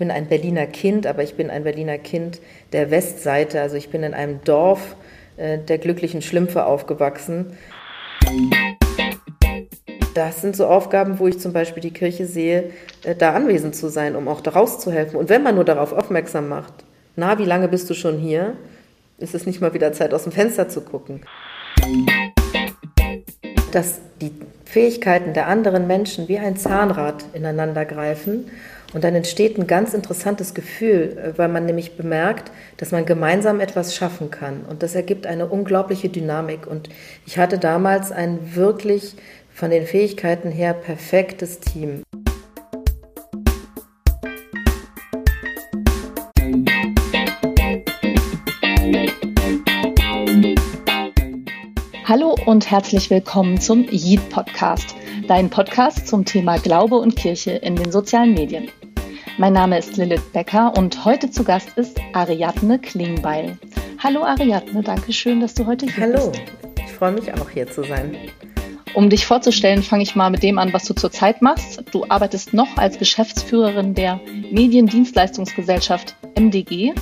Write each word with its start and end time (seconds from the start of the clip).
bin 0.00 0.10
ein 0.10 0.26
Berliner 0.26 0.66
Kind, 0.66 1.06
aber 1.06 1.22
ich 1.22 1.34
bin 1.34 1.50
ein 1.50 1.62
Berliner 1.62 1.98
Kind 1.98 2.40
der 2.72 2.90
Westseite. 2.90 3.60
Also 3.60 3.76
ich 3.76 3.90
bin 3.90 4.02
in 4.02 4.14
einem 4.14 4.42
Dorf 4.44 4.96
äh, 5.36 5.58
der 5.58 5.76
glücklichen 5.76 6.22
Schlümpfe 6.22 6.64
aufgewachsen. 6.64 7.58
Das 10.14 10.40
sind 10.40 10.56
so 10.56 10.66
Aufgaben, 10.66 11.18
wo 11.18 11.28
ich 11.28 11.38
zum 11.38 11.52
Beispiel 11.52 11.82
die 11.82 11.92
Kirche 11.92 12.24
sehe, 12.24 12.70
äh, 13.04 13.14
da 13.14 13.34
anwesend 13.34 13.76
zu 13.76 13.88
sein, 13.88 14.16
um 14.16 14.26
auch 14.26 14.40
daraus 14.40 14.80
zu 14.80 14.90
helfen. 14.90 15.16
Und 15.16 15.28
wenn 15.28 15.42
man 15.42 15.54
nur 15.54 15.66
darauf 15.66 15.92
aufmerksam 15.92 16.48
macht, 16.48 16.72
na, 17.14 17.38
wie 17.38 17.44
lange 17.44 17.68
bist 17.68 17.90
du 17.90 17.94
schon 17.94 18.18
hier? 18.18 18.54
Ist 19.18 19.34
es 19.34 19.44
nicht 19.44 19.60
mal 19.60 19.74
wieder 19.74 19.92
Zeit, 19.92 20.14
aus 20.14 20.22
dem 20.22 20.32
Fenster 20.32 20.70
zu 20.70 20.80
gucken? 20.80 21.20
Dass 23.70 24.00
die 24.22 24.32
Fähigkeiten 24.64 25.34
der 25.34 25.46
anderen 25.46 25.86
Menschen 25.86 26.26
wie 26.26 26.38
ein 26.38 26.56
Zahnrad 26.56 27.22
ineinander 27.34 27.84
greifen 27.84 28.46
und 28.92 29.04
dann 29.04 29.14
entsteht 29.14 29.58
ein 29.58 29.66
ganz 29.66 29.94
interessantes 29.94 30.54
Gefühl, 30.54 31.16
äh, 31.16 31.38
weil 31.38 31.48
man 31.48 31.66
nämlich 31.66 31.96
bemerkt, 31.96 32.50
dass 32.76 32.90
man 32.90 33.06
gemeinsam 33.06 33.60
etwas 33.60 33.94
schaffen 33.94 34.30
kann. 34.30 34.62
Und 34.68 34.82
das 34.82 34.94
ergibt 34.94 35.26
eine 35.26 35.46
unglaubliche 35.46 36.08
Dynamik. 36.08 36.66
Und 36.66 36.88
ich 37.26 37.38
hatte 37.38 37.58
damals 37.58 38.10
ein 38.12 38.54
wirklich 38.54 39.14
von 39.52 39.70
den 39.70 39.86
Fähigkeiten 39.86 40.50
her 40.50 40.74
perfektes 40.74 41.60
Team. 41.60 42.02
Hallo 52.04 52.34
und 52.44 52.68
herzlich 52.68 53.08
willkommen 53.08 53.60
zum 53.60 53.86
Yeet 53.88 54.30
Podcast, 54.30 54.96
dein 55.28 55.48
Podcast 55.48 56.08
zum 56.08 56.24
Thema 56.24 56.58
Glaube 56.58 56.96
und 56.96 57.14
Kirche 57.14 57.52
in 57.52 57.76
den 57.76 57.92
sozialen 57.92 58.34
Medien. 58.34 58.68
Mein 59.40 59.54
Name 59.54 59.78
ist 59.78 59.96
Lilith 59.96 60.34
Becker 60.34 60.76
und 60.76 61.06
heute 61.06 61.30
zu 61.30 61.44
Gast 61.44 61.70
ist 61.78 61.98
Ariadne 62.12 62.78
Klingbeil. 62.78 63.58
Hallo 63.98 64.22
Ariadne, 64.22 64.82
danke 64.82 65.14
schön, 65.14 65.40
dass 65.40 65.54
du 65.54 65.64
heute 65.64 65.86
hier 65.86 66.02
Hallo. 66.02 66.28
bist. 66.30 66.42
Hallo, 66.42 66.74
ich 66.76 66.92
freue 66.92 67.12
mich 67.12 67.32
auch 67.32 67.48
hier 67.48 67.66
zu 67.66 67.82
sein. 67.82 68.18
Um 68.92 69.08
dich 69.08 69.24
vorzustellen, 69.24 69.82
fange 69.82 70.02
ich 70.02 70.14
mal 70.14 70.28
mit 70.28 70.42
dem 70.42 70.58
an, 70.58 70.74
was 70.74 70.84
du 70.84 70.92
zurzeit 70.92 71.40
machst. 71.40 71.82
Du 71.90 72.04
arbeitest 72.06 72.52
noch 72.52 72.76
als 72.76 72.98
Geschäftsführerin 72.98 73.94
der 73.94 74.20
Mediendienstleistungsgesellschaft 74.50 76.16
MDG 76.38 76.92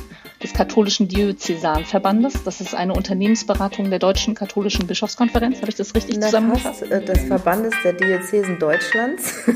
des 0.41 0.53
Katholischen 0.53 1.09
Diözesanverbandes. 1.09 2.45
Das 2.45 2.61
ist 2.61 2.73
eine 2.73 2.93
Unternehmensberatung 2.93 3.91
der 3.91 3.99
Deutschen 3.99 4.37
Katholischen 4.37 4.87
Bischofskonferenz. 4.87 5.57
Habe 5.61 5.71
ich 5.71 5.77
das 5.77 5.93
richtig 5.97 6.19
Na, 6.21 6.27
zusammengefasst? 6.27 6.87
Fast, 6.87 6.93
äh, 6.93 7.05
des 7.05 7.25
Verbandes 7.25 7.75
der 7.83 7.95
Diözesen 7.95 8.61
Deutschlands. 8.61 9.35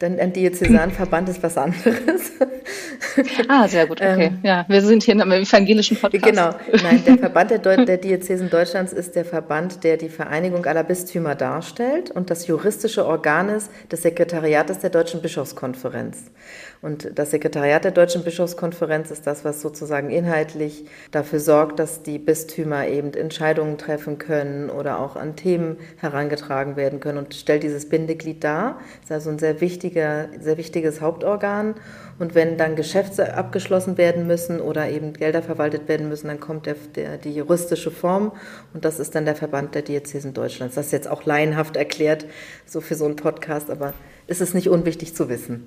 Denn 0.00 0.18
ein 0.18 0.32
Diözesanverband 0.32 1.28
ist 1.28 1.42
was 1.42 1.56
anderes. 1.56 2.32
ah, 3.48 3.68
sehr 3.68 3.86
gut, 3.86 4.00
okay. 4.00 4.26
Ähm, 4.26 4.38
ja, 4.42 4.64
wir 4.68 4.82
sind 4.82 5.04
hier 5.04 5.14
in 5.14 5.20
einem 5.20 5.32
evangelischen 5.32 5.96
Podcast. 5.96 6.24
Genau. 6.24 6.50
Nein, 6.82 7.02
der 7.06 7.18
Verband 7.18 7.50
der, 7.50 7.58
Deu 7.58 7.76
der 7.84 7.96
Diözesen 7.96 8.50
Deutschlands 8.50 8.92
ist 8.92 9.14
der 9.14 9.24
Verband, 9.24 9.84
der 9.84 9.96
die 9.96 10.08
Vereinigung 10.08 10.66
aller 10.66 10.82
Bistümer 10.82 11.36
darstellt 11.36 12.10
und 12.10 12.30
das 12.30 12.46
juristische 12.48 13.06
Organ 13.06 13.48
ist 13.48 13.70
des 13.90 14.02
Sekretariates 14.02 14.80
der 14.80 14.90
Deutschen 14.90 15.22
Bischofskonferenz. 15.22 16.24
Und 16.84 17.18
das 17.18 17.30
Sekretariat 17.30 17.82
der 17.82 17.92
Deutschen 17.92 18.24
Bischofskonferenz 18.24 19.10
ist 19.10 19.26
das, 19.26 19.42
was 19.42 19.62
sozusagen 19.62 20.10
inhaltlich 20.10 20.84
dafür 21.12 21.40
sorgt, 21.40 21.78
dass 21.78 22.02
die 22.02 22.18
Bistümer 22.18 22.86
eben 22.86 23.14
Entscheidungen 23.14 23.78
treffen 23.78 24.18
können 24.18 24.68
oder 24.68 24.98
auch 24.98 25.16
an 25.16 25.34
Themen 25.34 25.78
herangetragen 25.96 26.76
werden 26.76 27.00
können 27.00 27.16
und 27.16 27.32
stellt 27.32 27.62
dieses 27.62 27.88
Bindeglied 27.88 28.44
dar. 28.44 28.78
Ist 29.02 29.10
also 29.10 29.30
ein 29.30 29.38
sehr 29.38 29.62
wichtiger, 29.62 30.28
sehr 30.38 30.58
wichtiges 30.58 31.00
Hauptorgan. 31.00 31.76
Und 32.18 32.34
wenn 32.34 32.58
dann 32.58 32.76
Geschäfte 32.76 33.32
abgeschlossen 33.32 33.96
werden 33.96 34.26
müssen 34.26 34.60
oder 34.60 34.90
eben 34.90 35.14
Gelder 35.14 35.40
verwaltet 35.40 35.88
werden 35.88 36.10
müssen, 36.10 36.26
dann 36.26 36.38
kommt 36.38 36.66
der, 36.66 36.76
der, 36.96 37.16
die 37.16 37.34
juristische 37.34 37.90
Form 37.90 38.30
und 38.74 38.84
das 38.84 39.00
ist 39.00 39.14
dann 39.14 39.24
der 39.24 39.36
Verband 39.36 39.74
der 39.74 39.80
Diözesen 39.80 40.34
Deutschlands. 40.34 40.74
Das 40.74 40.84
ist 40.84 40.92
jetzt 40.92 41.08
auch 41.08 41.24
laienhaft 41.24 41.78
erklärt, 41.78 42.26
so 42.66 42.82
für 42.82 42.94
so 42.94 43.06
einen 43.06 43.16
Podcast, 43.16 43.70
aber 43.70 43.94
ist 44.26 44.42
es 44.42 44.52
nicht 44.52 44.68
unwichtig 44.68 45.14
zu 45.14 45.30
wissen. 45.30 45.66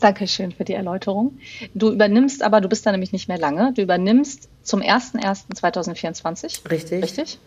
Dankeschön 0.00 0.52
für 0.52 0.64
die 0.64 0.74
Erläuterung. 0.74 1.38
Du 1.74 1.90
übernimmst 1.90 2.42
aber, 2.42 2.60
du 2.60 2.68
bist 2.68 2.86
da 2.86 2.92
nämlich 2.92 3.12
nicht 3.12 3.28
mehr 3.28 3.38
lange, 3.38 3.72
du 3.72 3.82
übernimmst 3.82 4.48
zum 4.62 4.80
01.01.2024. 4.80 6.70
Richtig. 6.70 7.02
Richtig? 7.02 7.38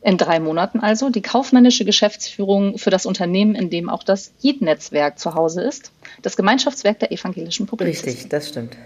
In 0.00 0.16
drei 0.16 0.38
Monaten 0.38 0.80
also 0.80 1.10
die 1.10 1.22
kaufmännische 1.22 1.84
Geschäftsführung 1.84 2.78
für 2.78 2.90
das 2.90 3.04
Unternehmen, 3.04 3.54
in 3.54 3.68
dem 3.68 3.88
auch 3.88 4.04
das 4.04 4.32
JIT-Netzwerk 4.40 5.18
zu 5.18 5.34
Hause 5.34 5.62
ist, 5.62 5.90
das 6.22 6.36
Gemeinschaftswerk 6.36 7.00
der 7.00 7.10
evangelischen 7.10 7.66
Publizisten. 7.66 8.10
Richtig, 8.10 8.28
das 8.28 8.48
stimmt. 8.48 8.76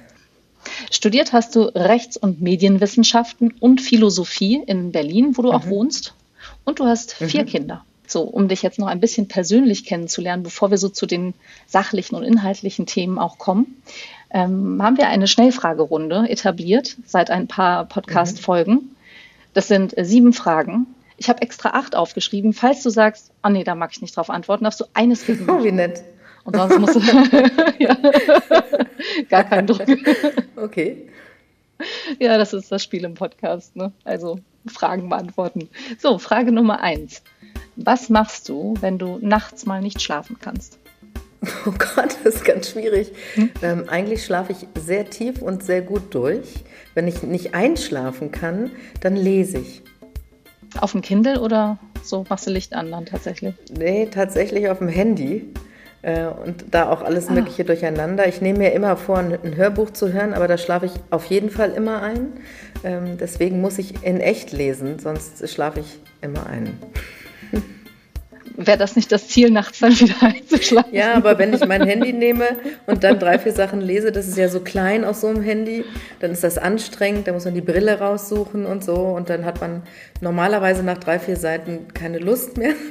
Studiert 0.91 1.33
hast 1.33 1.55
du 1.55 1.63
Rechts- 1.75 2.17
und 2.17 2.41
Medienwissenschaften 2.41 3.55
und 3.61 3.81
Philosophie 3.81 4.63
in 4.67 4.93
Berlin, 4.93 5.37
wo 5.37 5.43
du 5.43 5.49
mhm. 5.49 5.55
auch 5.55 5.67
wohnst. 5.67 6.15
Und 6.65 6.81
du 6.81 6.87
hast 6.87 7.15
vier 7.15 7.43
mhm. 7.43 7.47
Kinder. 7.47 7.85
So, 8.13 8.23
um 8.23 8.47
dich 8.47 8.63
jetzt 8.63 8.79
noch 8.79 8.89
ein 8.89 9.01
bisschen 9.01 9.27
persönlich 9.27 9.87
kennenzulernen, 9.87 10.43
bevor 10.43 10.71
wir 10.71 10.79
so 10.79 10.91
zu 10.91 11.07
den 11.07 11.33
sachlichen 11.67 12.15
und 12.15 12.25
inhaltlichen 12.25 12.85
Themen 12.85 13.19
auch 13.19 13.39
kommen, 13.39 13.83
ähm, 14.31 14.83
haben 14.83 14.99
wir 14.99 15.09
eine 15.09 15.27
Schnellfragerunde 15.27 16.29
etabliert 16.29 16.97
seit 17.07 17.31
ein 17.31 17.49
paar 17.49 17.87
Podcast-Folgen. 17.87 18.75
Mhm. 18.75 18.97
Das 19.55 19.69
sind 19.69 19.97
äh, 19.97 20.05
sieben 20.05 20.35
Fragen. 20.35 20.87
Ich 21.17 21.29
habe 21.29 21.41
extra 21.43 21.71
acht 21.71 21.97
aufgeschrieben. 21.97 22.53
Falls 22.53 22.83
du 22.83 22.91
sagst, 22.91 23.31
oh 23.43 23.49
nee, 23.49 23.65
da 23.65 23.75
mag 23.75 23.91
ich 23.93 24.03
nicht 24.03 24.17
drauf 24.17 24.29
antworten, 24.29 24.65
darfst 24.65 24.81
du 24.81 24.85
eines 24.93 25.21
skippen. 25.23 25.49
Oh, 25.49 25.65
wie 25.65 25.73
nett. 25.73 26.03
Und 26.45 26.57
sonst 26.57 26.79
musst 26.79 26.97
du 26.97 27.01
ja. 27.79 27.97
gar 29.31 29.45
keinen 29.45 29.67
Druck. 29.67 29.87
Okay. 30.57 31.09
Ja, 32.19 32.37
das 32.37 32.53
ist 32.53 32.71
das 32.71 32.83
Spiel 32.83 33.05
im 33.05 33.15
Podcast. 33.15 33.75
Ne? 33.75 33.93
Also 34.05 34.39
Fragen 34.67 35.09
beantworten. 35.09 35.69
So, 35.99 36.19
Frage 36.19 36.53
Nummer 36.53 36.81
eins. 36.81 37.23
Was 37.77 38.11
machst 38.11 38.49
du, 38.49 38.75
wenn 38.81 38.99
du 38.99 39.19
nachts 39.21 39.65
mal 39.67 39.81
nicht 39.81 40.03
schlafen 40.03 40.37
kannst? 40.41 40.79
Oh 41.67 41.73
Gott, 41.73 42.17
das 42.23 42.37
ist 42.37 42.45
ganz 42.45 42.71
schwierig. 42.71 43.13
Hm? 43.35 43.51
Ähm, 43.63 43.85
eigentlich 43.89 44.25
schlafe 44.25 44.53
ich 44.53 44.69
sehr 44.81 45.11
tief 45.11 45.43
und 45.43 45.65
sehr 45.65 45.83
gut 45.83 46.15
durch. 46.15 46.63
Wenn 46.95 47.09
ich 47.09 47.25
nicht 47.25 47.53
einschlafen 47.53 48.31
kann, 48.31 48.71
dann 49.01 49.17
lese 49.17 49.59
ich. 49.59 49.83
Auf 50.81 50.93
dem 50.93 51.03
Kindle 51.03 51.41
oder 51.41 51.79
so 52.05 52.25
machst 52.29 52.47
du 52.47 52.53
Licht 52.53 52.75
an 52.75 52.93
dann 52.93 53.07
tatsächlich? 53.07 53.55
Nee, 53.77 54.07
tatsächlich 54.07 54.69
auf 54.69 54.79
dem 54.79 54.87
Handy. 54.87 55.53
Äh, 56.03 56.27
und 56.27 56.67
da 56.71 56.91
auch 56.91 57.03
alles 57.03 57.29
ah. 57.29 57.33
Mögliche 57.33 57.65
durcheinander. 57.65 58.29
Ich 58.29 58.41
nehme 58.41 58.61
mir 58.61 58.73
immer 58.73 58.97
vor, 58.97 59.19
ein 59.19 59.57
Hörbuch 59.57 59.91
zu 59.91 60.13
hören, 60.13 60.35
aber 60.35 60.47
da 60.47 60.59
schlafe 60.59 60.87
ich 60.87 60.93
auf 61.11 61.27
jeden 61.27 61.51
Fall 61.51 61.73
immer 61.73 62.03
ein. 62.03 62.35
Ähm, 62.85 63.19
deswegen 63.19 63.61
muss 63.61 63.79
ich 63.79 64.03
in 64.05 64.21
echt 64.21 64.53
lesen, 64.53 64.99
sonst 64.99 65.49
schlafe 65.49 65.81
ich 65.81 65.99
immer 66.21 66.47
ein 66.47 66.79
wäre 68.57 68.79
das 68.79 68.97
nicht 68.97 69.11
das 69.13 69.29
Ziel, 69.29 69.51
nachts 69.51 69.81
dann 69.81 69.99
wieder 69.99 70.15
einzuschlafen? 70.21 70.95
Ja, 70.95 71.15
aber 71.15 71.39
wenn 71.39 71.53
ich 71.53 71.65
mein 71.67 71.87
Handy 71.87 72.13
nehme 72.13 72.57
und 72.87 73.05
dann 73.05 73.19
drei, 73.19 73.39
vier 73.39 73.53
Sachen 73.53 73.81
lese, 73.81 74.13
das 74.13 74.29
ist 74.29 74.37
ja 74.37 74.49
so 74.49 74.61
klein 74.61 75.05
auf 75.05 75.17
so 75.17 75.29
einem 75.29 75.43
Handy, 75.43 75.85
dann 76.21 76.31
ist 76.31 76.45
das 76.45 76.59
anstrengend, 76.59 77.27
da 77.27 77.33
muss 77.33 77.45
man 77.45 77.55
die 77.55 77.61
Brille 77.61 77.99
raussuchen 77.99 78.67
und 78.67 78.85
so 78.85 78.95
und 78.95 79.31
dann 79.31 79.45
hat 79.45 79.61
man 79.61 79.83
normalerweise 80.21 80.83
nach 80.83 80.99
drei, 80.99 81.19
vier 81.19 81.37
Seiten 81.37 81.89
keine 81.95 82.19
Lust 82.19 82.57
mehr. 82.57 82.73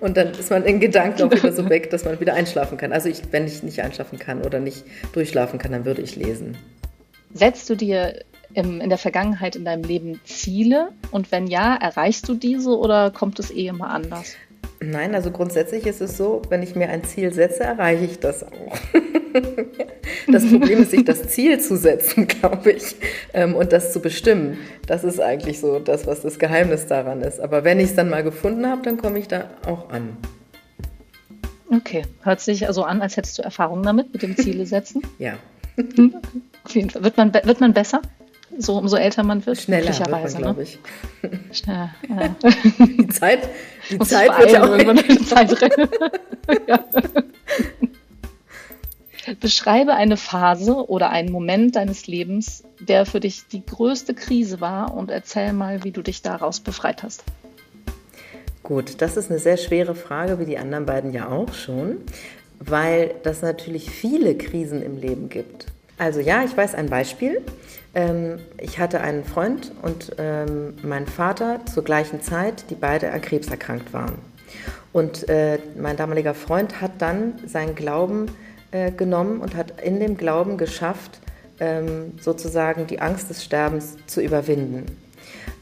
Und 0.00 0.16
dann 0.16 0.32
ist 0.32 0.50
man 0.50 0.64
in 0.64 0.80
Gedanken 0.80 1.22
auch 1.22 1.30
wieder 1.30 1.52
so 1.52 1.68
weg, 1.70 1.88
dass 1.90 2.04
man 2.04 2.20
wieder 2.20 2.34
einschlafen 2.34 2.76
kann. 2.76 2.92
Also 2.92 3.08
ich, 3.08 3.22
wenn 3.30 3.46
ich 3.46 3.62
nicht 3.62 3.80
einschlafen 3.80 4.18
kann 4.18 4.42
oder 4.42 4.60
nicht 4.60 4.84
durchschlafen 5.12 5.58
kann, 5.58 5.72
dann 5.72 5.84
würde 5.84 6.02
ich 6.02 6.16
lesen. 6.16 6.56
Setzt 7.32 7.70
du 7.70 7.74
dir 7.74 8.22
in 8.54 8.88
der 8.88 8.98
Vergangenheit 8.98 9.56
in 9.56 9.64
deinem 9.64 9.82
Leben 9.82 10.20
Ziele? 10.24 10.90
Und 11.10 11.32
wenn 11.32 11.46
ja, 11.46 11.74
erreichst 11.74 12.28
du 12.28 12.34
diese 12.34 12.76
oder 12.76 13.10
kommt 13.10 13.38
es 13.38 13.50
eh 13.50 13.66
immer 13.66 13.90
anders? 13.90 14.36
Nein, 14.80 15.14
also 15.14 15.30
grundsätzlich 15.30 15.86
ist 15.86 16.00
es 16.00 16.16
so, 16.16 16.42
wenn 16.48 16.62
ich 16.62 16.74
mir 16.74 16.88
ein 16.88 17.04
Ziel 17.04 17.32
setze, 17.32 17.64
erreiche 17.64 18.04
ich 18.04 18.20
das 18.20 18.44
auch. 18.44 18.76
das 20.28 20.46
Problem 20.46 20.82
ist, 20.82 20.90
sich 20.90 21.04
das 21.04 21.28
Ziel 21.28 21.60
zu 21.60 21.76
setzen, 21.76 22.26
glaube 22.28 22.72
ich, 22.72 22.96
ähm, 23.32 23.54
und 23.54 23.72
das 23.72 23.92
zu 23.92 24.00
bestimmen. 24.00 24.58
Das 24.86 25.04
ist 25.04 25.20
eigentlich 25.20 25.60
so 25.60 25.78
das, 25.78 26.06
was 26.06 26.22
das 26.22 26.38
Geheimnis 26.38 26.86
daran 26.86 27.22
ist. 27.22 27.40
Aber 27.40 27.64
wenn 27.64 27.80
ich 27.80 27.86
es 27.86 27.94
dann 27.94 28.10
mal 28.10 28.22
gefunden 28.22 28.66
habe, 28.66 28.82
dann 28.82 28.98
komme 28.98 29.18
ich 29.18 29.28
da 29.28 29.50
auch 29.66 29.90
an. 29.90 30.16
Okay, 31.70 32.04
hört 32.22 32.40
sich 32.40 32.66
also 32.66 32.84
an, 32.84 33.00
als 33.00 33.16
hättest 33.16 33.38
du 33.38 33.42
Erfahrung 33.42 33.82
damit, 33.82 34.12
mit 34.12 34.22
dem 34.22 34.36
Ziele 34.36 34.66
setzen. 34.66 35.02
ja. 35.18 35.34
Auf 36.62 36.74
jeden 36.74 36.90
Fall. 36.90 37.02
Wird 37.02 37.16
man, 37.16 37.34
wird 37.34 37.60
man 37.60 37.72
besser? 37.72 38.00
so 38.58 38.78
umso 38.78 38.96
älter 38.96 39.22
man 39.22 39.44
wird. 39.46 39.60
Schneller 39.60 39.86
wird 39.88 40.36
glaube 40.36 40.62
ich. 40.62 40.78
Schneller, 41.52 41.94
ja. 42.08 42.36
Die 42.86 43.08
Zeit, 43.08 43.48
die 43.90 43.98
Zeit 44.00 44.38
wird 44.38 44.52
ja 44.52 44.62
auch 44.64 44.70
irgendwann 44.70 44.96
die 44.96 45.24
Zeit 45.24 45.60
rennen. 45.60 45.88
ja. 46.68 46.84
Beschreibe 49.40 49.94
eine 49.94 50.16
Phase 50.16 50.88
oder 50.88 51.10
einen 51.10 51.32
Moment 51.32 51.76
deines 51.76 52.06
Lebens, 52.06 52.62
der 52.78 53.06
für 53.06 53.20
dich 53.20 53.46
die 53.48 53.64
größte 53.64 54.14
Krise 54.14 54.60
war 54.60 54.94
und 54.94 55.10
erzähl 55.10 55.52
mal, 55.52 55.82
wie 55.82 55.92
du 55.92 56.02
dich 56.02 56.20
daraus 56.20 56.60
befreit 56.60 57.02
hast. 57.02 57.24
Gut, 58.62 59.00
das 59.02 59.16
ist 59.16 59.30
eine 59.30 59.38
sehr 59.38 59.56
schwere 59.56 59.94
Frage, 59.94 60.38
wie 60.38 60.46
die 60.46 60.58
anderen 60.58 60.86
beiden 60.86 61.12
ja 61.12 61.28
auch 61.28 61.52
schon. 61.54 61.98
weil 62.60 63.14
das 63.22 63.42
natürlich 63.42 63.90
viele 63.90 64.36
Krisen 64.36 64.82
im 64.82 64.96
Leben 64.98 65.28
gibt. 65.28 65.66
Also 65.98 66.20
ja, 66.20 66.42
ich 66.44 66.56
weiß 66.56 66.74
ein 66.74 66.88
Beispiel. 66.88 67.42
Ähm, 67.94 68.38
ich 68.58 68.78
hatte 68.78 69.00
einen 69.00 69.24
Freund 69.24 69.72
und 69.82 70.16
ähm, 70.18 70.74
mein 70.82 71.06
Vater 71.06 71.60
zur 71.66 71.84
gleichen 71.84 72.22
Zeit, 72.22 72.70
die 72.70 72.74
beide 72.74 73.12
an 73.12 73.20
Krebs 73.20 73.48
erkrankt 73.48 73.92
waren. 73.92 74.18
Und 74.92 75.28
äh, 75.28 75.58
mein 75.76 75.96
damaliger 75.96 76.34
Freund 76.34 76.80
hat 76.80 76.92
dann 76.98 77.34
seinen 77.46 77.74
Glauben 77.74 78.26
äh, 78.70 78.90
genommen 78.90 79.40
und 79.40 79.56
hat 79.56 79.80
in 79.80 80.00
dem 80.00 80.16
Glauben 80.16 80.56
geschafft, 80.58 81.20
ähm, 81.60 82.12
sozusagen 82.20 82.86
die 82.86 83.00
Angst 83.00 83.30
des 83.30 83.44
Sterbens 83.44 83.96
zu 84.06 84.20
überwinden. 84.20 84.86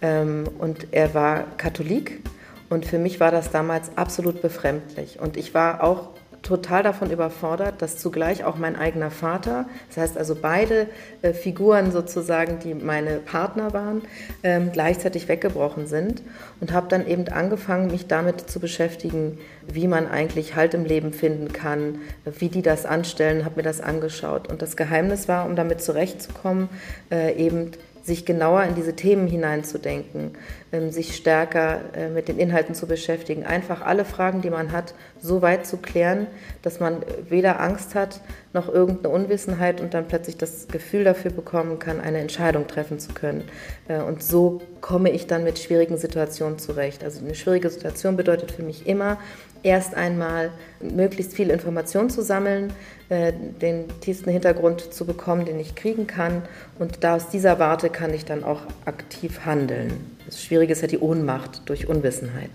Ähm, 0.01 0.45
und 0.59 0.89
er 0.91 1.15
war 1.15 1.45
Katholik 1.57 2.21
und 2.69 2.87
für 2.87 2.99
mich 2.99 3.21
war 3.21 3.31
das 3.31 3.51
damals 3.51 3.97
absolut 3.97 4.41
befremdlich. 4.41 5.21
Und 5.21 5.37
ich 5.37 5.53
war 5.53 5.83
auch 5.83 6.09
total 6.43 6.83
davon 6.83 7.11
überfordert, 7.11 7.81
dass 7.81 7.99
zugleich 7.99 8.45
auch 8.45 8.57
mein 8.57 8.77
eigener 8.77 9.11
Vater, 9.11 9.67
das 9.89 9.97
heißt 9.97 10.19
also 10.19 10.35
beide 10.35 10.89
äh, 11.23 11.33
Figuren 11.33 11.93
sozusagen, 11.93 12.59
die 12.59 12.75
meine 12.75 13.19
Partner 13.19 13.73
waren, 13.73 14.03
ähm, 14.43 14.71
gleichzeitig 14.73 15.29
weggebrochen 15.29 15.87
sind 15.87 16.23
und 16.61 16.73
habe 16.73 16.89
dann 16.89 17.07
eben 17.07 17.29
angefangen, 17.29 17.91
mich 17.91 18.09
damit 18.09 18.51
zu 18.51 18.61
beschäftigen, 18.61 19.39
wie 19.73 19.87
man 19.87 20.09
eigentlich 20.09 20.57
Halt 20.57 20.75
im 20.75 20.85
Leben 20.85 21.13
finden 21.13 21.53
kann, 21.53 22.01
wie 22.25 22.49
die 22.49 22.63
das 22.63 22.85
anstellen, 22.85 23.45
habe 23.45 23.57
mir 23.57 23.63
das 23.63 23.81
angeschaut. 23.81 24.51
Und 24.51 24.61
das 24.61 24.77
Geheimnis 24.77 25.29
war, 25.29 25.47
um 25.47 25.57
damit 25.57 25.81
zurechtzukommen, 25.81 26.69
äh, 27.11 27.35
eben 27.37 27.71
sich 28.03 28.27
genauer 28.27 28.65
in 28.65 28.75
diese 28.75 28.95
Themen 28.95 29.27
hineinzudenken, 29.27 30.33
ähm, 30.73 30.91
sich 30.91 31.15
stärker 31.17 31.81
äh, 31.95 32.09
mit 32.09 32.29
den 32.29 32.39
Inhalten 32.39 32.75
zu 32.75 32.87
beschäftigen, 32.87 33.45
einfach 33.45 33.83
alle 33.83 34.05
Fragen, 34.05 34.43
die 34.43 34.51
man 34.51 34.73
hat, 34.73 34.95
so 35.21 35.41
weit 35.41 35.67
zu 35.67 35.77
klären, 35.77 36.27
dass 36.63 36.81
man 36.81 36.99
weder 37.29 37.61
Angst 37.61 37.95
hat 37.95 38.21
noch 38.53 38.69
irgendeine 38.69 39.15
Unwissenheit 39.15 39.81
und 39.81 39.95
dann 39.95 40.09
plötzlich 40.09 40.37
das 40.37 40.69
Gefühl 40.69 41.05
dafür 41.05 41.31
bekommen 41.31 41.79
kann, 41.79 42.01
eine 42.01 42.19
Entscheidung 42.19 42.67
treffen 42.67 42.99
zu 42.99 43.13
können. 43.13 43.45
Äh, 43.89 44.01
und 44.01 44.23
so 44.23 44.61
komme 44.81 45.11
ich 45.11 45.27
dann 45.27 45.45
mit 45.45 45.59
schwierigen 45.59 45.97
Situationen 45.97 46.59
zurecht. 46.59 47.05
Also 47.05 47.25
eine 47.25 47.35
schwierige 47.35 47.71
Situation 47.71 48.17
bedeutet 48.17 48.51
für 48.51 48.63
mich 48.63 48.87
immer, 48.87 49.19
erst 49.63 49.95
einmal 49.95 50.51
möglichst 50.81 51.35
viel 51.35 51.51
Information 51.51 52.11
zu 52.11 52.23
sammeln, 52.23 52.73
äh, 53.09 53.33
den 53.33 53.85
tiefsten 54.01 54.31
Hintergrund 54.31 54.93
zu 54.93 55.05
bekommen, 55.05 55.45
den 55.45 55.61
ich 55.61 55.75
kriegen 55.75 56.07
kann. 56.07 56.43
Und 56.79 57.05
da 57.05 57.17
aus 57.17 57.29
dieser 57.29 57.59
Warte 57.59 57.91
kann 57.91 58.13
ich 58.13 58.25
dann 58.25 58.45
auch 58.45 58.63
aktiv 58.85 59.45
handeln. 59.45 59.93
Das 60.27 60.43
Schwierige 60.43 60.73
ist 60.73 60.83
ja 60.83 60.89
die 60.89 60.99
Ohnmacht 60.99 61.63
durch 61.67 61.89
Unwissenheit. 61.89 62.51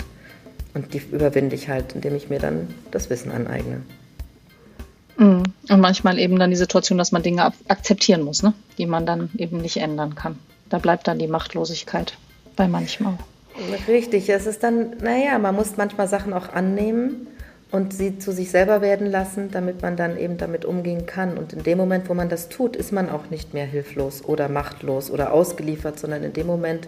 Und 0.73 0.93
die 0.93 1.01
überwinde 1.11 1.55
ich 1.55 1.69
halt, 1.69 1.95
indem 1.95 2.15
ich 2.15 2.29
mir 2.29 2.39
dann 2.39 2.67
das 2.91 3.09
Wissen 3.09 3.31
aneigne. 3.31 3.81
Mm. 5.17 5.43
Und 5.69 5.79
manchmal 5.81 6.19
eben 6.19 6.37
dann 6.37 6.51
die 6.51 6.55
Situation, 6.55 6.97
dass 6.97 7.11
man 7.11 7.23
Dinge 7.23 7.51
akzeptieren 7.67 8.21
muss, 8.21 8.43
ne? 8.43 8.53
die 8.77 8.85
man 8.85 9.05
dann 9.05 9.29
eben 9.37 9.57
nicht 9.57 9.77
ändern 9.77 10.15
kann. 10.15 10.37
Da 10.69 10.77
bleibt 10.77 11.07
dann 11.07 11.17
die 11.17 11.27
Machtlosigkeit 11.27 12.13
bei 12.55 12.67
manchem 12.67 13.07
auch. 13.07 13.36
Richtig, 13.87 14.29
es 14.29 14.45
ist 14.45 14.63
dann, 14.63 14.97
naja, 15.01 15.39
man 15.39 15.55
muss 15.55 15.77
manchmal 15.77 16.07
Sachen 16.07 16.33
auch 16.33 16.53
annehmen 16.53 17.27
und 17.71 17.93
sie 17.93 18.19
zu 18.19 18.31
sich 18.31 18.49
selber 18.49 18.81
werden 18.81 19.07
lassen, 19.07 19.49
damit 19.51 19.81
man 19.81 19.97
dann 19.97 20.17
eben 20.17 20.37
damit 20.37 20.63
umgehen 20.63 21.05
kann. 21.05 21.37
Und 21.37 21.53
in 21.53 21.63
dem 21.63 21.77
Moment, 21.77 22.07
wo 22.09 22.13
man 22.13 22.29
das 22.29 22.49
tut, 22.49 22.75
ist 22.75 22.91
man 22.91 23.09
auch 23.09 23.29
nicht 23.29 23.53
mehr 23.53 23.65
hilflos 23.65 24.23
oder 24.23 24.47
machtlos 24.47 25.09
oder 25.11 25.33
ausgeliefert, 25.33 25.99
sondern 25.99 26.23
in 26.23 26.33
dem 26.33 26.47
Moment 26.47 26.87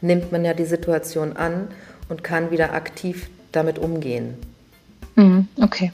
nimmt 0.00 0.30
man 0.30 0.44
ja 0.44 0.54
die 0.54 0.64
Situation 0.64 1.36
an 1.36 1.68
und 2.08 2.22
kann 2.22 2.50
wieder 2.50 2.74
aktiv 2.74 3.28
damit 3.52 3.78
umgehen. 3.78 4.34
Mhm, 5.16 5.48
okay. 5.60 5.92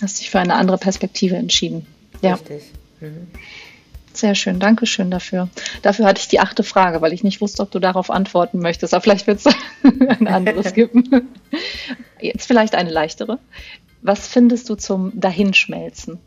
Hast 0.00 0.20
dich 0.20 0.30
für 0.30 0.38
eine 0.38 0.54
andere 0.54 0.78
Perspektive 0.78 1.36
entschieden. 1.36 1.86
Ja. 2.20 2.34
Richtig. 2.34 2.72
Mhm. 3.00 3.28
Sehr 4.14 4.34
schön, 4.34 4.60
danke 4.60 4.86
schön 4.86 5.10
dafür. 5.10 5.48
Dafür 5.80 6.04
hatte 6.04 6.20
ich 6.20 6.28
die 6.28 6.40
achte 6.40 6.62
Frage, 6.62 7.00
weil 7.00 7.12
ich 7.12 7.24
nicht 7.24 7.40
wusste, 7.40 7.62
ob 7.62 7.70
du 7.70 7.78
darauf 7.78 8.10
antworten 8.10 8.58
möchtest. 8.58 8.92
Aber 8.92 9.02
vielleicht 9.02 9.26
wird 9.26 9.40
es 9.44 9.46
ein 9.82 10.28
anderes 10.28 10.74
geben. 10.74 11.30
Jetzt 12.20 12.46
vielleicht 12.46 12.74
eine 12.74 12.90
leichtere. 12.90 13.38
Was 14.02 14.28
findest 14.28 14.68
du 14.68 14.74
zum 14.74 15.12
Dahinschmelzen? 15.18 16.18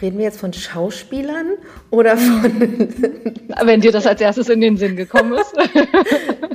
Reden 0.00 0.16
wir 0.16 0.24
jetzt 0.24 0.40
von 0.40 0.52
Schauspielern 0.52 1.46
oder 1.90 2.16
von. 2.16 2.42
Wenn 3.64 3.80
dir 3.82 3.92
das 3.92 4.06
als 4.06 4.20
erstes 4.20 4.48
in 4.48 4.62
den 4.62 4.78
Sinn 4.78 4.96
gekommen 4.96 5.34
ist. 5.34 5.54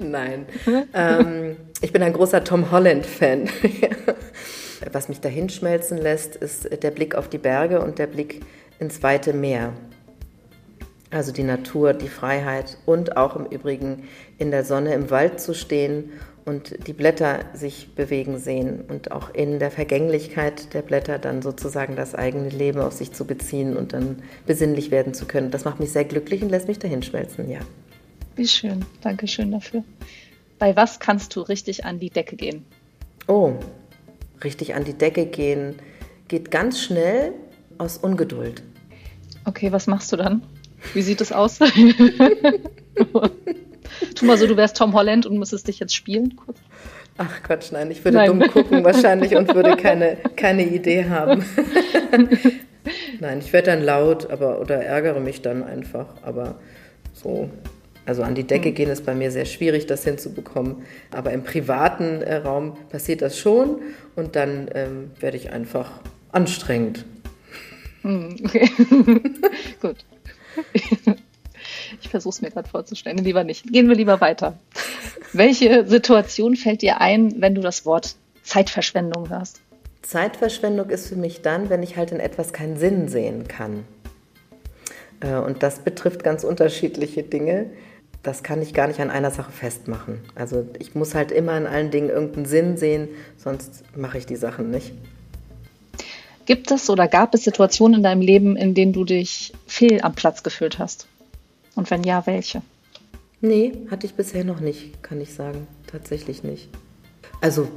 Nein. 0.02 0.48
Ähm, 0.94 1.56
ich 1.82 1.94
bin 1.94 2.02
ein 2.02 2.14
großer 2.14 2.44
Tom 2.44 2.72
Holland-Fan. 2.72 3.50
Was 4.92 5.10
mich 5.10 5.20
dahinschmelzen 5.20 6.00
lässt, 6.00 6.36
ist 6.36 6.84
der 6.84 6.90
Blick 6.90 7.14
auf 7.14 7.30
die 7.30 7.38
Berge 7.38 7.82
und 7.82 8.00
der 8.00 8.08
Blick 8.08 8.42
ins 8.80 9.04
weite 9.04 9.34
Meer. 9.34 9.74
Also 11.16 11.32
die 11.32 11.44
Natur, 11.44 11.94
die 11.94 12.10
Freiheit 12.10 12.78
und 12.86 13.16
auch 13.16 13.38
im 13.38 13.46
Übrigen 13.46 14.04
in 14.38 14.52
der 14.52 14.66
Sonne 14.66 14.94
im 14.94 15.10
Wald 15.12 15.40
zu 15.40 15.54
stehen 15.54 16.12
und 16.44 16.88
die 16.88 16.92
Blätter 16.92 17.40
sich 17.54 17.96
bewegen 17.96 18.38
sehen 18.38 18.82
und 18.90 19.14
auch 19.14 19.34
in 19.34 19.60
der 19.60 19.72
Vergänglichkeit 19.72 20.74
der 20.74 20.82
Blätter 20.82 21.18
dann 21.18 21.42
sozusagen 21.42 21.96
das 21.96 22.16
eigene 22.16 22.50
Leben 22.50 22.82
auf 22.82 22.92
sich 22.92 23.14
zu 23.14 23.24
beziehen 23.24 23.78
und 23.78 23.94
dann 23.94 24.24
besinnlich 24.46 24.92
werden 24.92 25.14
zu 25.14 25.26
können. 25.26 25.52
Das 25.52 25.64
macht 25.64 25.80
mich 25.80 25.94
sehr 25.94 26.04
glücklich 26.04 26.44
und 26.44 26.50
lässt 26.50 26.68
mich 26.68 26.80
dahinschmelzen, 26.80 27.50
ja. 27.50 27.60
Wie 28.36 28.50
schön, 28.50 28.84
danke 29.00 29.30
schön 29.30 29.52
dafür. 29.52 29.86
Bei 30.60 30.76
was 30.76 31.00
kannst 31.00 31.34
du 31.38 31.44
richtig 31.44 31.86
an 31.86 31.98
die 31.98 32.10
Decke 32.10 32.36
gehen? 32.36 32.66
Oh, 33.28 33.54
richtig 34.44 34.76
an 34.76 34.84
die 34.84 34.96
Decke 34.96 35.28
gehen 35.28 35.76
geht 36.28 36.52
ganz 36.52 36.82
schnell 36.82 37.32
aus 37.78 37.98
Ungeduld. 37.98 38.62
Okay, 39.46 39.72
was 39.72 39.88
machst 39.88 40.12
du 40.12 40.18
dann? 40.18 40.42
Wie 40.94 41.02
sieht 41.02 41.22
es 41.22 41.32
aus? 41.32 41.60
tu 44.16 44.26
mal 44.26 44.38
so, 44.38 44.48
du 44.48 44.58
wärst 44.58 44.78
Tom 44.78 44.94
Holland 44.94 45.26
und 45.26 45.38
müsstest 45.38 45.68
dich 45.68 45.80
jetzt 45.80 45.96
spielen. 45.96 46.36
Kurz. 46.36 46.60
Ach 47.18 47.44
Quatsch, 47.44 47.72
nein, 47.72 47.90
ich 47.92 48.04
würde 48.04 48.18
nein. 48.18 48.28
dumm 48.28 48.48
gucken 48.50 48.84
wahrscheinlich 48.84 49.36
und 49.36 49.54
würde 49.56 49.78
keine, 49.82 50.18
keine 50.36 50.66
Idee 50.66 51.06
haben. 51.06 51.46
nein, 53.20 53.40
ich 53.40 53.54
werde 53.54 53.72
dann 53.72 53.84
laut 53.84 54.30
aber, 54.30 54.60
oder 54.60 54.84
ärgere 54.84 55.22
mich 55.22 55.42
dann 55.42 55.64
einfach. 55.64 56.08
Aber 56.24 56.56
so, 57.14 57.50
also 58.06 58.24
an 58.24 58.36
die 58.36 58.44
Decke 58.44 58.70
hm. 58.70 58.76
gehen 58.76 58.90
ist 58.90 59.06
bei 59.06 59.16
mir 59.16 59.32
sehr 59.32 59.46
schwierig, 59.46 59.86
das 59.86 60.04
hinzubekommen. 60.04 60.84
Aber 61.12 61.32
im 61.32 61.44
privaten 61.44 62.22
äh, 62.22 62.36
Raum 62.36 62.76
passiert 62.90 63.22
das 63.22 63.38
schon 63.38 63.82
und 64.16 64.36
dann 64.36 64.70
ähm, 64.74 65.12
werde 65.20 65.38
ich 65.38 65.52
einfach 65.52 65.92
anstrengend. 66.34 67.06
Hm, 68.02 68.36
okay. 68.44 68.70
Gut. 69.82 70.06
Ich 72.02 72.10
versuche 72.10 72.34
es 72.34 72.42
mir 72.42 72.52
gerade 72.52 72.70
vorzustellen. 72.70 73.18
Lieber 73.18 73.44
nicht. 73.44 73.72
Gehen 73.72 73.88
wir 73.88 73.96
lieber 73.96 74.22
weiter. 74.22 74.58
Welche 75.34 75.86
Situation 75.86 76.56
fällt 76.56 76.82
dir 76.82 77.02
ein, 77.02 77.42
wenn 77.42 77.56
du 77.56 77.62
das 77.62 77.86
Wort 77.86 78.16
Zeitverschwendung 78.44 79.30
hörst? 79.30 79.62
Zeitverschwendung 80.02 80.90
ist 80.90 81.08
für 81.08 81.16
mich 81.16 81.42
dann, 81.42 81.70
wenn 81.70 81.82
ich 81.82 81.98
halt 81.98 82.12
in 82.12 82.20
etwas 82.20 82.54
keinen 82.54 82.78
Sinn 82.78 83.08
sehen 83.08 83.48
kann. 83.48 83.86
Äh, 85.20 85.36
und 85.38 85.64
das 85.64 85.80
betrifft 85.80 86.24
ganz 86.24 86.44
unterschiedliche 86.44 87.24
Dinge. 87.24 87.72
Das 88.22 88.44
kann 88.44 88.62
ich 88.62 88.74
gar 88.74 88.88
nicht 88.88 89.00
an 89.00 89.10
einer 89.10 89.32
Sache 89.32 89.52
festmachen. 89.52 90.20
Also 90.36 90.68
ich 90.80 90.96
muss 90.96 91.16
halt 91.16 91.32
immer 91.32 91.58
in 91.58 91.68
allen 91.68 91.92
Dingen 91.92 92.10
irgendeinen 92.10 92.46
Sinn 92.46 92.78
sehen, 92.78 93.10
sonst 93.38 93.84
mache 93.96 94.18
ich 94.18 94.26
die 94.26 94.36
Sachen 94.36 94.72
nicht. 94.72 94.94
Gibt 96.46 96.70
es 96.72 96.90
oder 96.90 97.08
gab 97.08 97.34
es 97.34 97.44
Situationen 97.44 97.98
in 97.98 98.04
deinem 98.04 98.22
Leben, 98.22 98.56
in 98.56 98.74
denen 98.74 98.94
du 98.94 99.04
dich 99.04 99.54
fehl 99.66 100.02
am 100.02 100.14
Platz 100.14 100.44
gefühlt 100.44 100.78
hast? 100.78 101.08
Und 101.76 101.90
wenn 101.90 102.04
ja, 102.04 102.26
welche? 102.26 102.62
Nee, 103.42 103.74
hatte 103.90 104.06
ich 104.06 104.14
bisher 104.14 104.44
noch 104.44 104.60
nicht, 104.60 105.02
kann 105.04 105.20
ich 105.20 105.34
sagen. 105.34 105.68
Tatsächlich 105.88 106.44
nicht. 106.44 106.70
Also, 107.42 107.68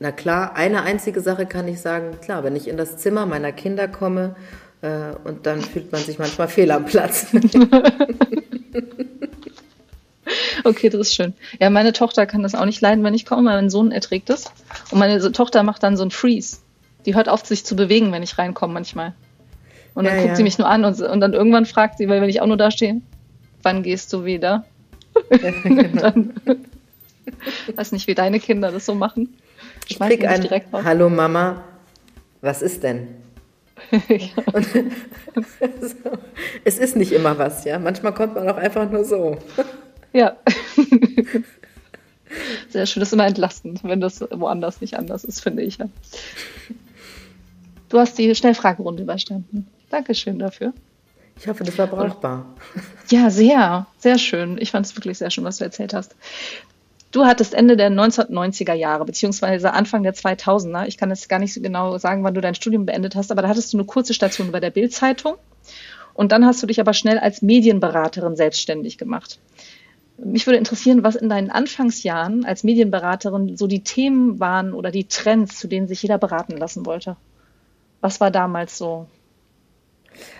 na 0.00 0.10
klar, 0.10 0.56
eine 0.56 0.82
einzige 0.82 1.20
Sache 1.20 1.46
kann 1.46 1.68
ich 1.68 1.80
sagen. 1.80 2.18
Klar, 2.20 2.44
wenn 2.44 2.56
ich 2.56 2.66
in 2.66 2.76
das 2.76 2.96
Zimmer 2.96 3.26
meiner 3.26 3.52
Kinder 3.52 3.88
komme 3.88 4.36
äh, 4.80 5.12
und 5.24 5.46
dann 5.46 5.60
fühlt 5.60 5.92
man 5.92 6.02
sich 6.02 6.18
manchmal 6.18 6.48
fehl 6.48 6.70
am 6.70 6.84
Platz. 6.86 7.26
Okay, 10.66 10.88
das 10.88 11.08
ist 11.08 11.14
schön. 11.14 11.34
Ja, 11.60 11.68
meine 11.68 11.92
Tochter 11.92 12.24
kann 12.24 12.42
das 12.42 12.54
auch 12.54 12.64
nicht 12.64 12.80
leiden, 12.80 13.04
wenn 13.04 13.12
ich 13.12 13.26
komme. 13.26 13.42
Mein 13.42 13.68
Sohn 13.68 13.92
erträgt 13.92 14.30
es. 14.30 14.46
Und 14.90 14.98
meine 14.98 15.20
Tochter 15.32 15.62
macht 15.62 15.82
dann 15.82 15.98
so 15.98 16.02
ein 16.02 16.10
Freeze 16.10 16.58
die 17.06 17.14
hört 17.14 17.28
auf, 17.28 17.44
sich 17.44 17.64
zu 17.64 17.76
bewegen, 17.76 18.12
wenn 18.12 18.22
ich 18.22 18.38
reinkomme 18.38 18.72
manchmal. 18.72 19.14
Und 19.94 20.04
dann 20.04 20.14
ja, 20.16 20.20
guckt 20.20 20.30
ja. 20.30 20.36
sie 20.36 20.42
mich 20.42 20.58
nur 20.58 20.68
an 20.68 20.84
und, 20.84 21.00
und, 21.00 21.20
dann 21.20 21.32
irgendwann 21.32 21.66
fragt 21.66 21.98
sie, 21.98 22.08
weil 22.08 22.20
wenn 22.20 22.28
ich 22.28 22.40
auch 22.40 22.46
nur 22.46 22.56
da 22.56 22.70
stehe, 22.70 23.00
wann 23.62 23.82
gehst 23.82 24.12
du 24.12 24.24
wieder? 24.24 24.64
genau. 25.30 26.00
dann, 26.00 26.34
weiß 27.76 27.92
nicht, 27.92 28.06
wie 28.08 28.14
deine 28.14 28.40
Kinder 28.40 28.72
das 28.72 28.86
so 28.86 28.94
machen. 28.94 29.34
Ich 29.88 29.98
krieg 29.98 30.26
ein 30.26 30.48
Hallo 30.72 31.08
Mama, 31.08 31.62
was 32.40 32.62
ist 32.62 32.82
denn? 32.82 33.08
und, 33.92 34.66
so. 35.80 36.10
Es 36.64 36.78
ist 36.78 36.96
nicht 36.96 37.12
immer 37.12 37.38
was, 37.38 37.64
ja. 37.64 37.78
Manchmal 37.78 38.14
kommt 38.14 38.34
man 38.34 38.48
auch 38.48 38.56
einfach 38.56 38.90
nur 38.90 39.04
so. 39.04 39.38
ja. 40.12 40.36
Sehr 42.68 42.86
schön, 42.86 43.00
das 43.00 43.10
ist 43.10 43.12
immer 43.12 43.26
entlastend, 43.26 43.84
wenn 43.84 44.00
das 44.00 44.20
woanders 44.30 44.80
nicht 44.80 44.96
anders 44.98 45.24
ist, 45.24 45.40
finde 45.40 45.62
ich 45.62 45.78
ja. 45.78 45.88
Du 47.88 47.98
hast 47.98 48.18
die 48.18 48.34
Schnellfragerunde 48.34 49.02
überstanden. 49.02 49.68
Dankeschön 49.90 50.38
dafür. 50.38 50.72
Ich 51.36 51.48
hoffe, 51.48 51.64
das 51.64 51.76
war 51.78 51.86
brauchbar. 51.86 52.46
Ja, 53.08 53.30
sehr, 53.30 53.86
sehr 53.98 54.18
schön. 54.18 54.56
Ich 54.58 54.70
fand 54.70 54.86
es 54.86 54.96
wirklich 54.96 55.18
sehr 55.18 55.30
schön, 55.30 55.44
was 55.44 55.58
du 55.58 55.64
erzählt 55.64 55.94
hast. 55.94 56.14
Du 57.10 57.24
hattest 57.24 57.54
Ende 57.54 57.76
der 57.76 57.90
1990er 57.90 58.72
Jahre, 58.74 59.04
beziehungsweise 59.04 59.72
Anfang 59.72 60.02
der 60.02 60.14
2000er, 60.14 60.86
ich 60.86 60.96
kann 60.96 61.10
jetzt 61.10 61.28
gar 61.28 61.38
nicht 61.38 61.54
so 61.54 61.60
genau 61.60 61.96
sagen, 61.98 62.24
wann 62.24 62.34
du 62.34 62.40
dein 62.40 62.56
Studium 62.56 62.86
beendet 62.86 63.14
hast, 63.14 63.30
aber 63.30 63.42
da 63.42 63.48
hattest 63.48 63.72
du 63.72 63.76
eine 63.76 63.86
kurze 63.86 64.14
Station 64.14 64.50
bei 64.50 64.58
der 64.58 64.70
Bild-Zeitung. 64.70 65.36
Und 66.12 66.32
dann 66.32 66.44
hast 66.44 66.62
du 66.62 66.66
dich 66.66 66.80
aber 66.80 66.92
schnell 66.92 67.18
als 67.18 67.42
Medienberaterin 67.42 68.36
selbstständig 68.36 68.98
gemacht. 68.98 69.38
Mich 70.16 70.46
würde 70.46 70.58
interessieren, 70.58 71.02
was 71.02 71.16
in 71.16 71.28
deinen 71.28 71.50
Anfangsjahren 71.50 72.44
als 72.44 72.64
Medienberaterin 72.64 73.56
so 73.56 73.66
die 73.66 73.82
Themen 73.82 74.38
waren 74.38 74.72
oder 74.72 74.90
die 74.90 75.04
Trends, 75.04 75.58
zu 75.58 75.66
denen 75.66 75.88
sich 75.88 76.02
jeder 76.02 76.18
beraten 76.18 76.56
lassen 76.56 76.86
wollte. 76.86 77.16
Was 78.04 78.20
war 78.20 78.30
damals 78.30 78.76
so? 78.76 79.06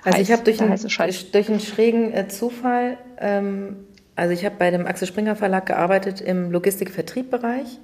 Also 0.04 0.18
heiß, 0.18 0.28
ich 0.28 0.32
habe 0.32 0.44
durch, 0.44 0.58
durch, 0.58 1.48
einen 1.48 1.60
schrägen 1.60 2.12
äh, 2.12 2.28
Zufall 2.28 2.98
ähm, 3.18 3.86
also 4.16 4.32
ich 4.32 4.44
habe 4.44 4.56
bei 4.58 4.70
dem 4.70 4.86
Axel 4.86 5.08
Springer 5.08 5.34
Verlag 5.34 5.66
gearbeitet 5.66 6.20
im 6.20 6.52
Logistik-Vertriebbereich 6.52 7.80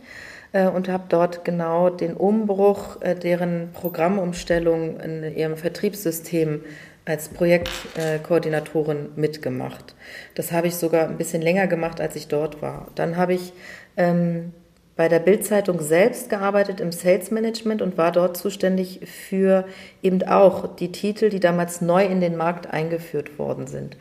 äh, 0.52 0.68
und 0.68 0.88
habe 0.88 1.04
dort 1.08 1.44
genau 1.44 1.90
den 1.90 2.14
Umbruch 2.14 3.00
äh, 3.02 3.14
deren 3.16 3.70
Programmumstellung 3.72 5.00
in 5.00 5.36
ihrem 5.36 5.56
Vertriebssystem 5.56 6.62
als 7.04 7.30
Projektkoordinatorin 7.30 9.06
äh, 9.16 9.20
mitgemacht. 9.20 9.96
Das 10.34 10.52
habe 10.52 10.68
ich 10.68 10.76
sogar 10.76 11.08
ein 11.08 11.16
bisschen 11.16 11.42
länger 11.42 11.66
gemacht, 11.66 12.00
als 12.00 12.14
ich 12.14 12.28
dort 12.28 12.62
war. 12.62 12.88
Dann 12.94 13.16
habe 13.16 13.34
ich 13.34 13.52
ähm, 13.96 14.52
bei 15.00 15.08
der 15.08 15.18
Bildzeitung 15.18 15.80
selbst 15.80 16.28
gearbeitet 16.28 16.78
im 16.78 16.92
Sales 16.92 17.30
Management 17.30 17.80
und 17.80 17.96
war 17.96 18.12
dort 18.12 18.36
zuständig 18.36 19.00
für 19.06 19.64
eben 20.02 20.22
auch 20.24 20.76
die 20.76 20.92
Titel, 20.92 21.30
die 21.30 21.40
damals 21.40 21.80
neu 21.80 22.04
in 22.04 22.20
den 22.20 22.36
Markt 22.36 22.70
eingeführt 22.70 23.38
worden 23.38 23.66
sind. 23.66 23.96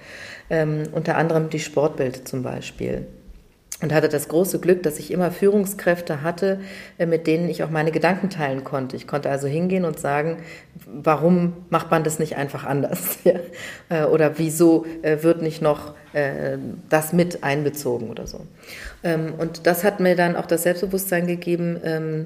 Ähm, 0.50 0.84
unter 0.92 1.16
anderem 1.16 1.50
die 1.50 1.62
Sportbild 1.62 2.28
zum 2.28 2.44
Beispiel 2.44 3.08
und 3.82 3.94
hatte 3.94 4.10
das 4.10 4.28
große 4.28 4.60
Glück, 4.60 4.84
dass 4.84 5.00
ich 5.00 5.12
immer 5.12 5.32
Führungskräfte 5.32 6.22
hatte, 6.22 6.60
äh, 6.98 7.06
mit 7.06 7.28
denen 7.28 7.48
ich 7.48 7.64
auch 7.64 7.70
meine 7.70 7.92
Gedanken 7.92 8.30
teilen 8.30 8.66
konnte. 8.66 8.98
Ich 8.98 9.08
konnte 9.08 9.30
also 9.30 9.48
hingehen 9.48 9.86
und 9.86 9.98
sagen, 10.00 10.40
warum 10.86 11.54
macht 11.70 11.92
man 11.92 12.04
das 12.04 12.20
nicht 12.20 12.36
einfach 12.36 12.66
anders? 12.66 13.20
Äh, 13.90 14.04
oder 14.04 14.38
wieso 14.38 14.86
äh, 15.02 15.24
wird 15.24 15.42
nicht 15.42 15.62
noch 15.62 15.96
das 16.90 17.14
mit 17.14 17.44
einbezogen 17.44 18.10
oder 18.10 18.26
so? 18.26 18.48
Ähm, 19.04 19.34
und 19.38 19.68
das 19.68 19.84
hat 19.84 20.00
mir 20.00 20.16
dann 20.16 20.36
auch 20.36 20.46
das 20.46 20.64
Selbstbewusstsein 20.64 21.28
gegeben, 21.28 21.80
ähm, 21.84 22.26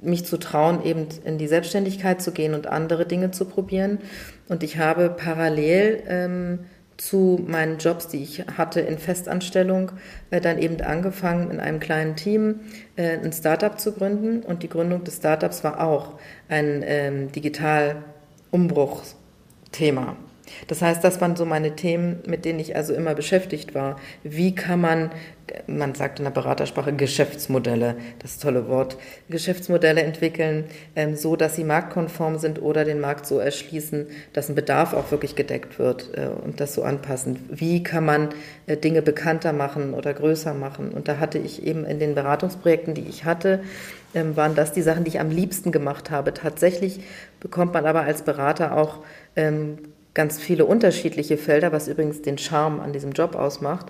mich 0.00 0.24
zu 0.24 0.38
trauen, 0.38 0.84
eben 0.84 1.06
in 1.24 1.38
die 1.38 1.46
Selbstständigkeit 1.46 2.20
zu 2.20 2.32
gehen 2.32 2.54
und 2.54 2.66
andere 2.66 3.06
Dinge 3.06 3.30
zu 3.30 3.44
probieren. 3.44 3.98
Und 4.48 4.62
ich 4.62 4.78
habe 4.78 5.10
parallel 5.10 6.02
ähm, 6.08 6.60
zu 6.96 7.44
meinen 7.46 7.78
Jobs, 7.78 8.08
die 8.08 8.22
ich 8.22 8.44
hatte 8.56 8.80
in 8.80 8.98
Festanstellung, 8.98 9.92
äh, 10.30 10.40
dann 10.40 10.58
eben 10.58 10.80
angefangen, 10.80 11.50
in 11.50 11.60
einem 11.60 11.80
kleinen 11.80 12.16
Team 12.16 12.60
äh, 12.96 13.18
ein 13.18 13.32
Startup 13.32 13.78
zu 13.78 13.92
gründen. 13.92 14.42
Und 14.42 14.62
die 14.62 14.68
Gründung 14.68 15.04
des 15.04 15.16
Startups 15.16 15.64
war 15.64 15.80
auch 15.80 16.18
ein 16.48 16.82
ähm, 16.84 17.32
Digitalumbruchsthema. 17.32 20.16
Das 20.66 20.82
heißt, 20.82 21.02
das 21.02 21.20
waren 21.20 21.36
so 21.36 21.44
meine 21.44 21.74
Themen, 21.76 22.20
mit 22.26 22.44
denen 22.44 22.60
ich 22.60 22.76
also 22.76 22.94
immer 22.94 23.14
beschäftigt 23.14 23.74
war. 23.74 23.96
Wie 24.22 24.54
kann 24.54 24.80
man, 24.80 25.10
man 25.66 25.94
sagt 25.94 26.18
in 26.20 26.24
der 26.24 26.30
Beratersprache 26.30 26.92
Geschäftsmodelle, 26.92 27.96
das 28.20 28.38
tolle 28.38 28.68
Wort, 28.68 28.96
Geschäftsmodelle 29.28 30.02
entwickeln, 30.02 30.64
ähm, 30.94 31.16
so 31.16 31.36
dass 31.36 31.56
sie 31.56 31.64
marktkonform 31.64 32.38
sind 32.38 32.62
oder 32.62 32.84
den 32.84 33.00
Markt 33.00 33.26
so 33.26 33.38
erschließen, 33.38 34.06
dass 34.32 34.48
ein 34.48 34.54
Bedarf 34.54 34.94
auch 34.94 35.10
wirklich 35.10 35.34
gedeckt 35.34 35.78
wird 35.78 36.10
äh, 36.14 36.26
und 36.26 36.60
das 36.60 36.74
so 36.74 36.82
anpassen. 36.82 37.38
Wie 37.50 37.82
kann 37.82 38.04
man 38.04 38.28
äh, 38.66 38.76
Dinge 38.76 39.02
bekannter 39.02 39.52
machen 39.52 39.94
oder 39.94 40.14
größer 40.14 40.54
machen? 40.54 40.90
Und 40.90 41.08
da 41.08 41.18
hatte 41.18 41.38
ich 41.38 41.64
eben 41.66 41.84
in 41.84 41.98
den 41.98 42.14
Beratungsprojekten, 42.14 42.94
die 42.94 43.08
ich 43.08 43.24
hatte, 43.24 43.62
ähm, 44.14 44.36
waren 44.36 44.54
das 44.54 44.72
die 44.72 44.82
Sachen, 44.82 45.04
die 45.04 45.10
ich 45.10 45.20
am 45.20 45.30
liebsten 45.30 45.72
gemacht 45.72 46.10
habe. 46.10 46.34
Tatsächlich 46.34 47.00
bekommt 47.40 47.74
man 47.74 47.86
aber 47.86 48.02
als 48.02 48.22
Berater 48.22 48.76
auch 48.76 48.98
ähm, 49.36 49.78
ganz 50.14 50.38
viele 50.38 50.66
unterschiedliche 50.66 51.36
Felder, 51.36 51.72
was 51.72 51.88
übrigens 51.88 52.22
den 52.22 52.38
Charme 52.38 52.80
an 52.80 52.92
diesem 52.92 53.12
Job 53.12 53.34
ausmacht. 53.34 53.86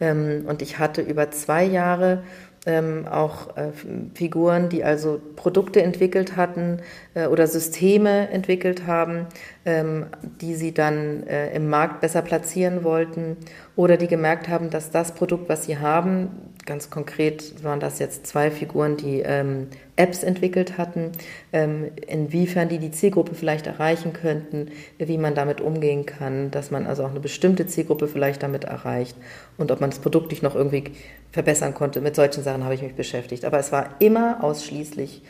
Ähm, 0.00 0.44
und 0.46 0.62
ich 0.62 0.78
hatte 0.78 1.02
über 1.02 1.30
zwei 1.30 1.64
Jahre 1.64 2.22
ähm, 2.64 3.06
auch 3.10 3.56
äh, 3.56 3.70
Figuren, 4.14 4.68
die 4.68 4.84
also 4.84 5.20
Produkte 5.34 5.82
entwickelt 5.82 6.36
hatten 6.36 6.80
äh, 7.14 7.26
oder 7.26 7.46
Systeme 7.46 8.28
entwickelt 8.30 8.86
haben, 8.86 9.26
ähm, 9.64 10.06
die 10.40 10.54
sie 10.54 10.72
dann 10.72 11.26
äh, 11.26 11.52
im 11.54 11.68
Markt 11.68 12.00
besser 12.00 12.22
platzieren 12.22 12.84
wollten 12.84 13.36
oder 13.74 13.96
die 13.96 14.06
gemerkt 14.06 14.48
haben, 14.48 14.70
dass 14.70 14.90
das 14.90 15.12
Produkt, 15.12 15.48
was 15.48 15.64
sie 15.64 15.78
haben, 15.78 16.51
ganz 16.64 16.90
konkret 16.90 17.62
waren 17.64 17.80
das 17.80 17.98
jetzt 17.98 18.26
zwei 18.26 18.50
Figuren, 18.50 18.96
die 18.96 19.20
ähm, 19.20 19.68
Apps 19.96 20.22
entwickelt 20.22 20.78
hatten, 20.78 21.12
ähm, 21.52 21.90
inwiefern 22.06 22.68
die 22.68 22.78
die 22.78 22.90
Zielgruppe 22.90 23.34
vielleicht 23.34 23.66
erreichen 23.66 24.12
könnten, 24.12 24.70
wie 24.98 25.18
man 25.18 25.34
damit 25.34 25.60
umgehen 25.60 26.06
kann, 26.06 26.50
dass 26.50 26.70
man 26.70 26.86
also 26.86 27.04
auch 27.04 27.10
eine 27.10 27.20
bestimmte 27.20 27.66
Zielgruppe 27.66 28.08
vielleicht 28.08 28.42
damit 28.42 28.64
erreicht 28.64 29.16
und 29.58 29.70
ob 29.70 29.80
man 29.80 29.90
das 29.90 29.98
Produkt 29.98 30.30
nicht 30.30 30.42
noch 30.42 30.54
irgendwie 30.54 30.84
verbessern 31.32 31.74
konnte. 31.74 32.00
Mit 32.00 32.14
solchen 32.14 32.42
Sachen 32.42 32.64
habe 32.64 32.74
ich 32.74 32.82
mich 32.82 32.94
beschäftigt. 32.94 33.44
Aber 33.44 33.58
es 33.58 33.72
war 33.72 33.96
immer 33.98 34.42
ausschließlich, 34.44 35.22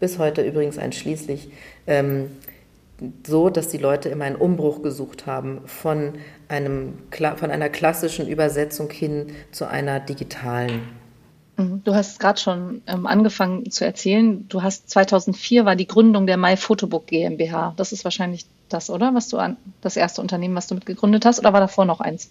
bis 0.00 0.18
heute 0.18 0.42
übrigens 0.42 0.78
einschließlich, 0.78 1.50
ähm, 1.86 2.30
so, 3.26 3.50
dass 3.50 3.68
die 3.68 3.78
Leute 3.78 4.08
immer 4.08 4.24
einen 4.24 4.36
Umbruch 4.36 4.82
gesucht 4.82 5.26
haben 5.26 5.62
von, 5.66 6.14
einem, 6.48 6.98
von 7.10 7.50
einer 7.50 7.68
klassischen 7.68 8.28
Übersetzung 8.28 8.90
hin 8.90 9.28
zu 9.52 9.66
einer 9.66 10.00
digitalen. 10.00 10.82
Mhm. 11.56 11.82
Du 11.84 11.94
hast 11.94 12.20
gerade 12.20 12.40
schon 12.40 12.82
ähm, 12.86 13.06
angefangen 13.06 13.70
zu 13.70 13.84
erzählen. 13.84 14.48
Du 14.48 14.62
hast 14.62 14.90
2004 14.90 15.64
war 15.64 15.76
die 15.76 15.86
Gründung 15.86 16.26
der 16.26 16.36
My 16.36 16.56
Photobook 16.56 17.06
GmbH. 17.06 17.74
Das 17.76 17.92
ist 17.92 18.04
wahrscheinlich 18.04 18.46
das, 18.68 18.90
oder? 18.90 19.14
Was 19.14 19.28
du 19.28 19.38
an, 19.38 19.56
das 19.80 19.96
erste 19.96 20.20
Unternehmen, 20.20 20.54
was 20.54 20.66
du 20.66 20.74
mitgegründet 20.74 21.24
hast, 21.24 21.38
oder 21.38 21.52
war 21.52 21.60
davor 21.60 21.84
noch 21.84 22.00
eins? 22.00 22.30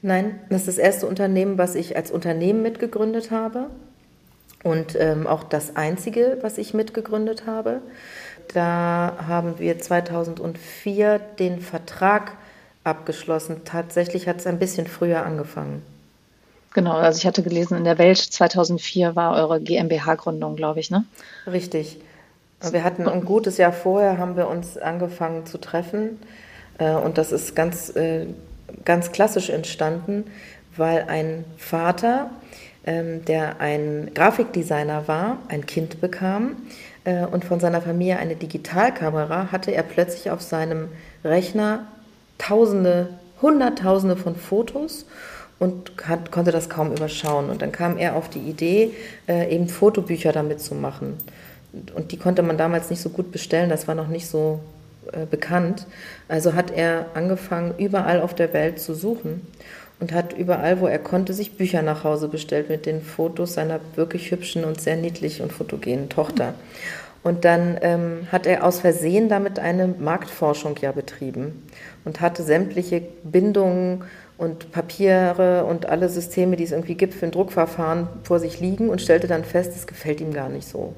Nein, 0.00 0.38
das 0.48 0.62
ist 0.62 0.68
das 0.68 0.78
erste 0.78 1.06
Unternehmen, 1.06 1.58
was 1.58 1.74
ich 1.74 1.96
als 1.96 2.10
Unternehmen 2.10 2.62
mitgegründet 2.62 3.30
habe 3.30 3.68
und 4.62 4.96
ähm, 4.98 5.26
auch 5.26 5.44
das 5.44 5.76
einzige, 5.76 6.38
was 6.40 6.58
ich 6.58 6.74
mitgegründet 6.74 7.46
habe. 7.46 7.80
Da 8.54 9.16
haben 9.26 9.58
wir 9.58 9.78
2004 9.78 11.18
den 11.38 11.60
Vertrag 11.60 12.32
abgeschlossen. 12.84 13.62
Tatsächlich 13.64 14.26
hat 14.28 14.38
es 14.38 14.46
ein 14.46 14.58
bisschen 14.58 14.86
früher 14.86 15.24
angefangen. 15.24 15.82
Genau, 16.74 16.92
also 16.92 17.18
ich 17.18 17.26
hatte 17.26 17.42
gelesen, 17.42 17.76
in 17.76 17.84
der 17.84 17.98
Welt 17.98 18.18
2004 18.18 19.16
war 19.16 19.34
eure 19.36 19.60
GmbH-Gründung, 19.60 20.56
glaube 20.56 20.80
ich, 20.80 20.90
ne? 20.90 21.04
Richtig. 21.46 21.98
Wir 22.70 22.82
hatten 22.82 23.08
ein 23.08 23.24
gutes 23.24 23.56
Jahr 23.56 23.72
vorher, 23.72 24.18
haben 24.18 24.36
wir 24.36 24.48
uns 24.48 24.76
angefangen 24.76 25.46
zu 25.46 25.58
treffen. 25.58 26.18
Äh, 26.78 26.92
und 26.92 27.18
das 27.18 27.32
ist 27.32 27.54
ganz, 27.54 27.94
äh, 27.94 28.26
ganz 28.84 29.12
klassisch 29.12 29.50
entstanden, 29.50 30.24
weil 30.76 31.04
ein 31.08 31.44
Vater, 31.56 32.30
ähm, 32.84 33.24
der 33.24 33.60
ein 33.60 34.10
Grafikdesigner 34.14 35.06
war, 35.06 35.38
ein 35.48 35.66
Kind 35.66 36.00
bekam 36.00 36.56
äh, 37.08 37.24
und 37.24 37.44
von 37.44 37.58
seiner 37.58 37.80
Familie 37.80 38.18
eine 38.18 38.36
Digitalkamera, 38.36 39.50
hatte 39.50 39.74
er 39.74 39.82
plötzlich 39.82 40.30
auf 40.30 40.42
seinem 40.42 40.88
Rechner 41.24 41.86
Tausende, 42.36 43.08
Hunderttausende 43.42 44.14
von 44.16 44.36
Fotos 44.36 45.06
und 45.58 45.92
hat, 46.04 46.30
konnte 46.30 46.52
das 46.52 46.68
kaum 46.68 46.92
überschauen. 46.92 47.50
Und 47.50 47.62
dann 47.62 47.72
kam 47.72 47.96
er 47.96 48.14
auf 48.14 48.28
die 48.28 48.38
Idee, 48.38 48.92
äh, 49.26 49.52
eben 49.52 49.68
Fotobücher 49.68 50.32
damit 50.32 50.60
zu 50.60 50.74
machen. 50.74 51.14
Und 51.94 52.12
die 52.12 52.16
konnte 52.16 52.42
man 52.42 52.58
damals 52.58 52.90
nicht 52.90 53.00
so 53.00 53.08
gut 53.08 53.32
bestellen, 53.32 53.70
das 53.70 53.88
war 53.88 53.94
noch 53.94 54.08
nicht 54.08 54.28
so 54.28 54.60
äh, 55.12 55.26
bekannt. 55.26 55.86
Also 56.28 56.54
hat 56.54 56.70
er 56.70 57.06
angefangen, 57.14 57.74
überall 57.78 58.20
auf 58.20 58.34
der 58.34 58.52
Welt 58.52 58.78
zu 58.78 58.94
suchen 58.94 59.46
und 60.00 60.12
hat 60.12 60.32
überall, 60.32 60.80
wo 60.80 60.86
er 60.86 60.98
konnte, 60.98 61.34
sich 61.34 61.56
Bücher 61.56 61.82
nach 61.82 62.04
Hause 62.04 62.28
bestellt 62.28 62.68
mit 62.68 62.86
den 62.86 63.02
Fotos 63.02 63.54
seiner 63.54 63.80
wirklich 63.96 64.30
hübschen 64.30 64.64
und 64.64 64.80
sehr 64.80 64.96
niedlich 64.96 65.42
und 65.42 65.52
fotogenen 65.52 66.08
Tochter. 66.08 66.54
Und 67.24 67.44
dann 67.44 67.78
ähm, 67.82 68.28
hat 68.30 68.46
er 68.46 68.64
aus 68.64 68.80
Versehen 68.80 69.28
damit 69.28 69.58
eine 69.58 69.88
Marktforschung 69.88 70.76
ja 70.80 70.92
betrieben 70.92 71.64
und 72.04 72.20
hatte 72.20 72.42
sämtliche 72.42 73.02
Bindungen 73.24 74.04
und 74.38 74.70
Papiere 74.70 75.64
und 75.64 75.86
alle 75.86 76.08
Systeme, 76.08 76.54
die 76.54 76.62
es 76.62 76.70
irgendwie 76.70 76.94
gibt 76.94 77.12
für 77.12 77.26
ein 77.26 77.32
Druckverfahren, 77.32 78.08
vor 78.22 78.38
sich 78.38 78.60
liegen 78.60 78.88
und 78.88 79.02
stellte 79.02 79.26
dann 79.26 79.44
fest, 79.44 79.72
es 79.74 79.88
gefällt 79.88 80.20
ihm 80.20 80.32
gar 80.32 80.48
nicht 80.48 80.68
so. 80.68 80.94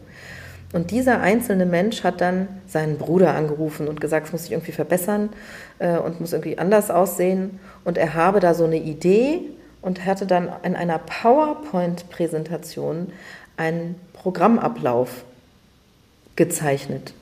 Und 0.72 0.92
dieser 0.92 1.20
einzelne 1.20 1.66
Mensch 1.66 2.04
hat 2.04 2.20
dann 2.20 2.46
seinen 2.66 2.96
Bruder 2.96 3.34
angerufen 3.34 3.88
und 3.88 4.00
gesagt, 4.00 4.26
es 4.26 4.32
muss 4.32 4.42
sich 4.42 4.52
irgendwie 4.52 4.72
verbessern 4.72 5.30
äh, 5.80 5.98
und 5.98 6.20
muss 6.20 6.32
irgendwie 6.32 6.58
anders 6.58 6.90
aussehen. 6.90 7.58
Und 7.84 7.98
er 7.98 8.14
habe 8.14 8.38
da 8.38 8.54
so 8.54 8.64
eine 8.64 8.76
Idee 8.76 9.40
und 9.82 10.06
hatte 10.06 10.26
dann 10.26 10.48
in 10.62 10.76
einer 10.76 10.98
PowerPoint-Präsentation 10.98 13.12
einen 13.56 13.96
Programmablauf 14.12 15.24
gezeichnet. 16.36 17.14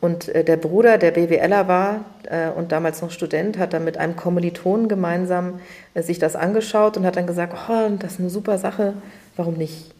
Und 0.00 0.28
äh, 0.28 0.44
der 0.44 0.56
Bruder, 0.56 0.98
der 0.98 1.10
BWLer 1.12 1.68
war 1.68 2.04
äh, 2.24 2.50
und 2.50 2.72
damals 2.72 3.02
noch 3.02 3.10
Student, 3.10 3.58
hat 3.58 3.72
dann 3.72 3.84
mit 3.84 3.98
einem 3.98 4.16
Kommilitonen 4.16 4.88
gemeinsam 4.88 5.60
äh, 5.94 6.02
sich 6.02 6.18
das 6.18 6.36
angeschaut 6.36 6.96
und 6.96 7.06
hat 7.06 7.16
dann 7.16 7.26
gesagt, 7.26 7.54
oh, 7.68 7.90
das 7.98 8.12
ist 8.12 8.20
eine 8.20 8.30
super 8.30 8.58
Sache, 8.58 8.94
warum 9.36 9.54
nicht? 9.54 9.94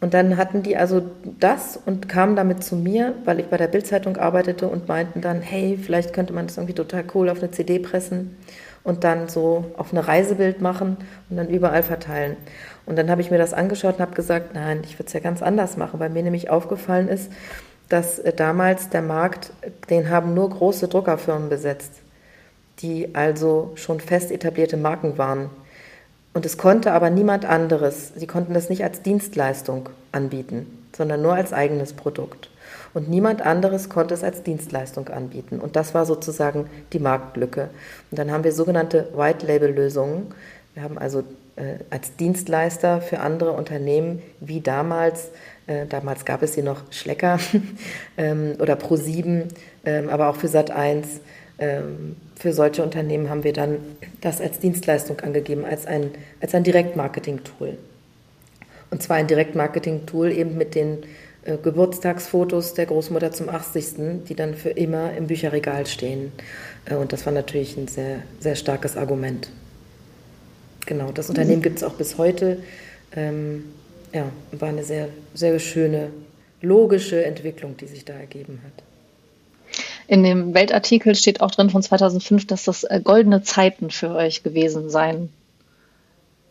Und 0.00 0.12
dann 0.12 0.36
hatten 0.36 0.62
die 0.62 0.76
also 0.76 1.02
das 1.40 1.78
und 1.84 2.08
kamen 2.08 2.36
damit 2.36 2.62
zu 2.62 2.76
mir, 2.76 3.14
weil 3.24 3.40
ich 3.40 3.46
bei 3.46 3.56
der 3.56 3.68
Bildzeitung 3.68 4.18
arbeitete 4.18 4.68
und 4.68 4.88
meinten 4.88 5.22
dann, 5.22 5.40
hey, 5.40 5.78
vielleicht 5.82 6.12
könnte 6.12 6.34
man 6.34 6.46
das 6.46 6.58
irgendwie 6.58 6.74
total 6.74 7.04
cool 7.14 7.30
auf 7.30 7.38
eine 7.38 7.50
CD 7.50 7.78
pressen 7.78 8.36
und 8.84 9.04
dann 9.04 9.28
so 9.28 9.64
auf 9.76 9.92
eine 9.92 10.06
Reisebild 10.06 10.60
machen 10.60 10.98
und 11.30 11.36
dann 11.36 11.48
überall 11.48 11.82
verteilen. 11.82 12.36
Und 12.84 12.96
dann 12.96 13.10
habe 13.10 13.20
ich 13.20 13.30
mir 13.30 13.38
das 13.38 13.52
angeschaut 13.52 13.94
und 13.94 14.00
habe 14.00 14.14
gesagt, 14.14 14.54
nein, 14.54 14.82
ich 14.84 14.94
würde 14.98 15.06
es 15.06 15.12
ja 15.12 15.20
ganz 15.20 15.42
anders 15.42 15.76
machen, 15.76 15.98
weil 15.98 16.10
mir 16.10 16.22
nämlich 16.22 16.50
aufgefallen 16.50 17.08
ist, 17.08 17.32
dass 17.88 18.18
äh, 18.18 18.32
damals 18.32 18.88
der 18.90 19.02
Markt, 19.02 19.52
den 19.90 20.10
haben 20.10 20.34
nur 20.34 20.50
große 20.50 20.88
Druckerfirmen 20.88 21.48
besetzt, 21.48 21.92
die 22.80 23.14
also 23.14 23.72
schon 23.74 24.00
fest 24.00 24.30
etablierte 24.30 24.76
Marken 24.76 25.18
waren. 25.18 25.50
Und 26.36 26.44
es 26.44 26.58
konnte 26.58 26.92
aber 26.92 27.08
niemand 27.08 27.46
anderes, 27.46 28.12
sie 28.14 28.26
konnten 28.26 28.52
das 28.52 28.68
nicht 28.68 28.84
als 28.84 29.00
Dienstleistung 29.00 29.88
anbieten, 30.12 30.66
sondern 30.94 31.22
nur 31.22 31.32
als 31.32 31.54
eigenes 31.54 31.94
Produkt. 31.94 32.50
Und 32.92 33.08
niemand 33.08 33.40
anderes 33.40 33.88
konnte 33.88 34.12
es 34.12 34.22
als 34.22 34.42
Dienstleistung 34.42 35.08
anbieten. 35.08 35.60
Und 35.60 35.76
das 35.76 35.94
war 35.94 36.04
sozusagen 36.04 36.66
die 36.92 36.98
Marktlücke. 36.98 37.70
Und 38.10 38.18
dann 38.18 38.30
haben 38.30 38.44
wir 38.44 38.52
sogenannte 38.52 39.08
White-Label-Lösungen. 39.16 40.26
Wir 40.74 40.82
haben 40.82 40.98
also 40.98 41.20
äh, 41.56 41.78
als 41.88 42.16
Dienstleister 42.16 43.00
für 43.00 43.20
andere 43.20 43.52
Unternehmen 43.52 44.20
wie 44.38 44.60
damals 44.60 45.30
äh, 45.66 45.86
damals 45.86 46.26
gab 46.26 46.42
es 46.42 46.54
hier 46.54 46.64
noch 46.64 46.82
Schlecker 46.90 47.38
ähm, 48.18 48.56
oder 48.58 48.74
Pro7, 48.74 49.44
ähm, 49.86 50.10
aber 50.10 50.28
auch 50.28 50.36
für 50.36 50.48
Sat1. 50.48 51.06
Ähm, 51.58 52.16
für 52.46 52.52
solche 52.52 52.84
Unternehmen 52.84 53.28
haben 53.28 53.42
wir 53.42 53.52
dann 53.52 53.78
das 54.20 54.40
als 54.40 54.60
Dienstleistung 54.60 55.18
angegeben, 55.18 55.64
als 55.64 55.84
ein, 55.84 56.12
als 56.40 56.54
ein 56.54 56.62
Direktmarketing-Tool. 56.62 57.76
Und 58.92 59.02
zwar 59.02 59.16
ein 59.16 59.26
Direktmarketing-Tool 59.26 60.30
eben 60.30 60.56
mit 60.56 60.76
den 60.76 60.98
äh, 61.42 61.56
Geburtstagsfotos 61.56 62.74
der 62.74 62.86
Großmutter 62.86 63.32
zum 63.32 63.48
80., 63.48 64.24
die 64.28 64.36
dann 64.36 64.54
für 64.54 64.70
immer 64.70 65.12
im 65.16 65.26
Bücherregal 65.26 65.86
stehen. 65.86 66.30
Äh, 66.84 66.94
und 66.94 67.12
das 67.12 67.26
war 67.26 67.32
natürlich 67.32 67.76
ein 67.76 67.88
sehr, 67.88 68.22
sehr 68.38 68.54
starkes 68.54 68.96
Argument. 68.96 69.50
Genau, 70.86 71.10
das 71.10 71.28
Unternehmen 71.28 71.62
gibt 71.62 71.78
es 71.78 71.82
auch 71.82 71.94
bis 71.94 72.16
heute. 72.16 72.58
Ähm, 73.16 73.64
ja, 74.12 74.30
war 74.52 74.68
eine 74.68 74.84
sehr, 74.84 75.08
sehr 75.34 75.58
schöne, 75.58 76.10
logische 76.62 77.24
Entwicklung, 77.24 77.76
die 77.76 77.88
sich 77.88 78.04
da 78.04 78.12
ergeben 78.12 78.60
hat. 78.64 78.84
In 80.08 80.22
dem 80.22 80.54
Weltartikel 80.54 81.14
steht 81.14 81.40
auch 81.40 81.50
drin 81.50 81.70
von 81.70 81.82
2005, 81.82 82.46
dass 82.46 82.64
das 82.64 82.84
äh, 82.84 83.00
goldene 83.02 83.42
Zeiten 83.42 83.90
für 83.90 84.14
euch 84.14 84.42
gewesen 84.42 84.88
seien. 84.88 85.30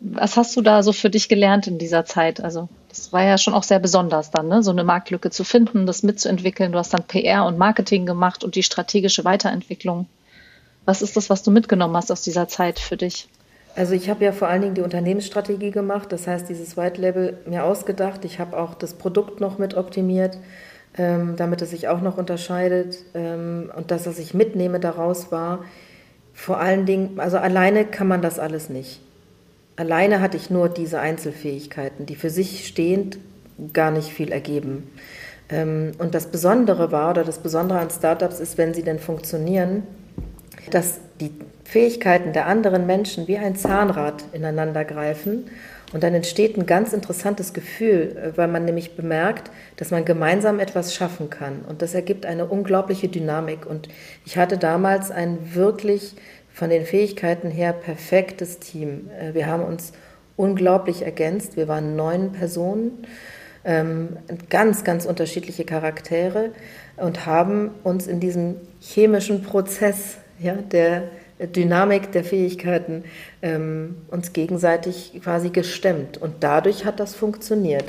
Was 0.00 0.36
hast 0.36 0.54
du 0.56 0.60
da 0.60 0.82
so 0.82 0.92
für 0.92 1.08
dich 1.08 1.28
gelernt 1.28 1.66
in 1.66 1.78
dieser 1.78 2.04
Zeit? 2.04 2.40
Also, 2.40 2.68
das 2.90 3.14
war 3.14 3.24
ja 3.24 3.38
schon 3.38 3.54
auch 3.54 3.62
sehr 3.62 3.78
besonders 3.78 4.30
dann, 4.30 4.48
ne? 4.48 4.62
so 4.62 4.70
eine 4.70 4.84
Marktlücke 4.84 5.30
zu 5.30 5.42
finden, 5.42 5.86
das 5.86 6.02
mitzuentwickeln. 6.02 6.72
Du 6.72 6.78
hast 6.78 6.92
dann 6.92 7.04
PR 7.04 7.46
und 7.46 7.56
Marketing 7.56 8.04
gemacht 8.04 8.44
und 8.44 8.56
die 8.56 8.62
strategische 8.62 9.24
Weiterentwicklung. 9.24 10.06
Was 10.84 11.00
ist 11.00 11.16
das, 11.16 11.30
was 11.30 11.42
du 11.42 11.50
mitgenommen 11.50 11.96
hast 11.96 12.12
aus 12.12 12.22
dieser 12.22 12.48
Zeit 12.48 12.78
für 12.78 12.98
dich? 12.98 13.26
Also 13.74 13.94
ich 13.94 14.08
habe 14.08 14.24
ja 14.24 14.32
vor 14.32 14.48
allen 14.48 14.62
Dingen 14.62 14.74
die 14.74 14.80
Unternehmensstrategie 14.80 15.70
gemacht, 15.70 16.10
das 16.10 16.26
heißt 16.26 16.48
dieses 16.48 16.78
White 16.78 17.00
Label 17.00 17.38
mir 17.46 17.64
ausgedacht. 17.64 18.24
Ich 18.24 18.38
habe 18.38 18.58
auch 18.58 18.74
das 18.74 18.94
Produkt 18.94 19.40
noch 19.40 19.58
mit 19.58 19.74
optimiert, 19.74 20.38
ähm, 20.98 21.34
damit 21.36 21.62
es 21.62 21.70
sich 21.70 21.88
auch 21.88 22.00
noch 22.00 22.18
unterscheidet. 22.18 22.98
Ähm, 23.14 23.70
und 23.76 23.90
das, 23.90 24.06
was 24.06 24.18
ich 24.18 24.34
mitnehme 24.34 24.80
daraus 24.80 25.30
war, 25.32 25.64
vor 26.32 26.60
allen 26.60 26.86
Dingen, 26.86 27.18
also 27.18 27.38
alleine 27.38 27.84
kann 27.84 28.08
man 28.08 28.22
das 28.22 28.38
alles 28.38 28.68
nicht. 28.68 29.00
Alleine 29.76 30.20
hatte 30.20 30.36
ich 30.36 30.50
nur 30.50 30.68
diese 30.68 31.00
Einzelfähigkeiten, 31.00 32.06
die 32.06 32.14
für 32.14 32.30
sich 32.30 32.66
stehend 32.66 33.18
gar 33.72 33.90
nicht 33.90 34.08
viel 34.08 34.32
ergeben. 34.32 34.90
Ähm, 35.48 35.92
und 35.98 36.14
das 36.14 36.26
Besondere 36.26 36.92
war, 36.92 37.10
oder 37.10 37.24
das 37.24 37.38
Besondere 37.38 37.78
an 37.78 37.90
Startups 37.90 38.40
ist, 38.40 38.58
wenn 38.58 38.74
sie 38.74 38.82
denn 38.82 38.98
funktionieren, 38.98 39.84
dass 40.70 40.98
die 41.20 41.30
Fähigkeiten 41.64 42.32
der 42.32 42.46
anderen 42.46 42.86
Menschen 42.86 43.28
wie 43.28 43.38
ein 43.38 43.56
Zahnrad 43.56 44.24
ineinander 44.32 44.84
greifen. 44.84 45.46
Und 45.92 46.02
dann 46.02 46.14
entsteht 46.14 46.56
ein 46.56 46.66
ganz 46.66 46.92
interessantes 46.92 47.52
Gefühl, 47.52 48.16
äh, 48.16 48.36
weil 48.36 48.48
man 48.48 48.64
nämlich 48.64 48.96
bemerkt, 48.96 49.50
dass 49.76 49.90
man 49.90 50.04
gemeinsam 50.04 50.58
etwas 50.58 50.94
schaffen 50.94 51.30
kann. 51.30 51.64
Und 51.68 51.82
das 51.82 51.94
ergibt 51.94 52.26
eine 52.26 52.46
unglaubliche 52.46 53.08
Dynamik. 53.08 53.66
Und 53.66 53.88
ich 54.24 54.36
hatte 54.36 54.58
damals 54.58 55.10
ein 55.10 55.54
wirklich 55.54 56.14
von 56.52 56.70
den 56.70 56.84
Fähigkeiten 56.84 57.50
her 57.50 57.72
perfektes 57.72 58.58
Team. 58.58 59.10
Äh, 59.20 59.34
wir 59.34 59.46
haben 59.46 59.62
uns 59.62 59.92
unglaublich 60.36 61.02
ergänzt. 61.02 61.56
Wir 61.56 61.68
waren 61.68 61.96
neun 61.96 62.32
Personen, 62.32 63.06
ähm, 63.64 64.16
ganz, 64.48 64.84
ganz 64.84 65.06
unterschiedliche 65.06 65.64
Charaktere 65.64 66.50
und 66.96 67.26
haben 67.26 67.70
uns 67.82 68.06
in 68.06 68.20
diesem 68.20 68.56
chemischen 68.80 69.42
Prozess 69.42 70.18
ja, 70.38 70.54
der 70.54 71.04
Dynamik 71.38 72.12
der 72.12 72.24
Fähigkeiten 72.24 73.04
ähm, 73.42 73.96
uns 74.10 74.32
gegenseitig 74.32 75.12
quasi 75.22 75.50
gestemmt. 75.50 76.18
Und 76.18 76.36
dadurch 76.40 76.84
hat 76.84 77.00
das 77.00 77.14
funktioniert. 77.14 77.84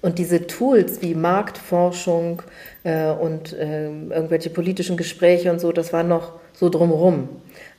Und 0.00 0.18
diese 0.18 0.46
Tools 0.46 1.02
wie 1.02 1.14
Marktforschung 1.14 2.42
äh, 2.84 3.10
und 3.10 3.52
äh, 3.52 3.86
irgendwelche 3.86 4.50
politischen 4.50 4.96
Gespräche 4.96 5.50
und 5.50 5.60
so, 5.60 5.72
das 5.72 5.92
war 5.92 6.04
noch 6.04 6.32
so 6.54 6.68
drumherum. 6.68 7.28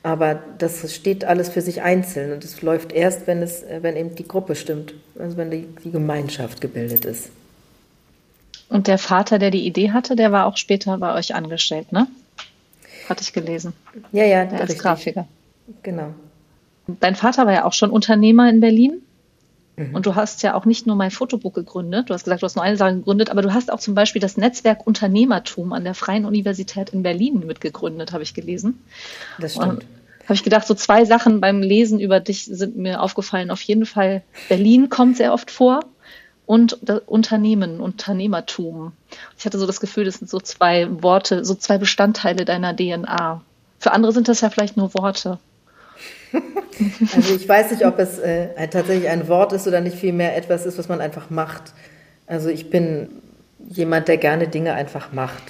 Aber 0.04 0.39
das 0.58 0.93
steht 0.93 1.26
alles 1.26 1.50
für 1.50 1.62
sich 1.62 1.82
einzeln 1.82 2.32
und 2.32 2.43
es 2.43 2.62
läuft 2.62 2.93
erst, 2.93 3.28
wenn, 3.28 3.41
es, 3.41 3.65
wenn 3.82 3.98
eben 3.98 4.15
die 4.15 4.28
Gruppe 4.28 4.56
stimmt, 4.56 4.93
also 5.17 5.36
wenn 5.36 5.52
die, 5.52 5.67
die 5.84 5.91
Gemeinschaft 5.91 6.62
gebildet 6.62 7.04
ist. 7.04 7.32
Und 8.69 8.88
der 8.88 8.98
Vater, 8.98 9.39
der 9.39 9.52
die 9.52 9.65
Idee 9.65 9.91
hatte, 9.91 10.15
der 10.15 10.32
war 10.32 10.45
auch 10.45 10.56
später 10.56 10.98
bei 10.98 11.15
euch 11.15 11.36
angestellt, 11.36 11.91
ne? 11.91 12.08
Hatte 13.10 13.22
ich 13.22 13.34
gelesen. 13.34 13.74
Ja, 14.12 14.26
ja, 14.26 14.45
der 14.45 14.62
als 14.62 14.69
richtig. 14.69 14.80
Grafiker. 14.80 15.28
Genau. 15.84 16.13
Dein 17.00 17.15
Vater 17.15 17.45
war 17.45 17.54
ja 17.54 17.65
auch 17.65 17.74
schon 17.74 17.91
Unternehmer 17.91 18.50
in 18.50 18.60
Berlin. 18.60 19.02
Mhm. 19.80 19.95
Und 19.95 20.06
du 20.06 20.15
hast 20.15 20.43
ja 20.43 20.56
auch 20.56 20.65
nicht 20.65 20.88
nur 20.88 20.95
mein 20.95 21.12
Fotobook 21.12 21.54
gegründet, 21.54 22.10
du 22.10 22.13
hast 22.13 22.26
gesagt, 22.26 22.41
du 22.41 22.45
hast 22.45 22.56
nur 22.56 22.65
eine 22.65 22.76
Sache 22.76 22.95
gegründet, 22.95 23.30
aber 23.30 23.41
du 23.41 23.54
hast 23.54 23.72
auch 23.72 23.80
zum 23.80 23.95
Beispiel 23.95 24.22
das 24.22 24.36
Netzwerk 24.36 24.86
Unternehmertum 24.86 25.72
an 25.72 25.86
der 25.86 25.93
Freien 25.93 26.26
Universität 26.26 26.89
in 26.89 27.02
Berlin 27.02 27.43
mitgegründet, 27.45 28.12
habe 28.12 28.24
ich 28.24 28.34
gelesen. 28.34 28.82
Das 29.39 29.54
stimmt. 29.56 29.86
Habe 30.26 30.36
ich 30.36 30.43
gedacht, 30.43 30.67
so 30.67 30.76
zwei 30.76 31.06
Sachen 31.06 31.41
beim 31.41 31.62
Lesen 31.62 32.00
über 32.00 32.19
dich 32.19 32.45
sind 32.45 32.78
mir 32.78 33.02
aufgefallen. 33.02 33.50
Auf 33.50 33.62
jeden 33.62 33.88
Fall, 33.88 34.22
Berlin 34.48 34.89
kommt 34.89 35.17
sehr 35.17 35.34
oft 35.34 35.50
vor 35.50 35.80
und 36.50 36.80
Unternehmen, 37.06 37.80
Unternehmertum. 37.80 38.94
Ich 39.38 39.46
hatte 39.46 39.60
so 39.60 39.68
das 39.68 39.80
Gefühl, 39.80 40.06
das 40.06 40.16
sind 40.16 40.32
so 40.32 40.40
zwei 40.40 40.88
Worte, 41.04 41.46
so 41.46 41.54
zwei 41.54 41.78
Bestandteile 41.78 42.44
deiner 42.44 42.76
DNA. 42.76 43.44
Für 43.78 43.92
andere 43.92 44.14
sind 44.14 44.28
das 44.28 44.42
ja 44.42 44.50
vielleicht 44.50 44.76
nur 44.76 44.92
Worte. 44.96 45.38
Also 47.14 47.36
ich 47.36 47.48
weiß 47.48 47.72
nicht, 47.72 47.86
ob 47.86 48.00
es 48.00 48.20
äh, 48.20 48.68
tatsächlich 48.70 49.10
ein 49.10 49.28
Wort 49.28 49.52
ist 49.52 49.68
oder 49.68 49.82
nicht 49.82 49.98
vielmehr 49.98 50.38
etwas 50.38 50.66
ist, 50.66 50.78
was 50.78 50.88
man 50.88 51.02
einfach 51.02 51.30
macht. 51.30 51.74
Also 52.26 52.48
ich 52.48 52.70
bin 52.70 53.10
jemand, 53.68 54.08
der 54.08 54.16
gerne 54.16 54.48
Dinge 54.48 54.74
einfach 54.74 55.12
macht. 55.12 55.44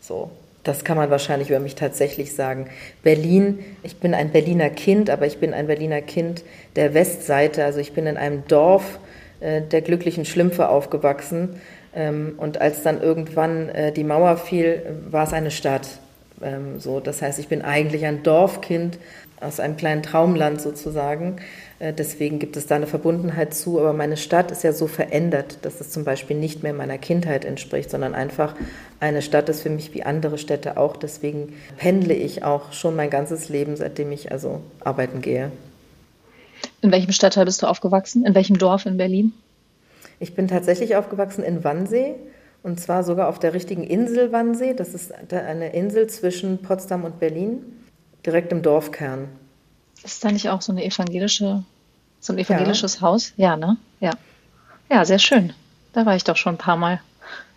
So, 0.00 0.30
das 0.62 0.84
kann 0.84 0.98
man 0.98 1.08
wahrscheinlich 1.08 1.48
über 1.48 1.60
mich 1.60 1.76
tatsächlich 1.76 2.34
sagen. 2.34 2.68
Berlin, 3.02 3.60
ich 3.82 3.96
bin 3.96 4.12
ein 4.12 4.30
Berliner 4.30 4.68
Kind, 4.68 5.08
aber 5.08 5.26
ich 5.26 5.38
bin 5.38 5.54
ein 5.54 5.66
Berliner 5.66 6.02
Kind 6.02 6.44
der 6.76 6.92
Westseite. 6.92 7.64
Also 7.64 7.80
ich 7.80 7.94
bin 7.94 8.06
in 8.06 8.18
einem 8.18 8.46
Dorf, 8.46 8.98
äh, 9.40 9.62
der 9.62 9.82
glücklichen 9.82 10.24
Schlümpfe 10.24 10.68
aufgewachsen. 10.68 11.60
Ähm, 11.94 12.34
und 12.36 12.60
als 12.60 12.82
dann 12.82 13.02
irgendwann 13.02 13.68
äh, 13.70 13.92
die 13.92 14.04
Mauer 14.04 14.36
fiel, 14.36 14.82
war 15.10 15.24
es 15.24 15.32
eine 15.32 15.50
Stadt. 15.50 15.88
Ähm, 16.42 16.78
so, 16.78 17.00
das 17.00 17.22
heißt, 17.22 17.38
ich 17.38 17.48
bin 17.48 17.62
eigentlich 17.62 18.04
ein 18.06 18.22
Dorfkind 18.22 18.98
aus 19.40 19.58
einem 19.58 19.76
kleinen 19.76 20.02
Traumland 20.02 20.60
sozusagen. 20.60 21.36
Äh, 21.78 21.92
deswegen 21.92 22.38
gibt 22.38 22.56
es 22.56 22.66
da 22.66 22.76
eine 22.76 22.86
Verbundenheit 22.86 23.54
zu. 23.54 23.80
Aber 23.80 23.92
meine 23.92 24.16
Stadt 24.16 24.50
ist 24.50 24.62
ja 24.62 24.72
so 24.72 24.86
verändert, 24.86 25.58
dass 25.62 25.80
es 25.80 25.90
zum 25.90 26.04
Beispiel 26.04 26.36
nicht 26.36 26.62
mehr 26.62 26.74
meiner 26.74 26.98
Kindheit 26.98 27.44
entspricht, 27.44 27.90
sondern 27.90 28.14
einfach 28.14 28.54
eine 29.00 29.22
Stadt 29.22 29.48
ist 29.48 29.62
für 29.62 29.70
mich 29.70 29.94
wie 29.94 30.02
andere 30.02 30.38
Städte 30.38 30.76
auch. 30.76 30.96
Deswegen 30.96 31.54
pendle 31.78 32.14
ich 32.14 32.44
auch 32.44 32.72
schon 32.72 32.94
mein 32.94 33.10
ganzes 33.10 33.48
Leben, 33.48 33.76
seitdem 33.76 34.12
ich 34.12 34.30
also 34.30 34.60
arbeiten 34.84 35.22
gehe. 35.22 35.50
In 36.82 36.92
welchem 36.92 37.12
Stadtteil 37.12 37.44
bist 37.44 37.62
du 37.62 37.66
aufgewachsen? 37.66 38.24
In 38.24 38.34
welchem 38.34 38.58
Dorf 38.58 38.86
in 38.86 38.96
Berlin? 38.96 39.32
Ich 40.18 40.34
bin 40.34 40.48
tatsächlich 40.48 40.96
aufgewachsen 40.96 41.44
in 41.44 41.64
Wannsee 41.64 42.14
und 42.62 42.80
zwar 42.80 43.04
sogar 43.04 43.28
auf 43.28 43.38
der 43.38 43.54
richtigen 43.54 43.84
Insel 43.84 44.32
Wannsee. 44.32 44.74
Das 44.74 44.94
ist 44.94 45.12
eine 45.32 45.72
Insel 45.72 46.08
zwischen 46.08 46.58
Potsdam 46.58 47.04
und 47.04 47.18
Berlin, 47.18 47.60
direkt 48.24 48.52
im 48.52 48.62
Dorfkern. 48.62 49.28
Ist 50.02 50.24
da 50.24 50.30
nicht 50.30 50.48
auch 50.48 50.62
so 50.62 50.72
eine 50.72 50.84
evangelische, 50.84 51.64
so 52.20 52.32
ein 52.32 52.38
evangelisches 52.38 52.96
ja. 52.96 53.00
Haus? 53.02 53.32
Ja, 53.36 53.56
ne? 53.56 53.76
Ja. 54.00 54.12
Ja, 54.90 55.04
sehr 55.04 55.18
schön. 55.18 55.52
Da 55.92 56.06
war 56.06 56.16
ich 56.16 56.24
doch 56.24 56.36
schon 56.36 56.54
ein 56.54 56.58
paar 56.58 56.76
Mal. 56.76 57.00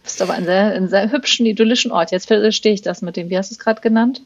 Das 0.04 0.16
ist 0.16 0.22
aber 0.22 0.34
ein 0.34 0.46
sehr, 0.46 0.74
ein 0.74 0.90
sehr 0.90 1.12
hübschen, 1.12 1.46
idyllischen 1.46 1.92
Ort. 1.92 2.12
Jetzt 2.12 2.28
verstehe 2.28 2.74
ich 2.74 2.82
das 2.82 3.02
mit 3.02 3.16
dem, 3.16 3.30
wie 3.30 3.38
hast 3.38 3.52
du 3.52 3.56
es 3.56 3.60
gerade 3.60 3.82
genannt? 3.82 4.22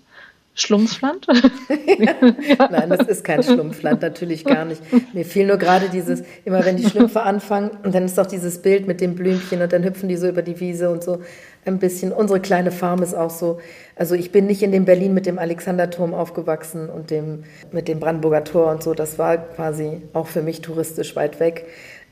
Schlumpfland? 0.59 1.27
ja. 1.99 2.67
Nein, 2.69 2.89
das 2.89 3.07
ist 3.07 3.23
kein 3.23 3.43
Schlumpfland, 3.43 4.01
natürlich 4.01 4.43
gar 4.43 4.65
nicht. 4.65 4.81
Mir 5.13 5.23
fiel 5.23 5.45
nur 5.45 5.57
gerade 5.57 5.89
dieses, 5.89 6.23
immer 6.45 6.65
wenn 6.65 6.77
die 6.77 6.89
Schlümpfe 6.89 7.21
anfangen, 7.21 7.69
und 7.83 7.93
dann 7.93 8.05
ist 8.05 8.17
doch 8.17 8.25
dieses 8.25 8.61
Bild 8.61 8.87
mit 8.87 8.99
dem 8.99 9.15
Blümchen 9.15 9.61
und 9.61 9.71
dann 9.71 9.83
hüpfen 9.83 10.09
die 10.09 10.17
so 10.17 10.27
über 10.27 10.41
die 10.41 10.59
Wiese 10.59 10.89
und 10.89 11.03
so 11.03 11.21
ein 11.65 11.77
bisschen. 11.77 12.11
Unsere 12.11 12.39
kleine 12.39 12.71
Farm 12.71 13.03
ist 13.03 13.13
auch 13.13 13.29
so. 13.29 13.59
Also 13.95 14.15
ich 14.15 14.31
bin 14.31 14.47
nicht 14.47 14.63
in 14.63 14.71
dem 14.71 14.85
Berlin 14.85 15.13
mit 15.13 15.27
dem 15.27 15.37
Alexanderturm 15.37 16.15
aufgewachsen 16.15 16.89
und 16.89 17.11
dem, 17.11 17.43
mit 17.71 17.87
dem 17.87 17.99
Brandenburger 17.99 18.43
Tor 18.43 18.71
und 18.71 18.81
so. 18.81 18.95
Das 18.95 19.19
war 19.19 19.37
quasi 19.37 20.01
auch 20.13 20.27
für 20.27 20.41
mich 20.41 20.61
touristisch 20.61 21.15
weit 21.15 21.39
weg 21.39 21.67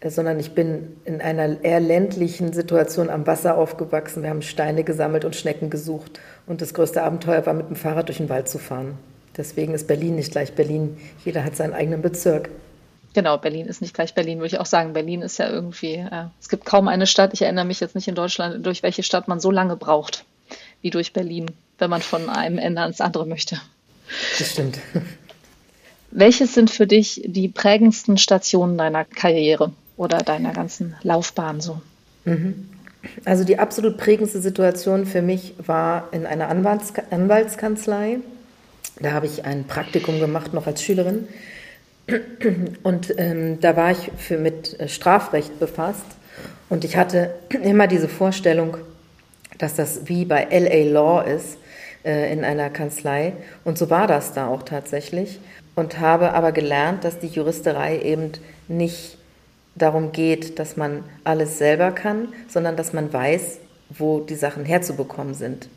sondern 0.10 0.40
ich 0.40 0.54
bin 0.54 0.98
in 1.06 1.22
einer 1.22 1.64
eher 1.64 1.80
ländlichen 1.80 2.54
Situation 2.54 3.10
am 3.10 3.26
Wasser 3.26 3.58
aufgewachsen. 3.58 4.24
Wir 4.24 4.30
haben 4.30 4.42
Steine 4.42 4.84
gesammelt 4.84 5.26
und 5.26 5.36
Schnecken 5.36 5.70
gesucht. 5.70 6.20
Und 6.48 6.62
das 6.62 6.74
größte 6.74 7.02
Abenteuer 7.02 7.46
war, 7.46 7.54
mit 7.54 7.70
dem 7.70 7.76
Fahrrad 7.76 8.08
durch 8.08 8.18
den 8.18 8.30
Wald 8.30 8.48
zu 8.48 8.60
fahren. 8.60 8.98
Deswegen 9.36 9.74
ist 9.74 9.88
Berlin 9.88 10.16
nicht 10.16 10.32
gleich 10.32 10.54
Berlin. 10.54 10.98
Jeder 11.24 11.44
hat 11.44 11.56
seinen 11.56 11.74
eigenen 11.74 12.02
Bezirk. 12.02 12.50
Genau, 13.14 13.38
Berlin 13.38 13.66
ist 13.66 13.82
nicht 13.82 13.94
gleich 13.94 14.14
Berlin, 14.14 14.40
würde 14.40 14.48
ich 14.48 14.60
auch 14.60 14.66
sagen. 14.66 14.94
Berlin 14.94 15.22
ist 15.22 15.40
ja 15.40 15.50
irgendwie, 15.50 15.96
äh, 15.96 16.26
es 16.40 16.50
gibt 16.50 16.66
kaum 16.66 16.88
eine 16.88 17.08
Stadt, 17.08 17.34
ich 17.34 17.42
erinnere 17.42 17.66
mich 17.66 17.80
jetzt 17.80 17.96
nicht 17.96 18.08
in 18.08 18.16
Deutschland, 18.16 18.66
durch 18.66 18.84
welche 18.84 19.04
Stadt 19.04 19.28
man 19.28 19.40
so 19.40 19.52
lange 19.52 19.76
braucht 19.76 20.26
wie 20.82 20.90
durch 20.90 21.14
Berlin, 21.14 21.50
wenn 21.80 21.90
man 21.90 22.02
von 22.02 22.30
einem 22.30 22.60
Ende 22.60 22.82
ans 22.82 23.02
andere 23.02 23.26
möchte. 23.26 23.60
Das 24.38 24.52
stimmt. 24.52 24.78
Welches 26.12 26.54
sind 26.54 26.70
für 26.70 26.86
dich 26.86 27.22
die 27.26 27.48
prägendsten 27.48 28.18
Stationen 28.18 28.78
deiner 28.78 29.04
Karriere? 29.04 29.72
oder 29.98 30.20
deiner 30.20 30.54
ganzen 30.54 30.96
Laufbahn 31.04 31.62
so? 31.62 31.82
Mhm. 32.26 32.70
Also 33.26 33.44
die 33.44 33.60
absolut 33.60 33.98
prägendste 33.98 34.42
Situation 34.42 35.06
für 35.06 35.22
mich 35.22 35.54
war 35.66 36.10
in 36.12 36.26
einer 36.26 36.50
Anwalts 36.50 36.94
Anwaltskanzlei. 37.12 38.20
Da 39.00 39.12
habe 39.12 39.26
ich 39.26 39.46
ein 39.46 39.66
Praktikum 39.66 40.20
gemacht, 40.20 40.54
noch 40.54 40.68
als 40.68 40.82
Schülerin. 40.82 41.28
Und 42.84 43.14
ähm, 43.18 43.60
da 43.60 43.76
war 43.76 43.92
ich 43.92 44.12
für, 44.18 44.38
mit 44.38 44.78
Strafrecht 44.88 45.60
befasst. 45.60 46.06
Und 46.70 46.84
ich 46.84 46.98
hatte 46.98 47.32
immer 47.50 47.88
diese 47.88 48.08
Vorstellung, 48.08 48.78
dass 49.58 49.76
das 49.76 50.08
wie 50.08 50.26
bei 50.26 50.48
LA 50.52 50.92
Law 50.92 51.22
ist 51.22 51.58
äh, 52.04 52.32
in 52.32 52.44
einer 52.44 52.70
Kanzlei. 52.70 53.34
Und 53.64 53.78
so 53.78 53.90
war 53.90 54.08
das 54.08 54.34
da 54.34 54.48
auch 54.48 54.64
tatsächlich. 54.64 55.40
Und 55.76 56.00
habe 56.00 56.34
aber 56.34 56.52
gelernt, 56.52 57.04
dass 57.04 57.20
die 57.20 57.28
Juristerei 57.28 58.00
eben 58.00 58.32
nicht 58.68 59.18
darum 59.76 60.12
geht, 60.12 60.58
dass 60.60 60.78
man 60.78 61.04
alles 61.24 61.58
selber 61.58 61.92
kann, 61.92 62.30
sondern 62.48 62.76
dass 62.76 62.94
man 62.94 63.12
weiß, 63.12 63.60
wo 63.90 64.20
die 64.22 64.36
Sachen 64.36 64.66
herzubekommen 64.66 65.34
sind. 65.34 65.70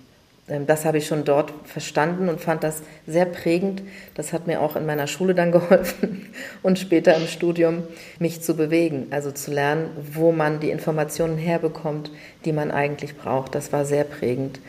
Ähm, 0.48 0.66
das 0.66 0.84
habe 0.84 0.98
ich 0.98 1.06
schon 1.06 1.24
dort 1.24 1.52
verstanden 1.64 2.28
und 2.28 2.40
fand 2.40 2.64
das 2.64 2.82
sehr 3.06 3.26
prägend. 3.26 3.82
Das 4.14 4.32
hat 4.32 4.46
mir 4.46 4.60
auch 4.60 4.76
in 4.76 4.86
meiner 4.86 5.06
Schule 5.06 5.34
dann 5.34 5.52
geholfen 5.52 6.26
und 6.62 6.78
später 6.78 7.14
im 7.16 7.26
Studium, 7.26 7.82
mich 8.18 8.40
zu 8.40 8.54
bewegen, 8.56 9.08
also 9.10 9.30
zu 9.30 9.52
lernen, 9.52 9.90
wo 10.12 10.32
man 10.32 10.60
die 10.60 10.70
Informationen 10.70 11.36
herbekommt, 11.36 12.10
die 12.44 12.52
man 12.52 12.70
eigentlich 12.70 13.16
braucht. 13.16 13.54
Das 13.54 13.72
war 13.72 13.84
sehr 13.84 14.04
prägend. 14.04 14.60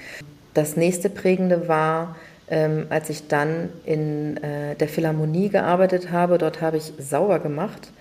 Das 0.54 0.76
nächste 0.76 1.10
Prägende 1.10 1.68
war, 1.68 2.16
ähm, 2.50 2.88
als 2.90 3.10
ich 3.12 3.28
dann 3.28 3.70
in 3.86 4.38
äh, 4.38 4.76
der 4.76 4.88
Philharmonie 4.90 5.50
gearbeitet 5.50 6.12
habe. 6.12 6.40
Dort 6.40 6.62
habe 6.62 6.78
ich 6.78 6.92
sauber 6.98 7.40
gemacht 7.40 7.92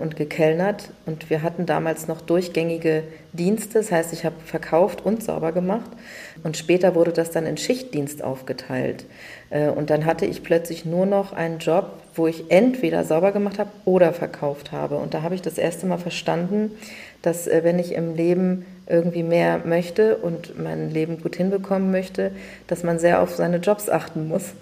und 0.00 0.16
gekellnert. 0.16 0.90
Und 1.04 1.28
wir 1.28 1.42
hatten 1.42 1.66
damals 1.66 2.08
noch 2.08 2.20
durchgängige 2.22 3.02
Dienste, 3.32 3.78
das 3.78 3.92
heißt, 3.92 4.12
ich 4.12 4.24
habe 4.24 4.36
verkauft 4.44 5.04
und 5.04 5.22
sauber 5.22 5.52
gemacht. 5.52 5.90
Und 6.42 6.56
später 6.56 6.94
wurde 6.94 7.12
das 7.12 7.30
dann 7.30 7.46
in 7.46 7.56
Schichtdienst 7.56 8.22
aufgeteilt. 8.22 9.04
Äh, 9.50 9.68
und 9.68 9.90
dann 9.90 10.04
hatte 10.04 10.26
ich 10.26 10.42
plötzlich 10.42 10.84
nur 10.84 11.06
noch 11.06 11.32
einen 11.32 11.58
Job, 11.58 12.02
wo 12.14 12.26
ich 12.26 12.50
entweder 12.50 13.04
sauber 13.04 13.32
gemacht 13.32 13.58
habe 13.58 13.70
oder 13.84 14.12
verkauft 14.12 14.72
habe. 14.72 14.96
Und 14.96 15.14
da 15.14 15.22
habe 15.22 15.34
ich 15.34 15.42
das 15.42 15.58
erste 15.58 15.86
Mal 15.86 15.98
verstanden, 15.98 16.70
dass 17.22 17.46
äh, 17.46 17.60
wenn 17.62 17.78
ich 17.78 17.92
im 17.92 18.14
Leben 18.14 18.64
irgendwie 18.88 19.24
mehr 19.24 19.62
möchte 19.64 20.16
und 20.16 20.58
mein 20.62 20.90
Leben 20.90 21.20
gut 21.20 21.36
hinbekommen 21.36 21.90
möchte, 21.90 22.30
dass 22.68 22.84
man 22.84 22.98
sehr 22.98 23.20
auf 23.20 23.34
seine 23.34 23.58
Jobs 23.58 23.88
achten 23.88 24.28
muss 24.28 24.52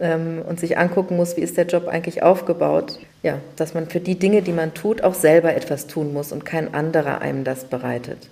ähm, 0.00 0.42
und 0.46 0.60
sich 0.60 0.78
angucken 0.78 1.16
muss, 1.16 1.36
wie 1.36 1.40
ist 1.40 1.56
der 1.56 1.66
Job 1.66 1.88
eigentlich 1.88 2.22
aufgebaut. 2.22 2.98
Ja, 3.22 3.38
dass 3.56 3.74
man 3.74 3.88
für 3.88 4.00
die 4.00 4.18
Dinge, 4.18 4.42
die 4.42 4.52
man 4.52 4.74
tut, 4.74 5.02
auch 5.02 5.14
selber 5.14 5.54
etwas 5.54 5.86
tun 5.86 6.12
muss 6.12 6.32
und 6.32 6.44
kein 6.44 6.74
anderer 6.74 7.20
einem 7.20 7.44
das 7.44 7.64
bereitet. 7.64 8.28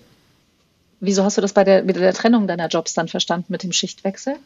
Wieso 1.00 1.24
hast 1.24 1.36
du 1.36 1.42
das 1.42 1.52
bei 1.52 1.64
der, 1.64 1.82
mit 1.82 1.96
der 1.96 2.14
Trennung 2.14 2.46
deiner 2.46 2.68
Jobs 2.68 2.94
dann 2.94 3.08
verstanden 3.08 3.46
mit 3.48 3.62
dem 3.62 3.72
Schichtwechsel? 3.72 4.36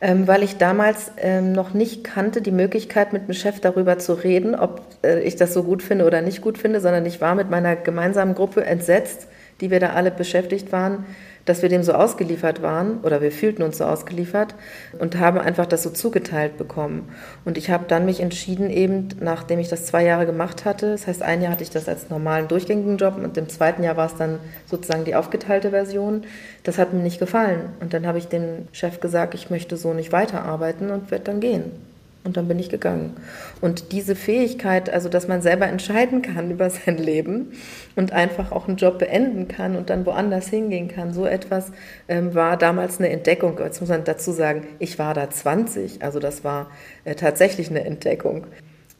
Ähm, 0.00 0.26
weil 0.26 0.42
ich 0.42 0.56
damals 0.56 1.12
ähm, 1.18 1.52
noch 1.52 1.72
nicht 1.72 2.04
kannte 2.04 2.42
die 2.42 2.50
Möglichkeit, 2.50 3.12
mit 3.12 3.28
dem 3.28 3.34
Chef 3.34 3.60
darüber 3.60 3.98
zu 3.98 4.14
reden, 4.14 4.54
ob 4.54 4.82
äh, 5.02 5.20
ich 5.20 5.36
das 5.36 5.54
so 5.54 5.62
gut 5.62 5.82
finde 5.82 6.06
oder 6.06 6.20
nicht 6.20 6.42
gut 6.42 6.58
finde, 6.58 6.80
sondern 6.80 7.06
ich 7.06 7.20
war 7.20 7.34
mit 7.34 7.50
meiner 7.50 7.76
gemeinsamen 7.76 8.34
Gruppe 8.34 8.64
entsetzt, 8.64 9.28
die 9.60 9.70
wir 9.70 9.80
da 9.80 9.90
alle 9.90 10.10
beschäftigt 10.10 10.72
waren, 10.72 11.06
dass 11.44 11.62
wir 11.62 11.68
dem 11.68 11.82
so 11.82 11.92
ausgeliefert 11.92 12.62
waren 12.62 12.98
oder 13.02 13.20
wir 13.20 13.32
fühlten 13.32 13.62
uns 13.62 13.78
so 13.78 13.84
ausgeliefert 13.84 14.54
und 14.98 15.18
haben 15.18 15.38
einfach 15.38 15.66
das 15.66 15.82
so 15.82 15.90
zugeteilt 15.90 16.56
bekommen. 16.56 17.08
Und 17.44 17.58
ich 17.58 17.70
habe 17.70 17.84
dann 17.88 18.06
mich 18.06 18.20
entschieden, 18.20 18.70
eben 18.70 19.08
nachdem 19.20 19.58
ich 19.58 19.68
das 19.68 19.86
zwei 19.86 20.04
Jahre 20.04 20.26
gemacht 20.26 20.64
hatte, 20.64 20.92
das 20.92 21.06
heißt 21.06 21.22
ein 21.22 21.42
Jahr 21.42 21.52
hatte 21.52 21.62
ich 21.62 21.70
das 21.70 21.88
als 21.88 22.10
normalen 22.10 22.48
durchgängigen 22.48 22.96
Job 22.96 23.16
und 23.16 23.36
im 23.36 23.48
zweiten 23.48 23.82
Jahr 23.82 23.96
war 23.96 24.06
es 24.06 24.16
dann 24.16 24.38
sozusagen 24.66 25.04
die 25.04 25.14
aufgeteilte 25.14 25.70
Version. 25.70 26.24
Das 26.62 26.78
hat 26.78 26.92
mir 26.92 27.02
nicht 27.02 27.18
gefallen. 27.18 27.70
Und 27.80 27.94
dann 27.94 28.06
habe 28.06 28.18
ich 28.18 28.28
dem 28.28 28.68
Chef 28.72 29.00
gesagt, 29.00 29.34
ich 29.34 29.50
möchte 29.50 29.76
so 29.76 29.92
nicht 29.92 30.12
weiterarbeiten 30.12 30.90
und 30.90 31.10
werde 31.10 31.24
dann 31.24 31.40
gehen. 31.40 31.93
Und 32.24 32.38
dann 32.38 32.48
bin 32.48 32.58
ich 32.58 32.70
gegangen. 32.70 33.16
Und 33.60 33.92
diese 33.92 34.16
Fähigkeit, 34.16 34.88
also 34.88 35.10
dass 35.10 35.28
man 35.28 35.42
selber 35.42 35.66
entscheiden 35.66 36.22
kann 36.22 36.50
über 36.50 36.70
sein 36.70 36.96
Leben 36.96 37.52
und 37.96 38.12
einfach 38.12 38.50
auch 38.50 38.66
einen 38.66 38.78
Job 38.78 38.98
beenden 38.98 39.46
kann 39.46 39.76
und 39.76 39.90
dann 39.90 40.06
woanders 40.06 40.48
hingehen 40.48 40.88
kann, 40.88 41.12
so 41.12 41.26
etwas 41.26 41.70
ähm, 42.08 42.34
war 42.34 42.56
damals 42.56 42.98
eine 42.98 43.10
Entdeckung. 43.10 43.58
Jetzt 43.58 43.80
muss 43.80 43.90
man 43.90 44.04
dazu 44.04 44.32
sagen, 44.32 44.66
ich 44.78 44.98
war 44.98 45.12
da 45.12 45.28
20, 45.28 46.02
also 46.02 46.18
das 46.18 46.44
war 46.44 46.70
äh, 47.04 47.14
tatsächlich 47.14 47.68
eine 47.68 47.84
Entdeckung. 47.84 48.46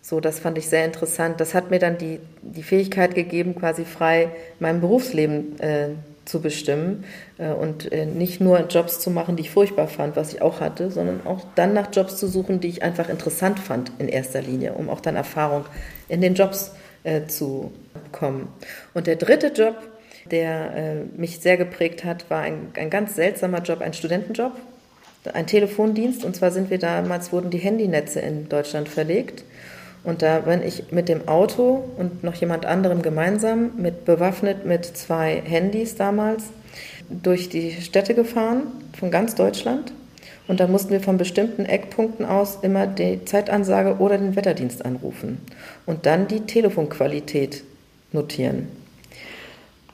So, 0.03 0.21
das 0.21 0.39
fand 0.39 0.59
ich 0.59 0.69
sehr 0.69 0.85
interessant. 0.85 1.41
Das 1.41 1.55
hat 1.55 1.71
mir 1.71 1.79
dann 1.79 1.97
die, 1.97 2.21
die 2.43 2.63
Fähigkeit 2.63 3.15
gegeben, 3.15 3.55
quasi 3.55 3.87
frei 3.87 4.29
mein 4.61 4.83
Berufsleben 4.83 5.59
äh, 5.61 5.89
zu 6.25 6.41
bestimmen 6.41 7.05
äh, 7.39 7.49
und 7.49 7.93
äh, 7.93 8.07
nicht 8.07 8.41
nur 8.41 8.59
Jobs 8.61 9.01
zu 9.01 9.11
machen, 9.11 9.37
die 9.37 9.43
ich 9.43 9.51
furchtbar 9.51 9.89
fand, 9.89 10.17
was 10.17 10.33
ich 10.33 10.43
auch 10.43 10.61
hatte, 10.61 10.91
sondern 10.91 11.27
auch 11.27 11.41
dann 11.55 11.75
nach 11.75 11.89
Jobs 11.93 12.17
zu 12.17 12.27
suchen, 12.29 12.61
die 12.61 12.69
ich 12.69 12.83
einfach 12.83 13.09
interessant 13.09 13.59
fand 13.59 13.93
in 13.99 14.09
erster 14.09 14.43
Linie, 14.43 14.73
um 14.73 14.89
auch 14.89 15.01
dann 15.01 15.17
Erfahrung 15.17 15.65
in 16.09 16.21
den 16.21 16.35
Jobs 16.35 16.73
äh, 17.05 17.27
zu 17.27 17.73
bekommen. 17.93 18.49
Und 18.95 19.07
der 19.07 19.17
dritte 19.17 19.49
Job, 19.49 19.77
der 20.31 21.05
mich 21.19 21.41
sehr 21.41 21.59
geprägt 21.59 22.03
hat, 22.03 22.31
war 22.31 22.41
ein, 22.41 22.69
ein 22.77 22.89
ganz 22.89 23.15
seltsamer 23.15 23.61
Job, 23.61 23.83
ein 23.83 23.93
Studentenjob, 23.93 24.53
ein 25.35 25.47
Telefondienst. 25.47 26.25
Und 26.25 26.35
zwar 26.35 26.51
sind 26.51 26.71
wir 26.71 26.79
damals, 26.79 27.31
wurden 27.31 27.51
die 27.51 27.59
Handynetze 27.59 28.21
in 28.21 28.49
Deutschland 28.49 28.89
verlegt. 28.89 29.45
Und 30.05 30.21
da 30.21 30.41
bin 30.41 30.63
ich 30.63 30.93
mit 30.93 31.09
dem 31.09 31.27
Auto 31.29 31.83
und 31.97 32.23
noch 32.23 32.35
jemand 32.35 32.67
anderem 32.67 33.01
gemeinsam, 33.01 33.71
mit 33.77 34.05
bewaffnet 34.05 34.67
mit 34.67 34.85
zwei 34.85 35.43
Handys 35.45 35.97
damals, 35.97 36.45
durch 37.09 37.49
die 37.49 37.73
Städte 37.73 38.15
gefahren, 38.15 38.65
von 38.99 39.11
ganz 39.11 39.35
Deutschland. 39.35 39.93
Und 40.47 40.61
da 40.61 40.67
mussten 40.67 40.91
wir 40.91 41.01
von 41.01 41.17
bestimmten 41.17 41.65
Eckpunkten 41.65 42.27
aus 42.27 42.59
immer 42.61 42.87
die 42.87 43.25
Zeitansage 43.25 43.97
oder 43.97 44.19
den 44.19 44.37
Wetterdienst 44.37 44.85
anrufen 44.85 45.41
und 45.87 46.05
dann 46.05 46.29
die 46.29 46.41
Telefonqualität 46.41 47.65
notieren. 48.13 48.69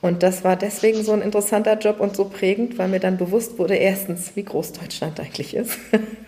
Und 0.01 0.23
das 0.23 0.43
war 0.43 0.55
deswegen 0.55 1.03
so 1.03 1.13
ein 1.13 1.21
interessanter 1.21 1.77
Job 1.77 1.99
und 1.99 2.15
so 2.15 2.25
prägend, 2.25 2.77
weil 2.77 2.89
mir 2.89 2.99
dann 2.99 3.17
bewusst 3.17 3.59
wurde, 3.59 3.75
erstens, 3.75 4.35
wie 4.35 4.43
groß 4.43 4.73
Deutschland 4.73 5.19
eigentlich 5.19 5.55
ist. 5.55 5.77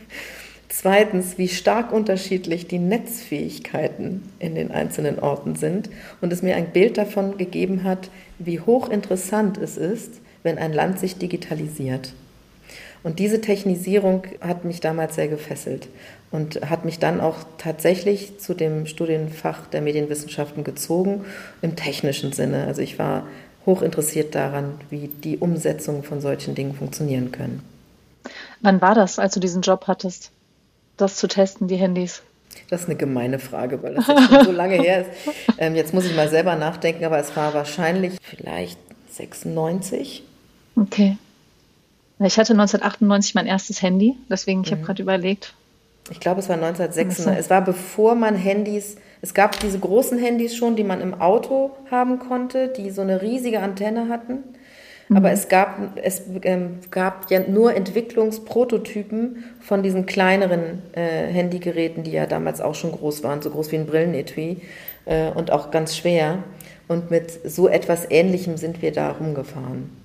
Zweitens, 0.75 1.37
wie 1.37 1.49
stark 1.49 1.93
unterschiedlich 1.93 2.65
die 2.65 2.79
Netzfähigkeiten 2.79 4.23
in 4.39 4.55
den 4.55 4.71
einzelnen 4.71 5.19
Orten 5.19 5.55
sind 5.55 5.91
und 6.19 6.33
es 6.33 6.41
mir 6.41 6.55
ein 6.55 6.71
Bild 6.71 6.97
davon 6.97 7.37
gegeben 7.37 7.83
hat, 7.83 8.09
wie 8.39 8.59
hochinteressant 8.59 9.59
es 9.59 9.77
ist, 9.77 10.13
wenn 10.41 10.57
ein 10.57 10.73
Land 10.73 10.97
sich 10.97 11.19
digitalisiert. 11.19 12.13
Und 13.03 13.19
diese 13.19 13.39
Technisierung 13.39 14.23
hat 14.41 14.65
mich 14.65 14.79
damals 14.79 15.13
sehr 15.13 15.27
gefesselt 15.27 15.89
und 16.31 16.67
hat 16.67 16.85
mich 16.85 16.97
dann 16.97 17.21
auch 17.21 17.37
tatsächlich 17.59 18.39
zu 18.39 18.55
dem 18.55 18.87
Studienfach 18.87 19.67
der 19.67 19.81
Medienwissenschaften 19.81 20.63
gezogen, 20.63 21.23
im 21.61 21.75
technischen 21.75 22.33
Sinne. 22.33 22.65
Also 22.65 22.81
ich 22.81 22.97
war 22.97 23.27
hochinteressiert 23.67 24.33
daran, 24.33 24.71
wie 24.89 25.07
die 25.07 25.37
Umsetzung 25.37 26.01
von 26.01 26.19
solchen 26.19 26.55
Dingen 26.55 26.73
funktionieren 26.73 27.31
können. 27.31 27.61
Wann 28.61 28.81
war 28.81 28.95
das, 28.95 29.19
als 29.19 29.35
du 29.35 29.39
diesen 29.39 29.61
Job 29.61 29.83
hattest? 29.85 30.31
Das 30.97 31.15
zu 31.15 31.27
testen, 31.27 31.67
die 31.67 31.75
Handys? 31.75 32.21
Das 32.69 32.81
ist 32.81 32.87
eine 32.87 32.97
gemeine 32.97 33.39
Frage, 33.39 33.81
weil 33.81 33.95
das 33.95 34.07
jetzt 34.07 34.29
schon 34.29 34.45
so 34.45 34.51
lange 34.51 34.75
her 34.75 35.01
ist. 35.01 35.09
Ähm, 35.59 35.75
jetzt 35.75 35.93
muss 35.93 36.05
ich 36.05 36.15
mal 36.15 36.27
selber 36.29 36.55
nachdenken, 36.55 37.05
aber 37.05 37.19
es 37.19 37.35
war 37.35 37.53
wahrscheinlich 37.53 38.17
vielleicht 38.21 38.79
1996. 39.19 40.23
Okay. 40.75 41.17
Ich 42.19 42.37
hatte 42.37 42.53
1998 42.53 43.35
mein 43.35 43.45
erstes 43.45 43.81
Handy, 43.81 44.15
deswegen 44.29 44.61
ich 44.61 44.71
mhm. 44.71 44.75
habe 44.75 44.85
gerade 44.85 45.01
überlegt. 45.03 45.53
Ich 46.09 46.19
glaube, 46.19 46.39
es 46.39 46.49
war 46.49 46.55
1996. 46.55 47.39
Es 47.39 47.49
war 47.49 47.61
bevor 47.61 48.15
man 48.15 48.35
Handys, 48.35 48.97
es 49.21 49.33
gab 49.33 49.59
diese 49.59 49.79
großen 49.79 50.17
Handys 50.17 50.55
schon, 50.55 50.75
die 50.75 50.83
man 50.83 51.01
im 51.01 51.13
Auto 51.21 51.71
haben 51.89 52.19
konnte, 52.19 52.67
die 52.67 52.91
so 52.91 53.01
eine 53.01 53.21
riesige 53.21 53.61
Antenne 53.61 54.09
hatten. 54.09 54.39
Mhm. 55.13 55.17
Aber 55.17 55.31
es 55.31 55.47
gab, 55.47 55.97
es 56.01 56.23
ähm, 56.43 56.79
gab 56.91 57.29
ja 57.29 57.39
nur 57.39 57.75
Entwicklungsprototypen 57.75 59.43
von 59.61 59.83
diesen 59.83 60.05
kleineren 60.05 60.81
äh, 60.93 61.27
Handygeräten, 61.27 62.03
die 62.03 62.11
ja 62.11 62.25
damals 62.25 62.61
auch 62.61 62.75
schon 62.75 62.91
groß 62.91 63.23
waren, 63.23 63.41
so 63.41 63.51
groß 63.51 63.71
wie 63.71 63.77
ein 63.77 63.85
Brillenetui 63.85 64.57
äh, 65.05 65.29
und 65.31 65.51
auch 65.51 65.71
ganz 65.71 65.95
schwer. 65.95 66.39
Und 66.87 67.11
mit 67.11 67.31
so 67.49 67.67
etwas 67.69 68.09
Ähnlichem 68.09 68.57
sind 68.57 68.81
wir 68.81 68.91
da 68.91 69.11
rumgefahren. 69.11 70.02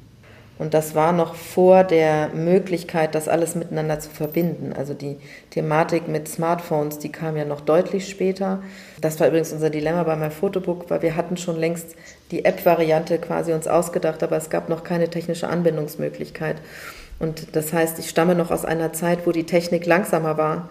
Und 0.58 0.74
das 0.74 0.96
war 0.96 1.12
noch 1.12 1.36
vor 1.36 1.84
der 1.84 2.30
Möglichkeit, 2.30 3.14
das 3.14 3.28
alles 3.28 3.54
miteinander 3.54 4.00
zu 4.00 4.10
verbinden. 4.10 4.72
Also 4.72 4.92
die 4.92 5.16
Thematik 5.50 6.08
mit 6.08 6.28
Smartphones, 6.28 6.98
die 6.98 7.12
kam 7.12 7.36
ja 7.36 7.44
noch 7.44 7.60
deutlich 7.60 8.08
später. 8.08 8.60
Das 9.00 9.20
war 9.20 9.28
übrigens 9.28 9.52
unser 9.52 9.70
Dilemma 9.70 10.02
bei 10.02 10.16
meinem 10.16 10.32
Fotobook, 10.32 10.90
weil 10.90 11.02
wir 11.02 11.14
hatten 11.14 11.36
schon 11.36 11.56
längst 11.56 11.94
die 12.32 12.44
App-Variante 12.44 13.18
quasi 13.18 13.52
uns 13.52 13.68
ausgedacht, 13.68 14.22
aber 14.24 14.36
es 14.36 14.50
gab 14.50 14.68
noch 14.68 14.82
keine 14.82 15.08
technische 15.08 15.48
Anbindungsmöglichkeit. 15.48 16.56
Und 17.20 17.54
das 17.54 17.72
heißt, 17.72 17.98
ich 18.00 18.08
stamme 18.08 18.34
noch 18.34 18.50
aus 18.50 18.64
einer 18.64 18.92
Zeit, 18.92 19.26
wo 19.26 19.32
die 19.32 19.46
Technik 19.46 19.86
langsamer 19.86 20.38
war 20.38 20.68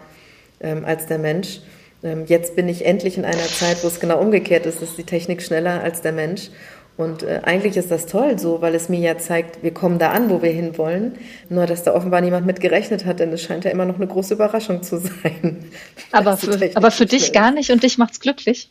ähm, 0.60 0.84
als 0.86 1.06
der 1.06 1.18
Mensch. 1.18 1.62
Ähm, 2.04 2.26
jetzt 2.28 2.56
bin 2.56 2.70
ich 2.70 2.86
endlich 2.86 3.18
in 3.18 3.26
einer 3.26 3.38
Zeit, 3.38 3.84
wo 3.84 3.88
es 3.88 4.00
genau 4.00 4.20
umgekehrt 4.20 4.66
ist, 4.66 4.82
ist 4.82 4.98
die 4.98 5.04
Technik 5.04 5.42
schneller 5.42 5.82
als 5.82 6.02
der 6.02 6.12
Mensch. 6.12 6.50
Und 6.98 7.22
äh, 7.22 7.42
eigentlich 7.44 7.78
ist 7.78 7.92
das 7.92 8.08
toll 8.08 8.40
so, 8.40 8.62
weil 8.62 8.74
es 8.74 8.90
mir 8.90 9.00
ja 9.00 9.18
zeigt, 9.20 9.62
wir 9.62 9.72
kommen 9.72 10.00
da 10.00 10.10
an, 10.10 10.32
wo 10.32 10.42
wir 10.42 10.50
hinwollen. 10.50 11.14
Nur, 11.48 11.68
dass 11.68 11.84
da 11.84 11.94
offenbar 11.94 12.22
niemand 12.22 12.48
mit 12.48 12.60
gerechnet 12.60 13.06
hat, 13.06 13.20
denn 13.20 13.32
es 13.32 13.44
scheint 13.44 13.66
ja 13.66 13.72
immer 13.72 13.86
noch 13.86 13.98
eine 13.98 14.08
große 14.08 14.34
Überraschung 14.34 14.82
zu 14.82 14.98
sein. 14.98 15.66
Aber 16.12 16.38
für, 16.38 16.72
aber 16.76 16.92
für 16.92 17.06
dich 17.06 17.34
gar 17.34 17.52
nicht 17.52 17.72
und 17.72 17.84
dich 17.84 17.98
macht's 17.98 18.20
glücklich? 18.20 18.70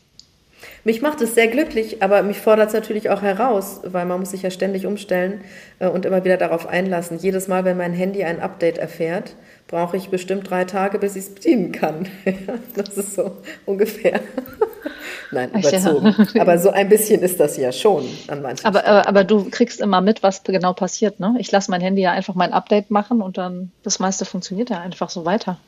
Mich 0.84 1.02
macht 1.02 1.20
es 1.20 1.34
sehr 1.34 1.48
glücklich, 1.48 2.02
aber 2.02 2.22
mich 2.22 2.38
fordert 2.38 2.68
es 2.68 2.74
natürlich 2.74 3.10
auch 3.10 3.20
heraus, 3.20 3.80
weil 3.84 4.06
man 4.06 4.20
muss 4.20 4.30
sich 4.30 4.42
ja 4.42 4.50
ständig 4.50 4.86
umstellen 4.86 5.40
äh, 5.80 5.88
und 5.88 6.06
immer 6.06 6.24
wieder 6.24 6.36
darauf 6.36 6.66
einlassen. 6.66 7.18
Jedes 7.18 7.48
Mal, 7.48 7.64
wenn 7.64 7.76
mein 7.76 7.92
Handy 7.92 8.24
ein 8.24 8.40
Update 8.40 8.78
erfährt, 8.78 9.34
brauche 9.68 9.96
ich 9.96 10.09
bestimmt 10.09 10.48
drei 10.48 10.64
Tage, 10.64 10.98
bis 10.98 11.16
ich 11.16 11.24
es 11.24 11.35
bedienen 11.35 11.72
kann. 11.72 12.09
das 12.74 12.90
ist 12.96 13.14
so 13.14 13.37
ungefähr. 13.64 14.20
Nein, 15.33 15.50
überzogen. 15.50 16.14
Ja. 16.35 16.40
Aber 16.40 16.59
so 16.59 16.70
ein 16.70 16.88
bisschen 16.88 17.20
ist 17.22 17.40
das 17.40 17.57
ja 17.57 17.72
schon 17.72 18.05
an 18.29 18.42
manchen 18.42 18.64
aber, 18.64 18.87
aber, 18.87 19.09
aber, 19.09 19.24
du 19.24 19.48
kriegst 19.50 19.81
immer 19.81 20.00
mit, 20.00 20.22
was 20.22 20.44
genau 20.44 20.72
passiert. 20.72 21.18
Ne? 21.18 21.35
Ich 21.38 21.50
lasse 21.50 21.70
mein 21.70 21.81
Handy 21.81 22.02
ja 22.02 22.12
einfach 22.12 22.35
mein 22.37 22.52
Update 22.52 22.90
machen 22.90 23.20
und 23.20 23.37
dann 23.37 23.72
das 23.83 23.98
meiste 23.98 24.24
funktioniert 24.24 24.70
ja 24.70 24.81
einfach 24.81 25.11
so 25.11 25.24
weiter. 25.24 25.59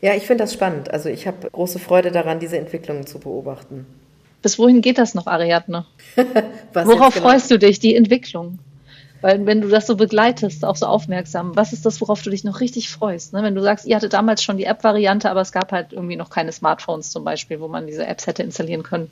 Ja, 0.00 0.14
ich 0.14 0.26
finde 0.26 0.44
das 0.44 0.54
spannend. 0.54 0.90
Also 0.90 1.10
ich 1.10 1.26
habe 1.26 1.50
große 1.50 1.78
Freude 1.78 2.10
daran, 2.10 2.40
diese 2.40 2.56
Entwicklungen 2.56 3.06
zu 3.06 3.18
beobachten. 3.18 3.86
Bis 4.40 4.58
wohin 4.58 4.80
geht 4.80 4.98
das 4.98 5.14
noch, 5.14 5.26
Ariadne? 5.26 5.84
Worauf 6.72 7.14
genau? 7.14 7.28
freust 7.28 7.50
du 7.50 7.58
dich, 7.58 7.78
die 7.78 7.94
Entwicklung? 7.94 8.58
Weil 9.22 9.46
wenn 9.46 9.60
du 9.60 9.68
das 9.68 9.86
so 9.86 9.96
begleitest, 9.96 10.64
auch 10.64 10.76
so 10.76 10.86
aufmerksam, 10.86 11.56
was 11.56 11.72
ist 11.72 11.86
das, 11.86 12.00
worauf 12.00 12.22
du 12.22 12.30
dich 12.30 12.44
noch 12.44 12.60
richtig 12.60 12.90
freust? 12.90 13.32
Ne? 13.32 13.42
Wenn 13.42 13.54
du 13.54 13.62
sagst, 13.62 13.86
ihr 13.86 13.96
hattet 13.96 14.12
damals 14.12 14.42
schon 14.42 14.58
die 14.58 14.64
App-Variante, 14.64 15.30
aber 15.30 15.40
es 15.40 15.52
gab 15.52 15.72
halt 15.72 15.92
irgendwie 15.92 16.16
noch 16.16 16.28
keine 16.28 16.52
Smartphones 16.52 17.10
zum 17.10 17.24
Beispiel, 17.24 17.60
wo 17.60 17.68
man 17.68 17.86
diese 17.86 18.04
Apps 18.04 18.26
hätte 18.26 18.42
installieren 18.42 18.82
können. 18.82 19.10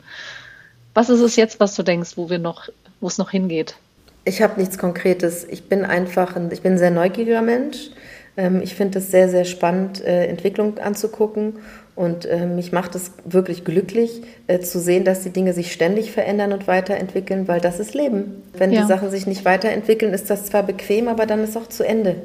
Was 0.92 1.09
ist 1.09 1.20
es 1.20 1.37
jetzt, 1.37 1.61
was 1.61 1.77
du 1.77 1.85
denkst, 1.85 2.16
wo 2.16 2.29
wir 2.29 2.40
noch, 2.40 2.68
wo 3.01 3.07
es 3.07 3.18
noch 3.18 3.31
hingeht? 3.31 3.77
Ich 4.25 4.42
habe 4.42 4.61
nichts 4.61 4.77
Konkretes. 4.77 5.44
Ich 5.44 5.68
bin 5.68 5.85
einfach, 5.85 6.37
ein, 6.37 6.51
ich 6.53 6.61
bin 6.61 6.73
ein 6.73 6.79
sehr 6.79 6.90
neugieriger 6.90 7.42
Mensch. 7.42 7.90
Ähm, 8.37 8.61
ich 8.62 8.75
finde 8.75 8.99
es 8.99 9.11
sehr, 9.11 9.29
sehr 9.29 9.44
spannend, 9.44 10.05
äh, 10.05 10.27
Entwicklung 10.27 10.79
anzugucken 10.79 11.61
und 11.96 12.24
äh, 12.24 12.46
mich 12.46 12.72
macht 12.72 12.94
es 12.94 13.12
wirklich 13.24 13.64
glücklich 13.64 14.22
äh, 14.46 14.61
zu 14.61 14.81
sehen, 14.81 15.05
dass 15.05 15.22
die 15.22 15.31
Dinge 15.31 15.53
sich 15.53 15.72
ständig 15.72 16.12
verändern 16.12 16.53
und 16.53 16.66
weiterentwickeln, 16.66 17.48
weil 17.48 17.61
das 17.61 17.81
ist 17.81 17.94
Leben. 17.94 18.42
Wenn 18.55 18.72
ja. 18.72 18.83
die 18.83 18.87
Sachen 18.88 19.11
sich 19.11 19.26
nicht 19.26 19.44
weiterentwickeln, 19.44 20.14
ist 20.14 20.31
das 20.31 20.46
zwar 20.46 20.62
bequem, 20.62 21.09
aber 21.09 21.26
dann 21.26 21.44
ist 21.44 21.57
auch 21.57 21.68
zu 21.68 21.85
Ende. 21.85 22.16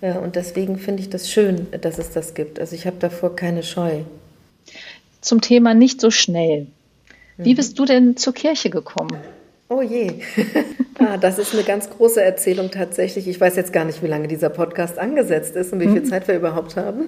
Äh, 0.00 0.18
und 0.18 0.36
deswegen 0.36 0.76
finde 0.78 1.02
ich 1.02 1.10
das 1.10 1.30
schön, 1.30 1.68
dass 1.80 1.98
es 1.98 2.10
das 2.10 2.34
gibt. 2.34 2.58
Also 2.58 2.74
ich 2.74 2.86
habe 2.86 2.96
davor 2.98 3.36
keine 3.36 3.62
Scheu. 3.62 4.00
Zum 5.20 5.40
Thema 5.40 5.74
nicht 5.74 6.00
so 6.00 6.10
schnell. 6.10 6.66
Wie 7.36 7.52
mhm. 7.52 7.56
bist 7.56 7.78
du 7.78 7.84
denn 7.84 8.16
zur 8.16 8.34
Kirche 8.34 8.70
gekommen? 8.70 9.16
Oh 9.68 9.80
je. 9.80 10.10
ah, 10.98 11.16
das 11.16 11.38
ist 11.38 11.54
eine 11.54 11.62
ganz 11.62 11.88
große 11.88 12.22
Erzählung 12.22 12.70
tatsächlich. 12.70 13.26
Ich 13.28 13.40
weiß 13.40 13.56
jetzt 13.56 13.72
gar 13.72 13.84
nicht, 13.84 14.02
wie 14.02 14.06
lange 14.08 14.28
dieser 14.28 14.50
Podcast 14.50 14.98
angesetzt 14.98 15.56
ist 15.56 15.72
und 15.72 15.80
wie 15.80 15.86
viel 15.86 16.02
mhm. 16.02 16.06
Zeit 16.06 16.28
wir 16.28 16.34
überhaupt 16.34 16.76
haben. 16.76 17.06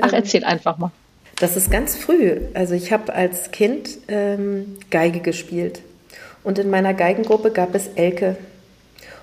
Ach, 0.00 0.12
erzähl 0.12 0.44
einfach 0.44 0.78
mal. 0.78 0.92
Das 1.36 1.56
ist 1.56 1.70
ganz 1.70 1.96
früh. 1.96 2.38
Also 2.54 2.74
ich 2.74 2.92
habe 2.92 3.12
als 3.14 3.50
Kind 3.50 3.98
ähm, 4.08 4.76
Geige 4.90 5.20
gespielt. 5.20 5.82
Und 6.42 6.58
in 6.58 6.70
meiner 6.70 6.94
Geigengruppe 6.94 7.50
gab 7.50 7.74
es 7.74 7.88
Elke. 7.94 8.36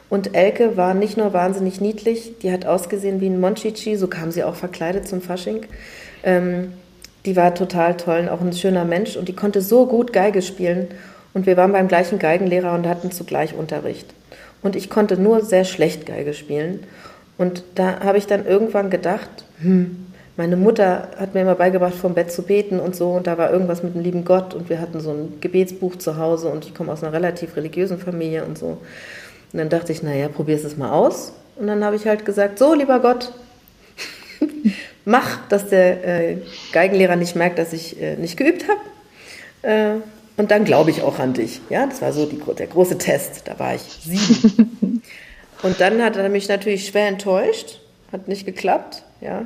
Und 0.10 0.36
Elke 0.36 0.76
war 0.76 0.93
nicht 0.93 1.15
nur 1.15 1.32
wahnsinnig 1.32 1.80
niedlich, 1.80 2.34
die 2.41 2.52
hat 2.52 2.65
ausgesehen 2.65 3.21
wie 3.21 3.28
ein 3.28 3.39
Monchichi, 3.39 3.95
so 3.95 4.08
kam 4.08 4.32
sie 4.32 4.43
auch 4.43 4.56
verkleidet 4.56 5.08
zum 5.08 5.21
Fasching. 5.21 5.62
Ähm, 6.24 6.74
die 7.26 7.38
war 7.38 7.56
total 7.56 7.95
toll, 7.95 8.28
auch 8.28 8.41
ein 8.41 8.52
schöner 8.52 8.84
Mensch 8.84 9.15
und 9.15 9.30
die 9.30 9.36
konnte 9.36 9.62
so 9.62 9.86
gut 9.86 10.12
Geige 10.12 10.41
spielen. 10.41 10.89
Und 11.34 11.45
wir 11.45 11.56
waren 11.56 11.71
beim 11.71 11.88
gleichen 11.88 12.19
Geigenlehrer 12.19 12.74
und 12.74 12.88
hatten 12.88 13.12
zugleich 13.12 13.54
Unterricht. 13.54 14.08
Und 14.62 14.76
ich 14.76 14.89
konnte 14.89 15.15
nur 15.17 15.45
sehr 15.45 15.63
schlecht 15.63 16.06
Geige 16.06 16.34
spielen. 16.34 16.84
Und 17.38 17.63
da 17.76 18.02
habe 18.02 18.17
ich 18.17 18.28
dann 18.28 18.45
irgendwann 18.45 18.89
gedacht, 18.89 19.30
hm, 19.62 20.08
meine 20.38 20.56
Mutter 20.56 21.10
hat 21.17 21.34
mir 21.34 21.41
immer 21.41 21.56
beigebracht, 21.56 21.94
vom 21.94 22.13
Bett 22.13 22.32
zu 22.32 22.44
beten 22.44 22.80
und 22.80 22.96
so. 22.96 23.12
Und 23.12 23.28
da 23.28 23.38
war 23.38 23.52
irgendwas 23.52 23.84
mit 23.84 23.96
dem 23.96 24.02
lieben 24.02 24.24
Gott. 24.24 24.54
Und 24.54 24.70
wir 24.70 24.80
hatten 24.80 25.00
so 25.00 25.12
ein 25.12 25.34
Gebetsbuch 25.41 25.98
zu 25.98 26.17
Hause. 26.17 26.48
Und 26.50 26.65
ich 26.65 26.74
komme 26.74 26.91
aus 26.91 27.04
einer 27.04 27.13
relativ 27.13 27.56
religiösen 27.56 28.00
Familie 28.00 28.46
und 28.46 28.58
so. 28.58 28.78
Und 29.52 29.60
dann 29.60 29.70
dachte 29.70 29.91
ich, 29.91 30.04
naja, 30.04 30.30
probier 30.30 30.56
es 30.56 30.78
mal 30.78 30.91
aus. 30.91 31.34
Und 31.58 31.67
dann 31.67 31.84
habe 31.84 31.96
ich 31.96 32.08
halt 32.08 32.26
gesagt, 32.26 32.60
so, 32.60 32.74
lieber 32.74 33.00
Gott, 33.00 33.34
mach, 35.06 35.48
dass 35.50 35.67
der 35.67 36.08
äh, 36.08 36.38
Geigenlehrer 36.72 37.17
nicht 37.17 37.36
merkt, 37.36 37.60
dass 37.60 37.74
ich 37.74 38.02
äh, 38.02 38.15
nicht 38.15 38.38
geübt 38.38 38.65
habe. 38.67 38.80
Äh, 39.62 40.02
und 40.38 40.50
dann 40.50 40.63
glaube 40.63 40.89
ich 40.91 41.04
auch 41.04 41.20
an 41.20 41.34
dich. 41.34 41.62
Ja, 41.70 41.86
das 41.86 42.02
war 42.02 42.13
so 42.13 42.26
die, 42.26 42.39
der 42.58 42.67
große 42.67 42.98
Test. 42.98 43.44
Da 43.46 43.60
war 43.60 43.76
ich 43.76 43.82
sieben. 43.82 45.04
und 45.62 45.82
dann 45.82 46.02
hat 46.02 46.15
er 46.15 46.30
mich 46.30 46.48
natürlich 46.48 46.88
schwer 46.88 47.08
enttäuscht. 47.08 47.82
Hat 48.12 48.28
nicht 48.28 48.46
geklappt. 48.46 49.04
Ja. 49.20 49.46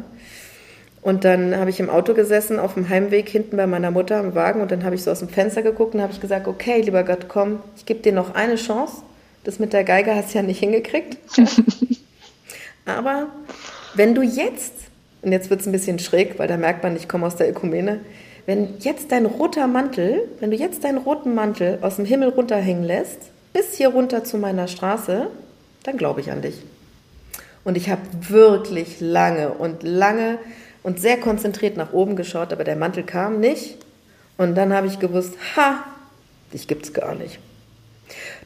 Und 1.05 1.23
dann 1.23 1.55
habe 1.55 1.69
ich 1.69 1.79
im 1.79 1.91
Auto 1.91 2.15
gesessen, 2.15 2.57
auf 2.57 2.73
dem 2.73 2.89
Heimweg 2.89 3.29
hinten 3.29 3.57
bei 3.57 3.67
meiner 3.67 3.91
Mutter 3.91 4.19
im 4.19 4.33
Wagen 4.33 4.61
und 4.61 4.71
dann 4.71 4.83
habe 4.83 4.95
ich 4.95 5.03
so 5.03 5.11
aus 5.11 5.19
dem 5.19 5.29
Fenster 5.29 5.61
geguckt 5.61 5.93
und 5.93 6.01
habe 6.01 6.11
ich 6.11 6.19
gesagt, 6.19 6.47
okay, 6.47 6.81
lieber 6.81 7.03
Gott, 7.03 7.27
komm, 7.27 7.59
ich 7.77 7.85
gebe 7.85 7.99
dir 7.99 8.11
noch 8.11 8.33
eine 8.33 8.55
Chance. 8.55 9.03
Das 9.43 9.59
mit 9.59 9.71
der 9.71 9.83
Geige 9.83 10.15
hast 10.15 10.33
du 10.33 10.39
ja 10.39 10.43
nicht 10.43 10.57
hingekriegt. 10.57 11.19
Aber 12.85 13.27
wenn 13.93 14.15
du 14.15 14.23
jetzt, 14.23 14.73
und 15.21 15.31
jetzt 15.31 15.51
wird 15.51 15.61
es 15.61 15.67
ein 15.67 15.73
bisschen 15.73 15.99
schräg, 15.99 16.39
weil 16.39 16.47
da 16.47 16.57
merkt 16.57 16.81
man, 16.81 16.95
ich 16.95 17.07
komme 17.07 17.27
aus 17.27 17.35
der 17.35 17.51
Ökumene, 17.51 17.99
wenn 18.47 18.79
jetzt 18.79 19.11
dein 19.11 19.27
roter 19.27 19.67
Mantel, 19.67 20.27
wenn 20.39 20.49
du 20.49 20.57
jetzt 20.57 20.83
deinen 20.83 20.97
roten 20.97 21.35
Mantel 21.35 21.77
aus 21.83 21.97
dem 21.97 22.05
Himmel 22.05 22.29
runterhängen 22.29 22.83
lässt, 22.83 23.19
bis 23.53 23.75
hier 23.75 23.89
runter 23.89 24.23
zu 24.23 24.39
meiner 24.39 24.67
Straße, 24.67 25.27
dann 25.83 25.97
glaube 25.97 26.21
ich 26.21 26.31
an 26.31 26.41
dich. 26.41 26.63
Und 27.63 27.77
ich 27.77 27.91
habe 27.91 28.01
wirklich 28.27 29.01
lange 29.01 29.49
und 29.49 29.83
lange 29.83 30.39
und 30.85 31.01
sehr 31.01 31.17
konzentriert 31.17 31.77
nach 31.77 31.93
oben 31.93 32.15
geschaut, 32.15 32.53
aber 32.53 32.63
der 32.63 32.75
Mantel 32.75 33.01
kam 33.01 33.39
nicht. 33.39 33.79
Und 34.37 34.53
dann 34.53 34.71
habe 34.71 34.85
ich 34.85 34.99
gewusst, 34.99 35.33
ha, 35.55 35.83
dich 36.53 36.67
gibt's 36.67 36.93
gar 36.93 37.15
nicht. 37.15 37.39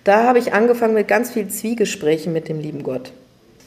Da 0.05 0.23
habe 0.23 0.39
ich 0.39 0.53
angefangen 0.53 0.93
mit 0.93 1.09
ganz 1.09 1.31
viel 1.31 1.49
Zwiegesprächen 1.49 2.31
mit 2.31 2.47
dem 2.47 2.61
lieben 2.61 2.81
Gott. 2.81 3.11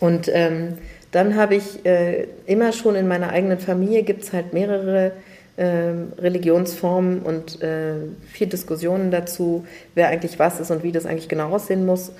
Und 0.00 0.30
ähm, 0.32 0.78
dann 1.10 1.36
habe 1.36 1.56
ich 1.56 1.84
äh, 1.84 2.28
immer 2.46 2.72
schon 2.72 2.94
in 2.94 3.06
meiner 3.06 3.28
eigenen 3.28 3.58
Familie 3.58 4.04
gibt 4.04 4.22
es 4.22 4.32
halt 4.32 4.54
mehrere 4.54 5.12
äh, 5.58 5.90
Religionsformen 6.18 7.20
und 7.20 7.60
äh, 7.60 7.96
viel 8.32 8.46
Diskussionen 8.46 9.10
dazu, 9.10 9.66
wer 9.94 10.08
eigentlich 10.08 10.38
was 10.38 10.60
ist 10.60 10.70
und 10.70 10.82
wie 10.82 10.92
das 10.92 11.04
eigentlich 11.04 11.28
genau 11.28 11.50
aussehen 11.50 11.84
muss. 11.84 12.12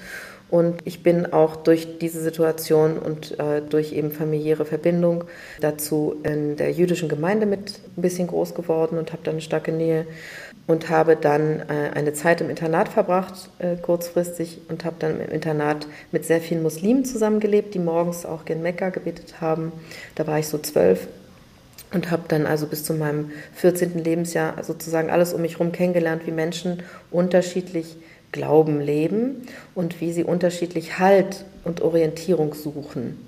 Und 0.53 0.83
ich 0.85 1.03
bin 1.03 1.33
auch 1.33 1.57
durch 1.57 1.97
diese 1.99 2.21
Situation 2.21 2.99
und 2.99 3.41
äh, 3.41 3.63
durch 3.63 3.95
eben 3.95 4.11
familiäre 4.11 4.67
Verbindung 4.67 5.25
dazu 5.63 6.17
in 6.25 6.57
der 6.57 6.73
jüdischen 6.73 7.09
Gemeinde 7.09 7.47
mit 7.47 7.81
ein 7.97 8.03
bisschen 8.03 8.27
groß 8.27 8.55
geworden 8.55 8.99
und 8.99 9.13
habe 9.13 9.23
dann 9.25 9.33
eine 9.33 9.41
starke 9.41 9.73
Nähe 9.73 10.07
und 10.67 10.91
habe 10.91 11.17
dann 11.17 11.61
äh, 11.61 11.93
eine 11.95 12.13
Zeit 12.13 12.43
im 12.43 12.51
Internat 12.51 12.91
verbracht, 12.91 13.49
äh, 13.61 13.77
kurzfristig, 13.77 14.61
und 14.69 14.85
habe 14.85 14.97
dann 14.99 15.23
im 15.23 15.31
Internat 15.31 15.87
mit 16.11 16.27
sehr 16.27 16.43
vielen 16.43 16.63
Muslimen 16.63 17.07
zusammengelebt, 17.07 17.73
die 17.73 17.79
morgens 17.79 18.27
auch 18.27 18.45
gen 18.45 18.61
Mekka 18.61 18.91
gebetet 18.91 19.41
haben. 19.41 19.73
Da 20.17 20.27
war 20.27 20.39
ich 20.39 20.49
so 20.49 20.59
zwölf 20.59 21.09
und 21.95 22.11
habe 22.11 22.25
dann 22.29 22.45
also 22.45 22.67
bis 22.67 22.85
zu 22.85 22.93
meinem 22.93 23.31
14. 23.55 24.05
Lebensjahr 24.05 24.63
sozusagen 24.63 25.09
alles 25.09 25.33
um 25.33 25.41
mich 25.41 25.55
herum 25.55 25.73
kennengelernt, 25.73 26.27
wie 26.27 26.31
Menschen 26.31 26.83
unterschiedlich 27.11 27.97
Glauben 28.33 28.81
leben 28.81 29.47
und 29.75 30.01
wie 30.01 30.13
sie 30.13 30.25
unterschiedlich 30.25 30.99
Halt 30.99 31.45
und 31.65 31.81
Orientierung 31.81 32.55
suchen. 32.55 33.19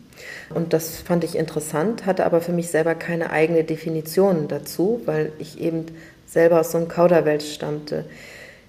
Und 0.55 0.73
das 0.73 0.99
fand 0.99 1.25
ich 1.25 1.37
interessant, 1.37 2.07
hatte 2.07 2.25
aber 2.25 2.40
für 2.40 2.53
mich 2.53 2.69
selber 2.69 2.95
keine 2.95 3.31
eigene 3.31 3.64
Definition 3.64 4.49
dazu, 4.49 5.01
weil 5.05 5.33
ich 5.38 5.61
eben 5.61 5.87
selber 6.27 6.61
aus 6.61 6.73
so 6.73 6.79
einem 6.79 6.88
Kauderwelsch 6.88 7.53
stammte. 7.53 8.05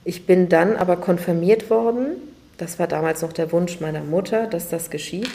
Ich 0.03 0.25
bin 0.25 0.49
dann 0.49 0.75
aber 0.75 0.97
konfirmiert 0.97 1.69
worden. 1.69 2.17
Das 2.57 2.79
war 2.79 2.87
damals 2.87 3.21
noch 3.21 3.33
der 3.33 3.51
Wunsch 3.51 3.79
meiner 3.79 4.03
Mutter, 4.03 4.47
dass 4.47 4.69
das 4.69 4.89
geschieht 4.89 5.31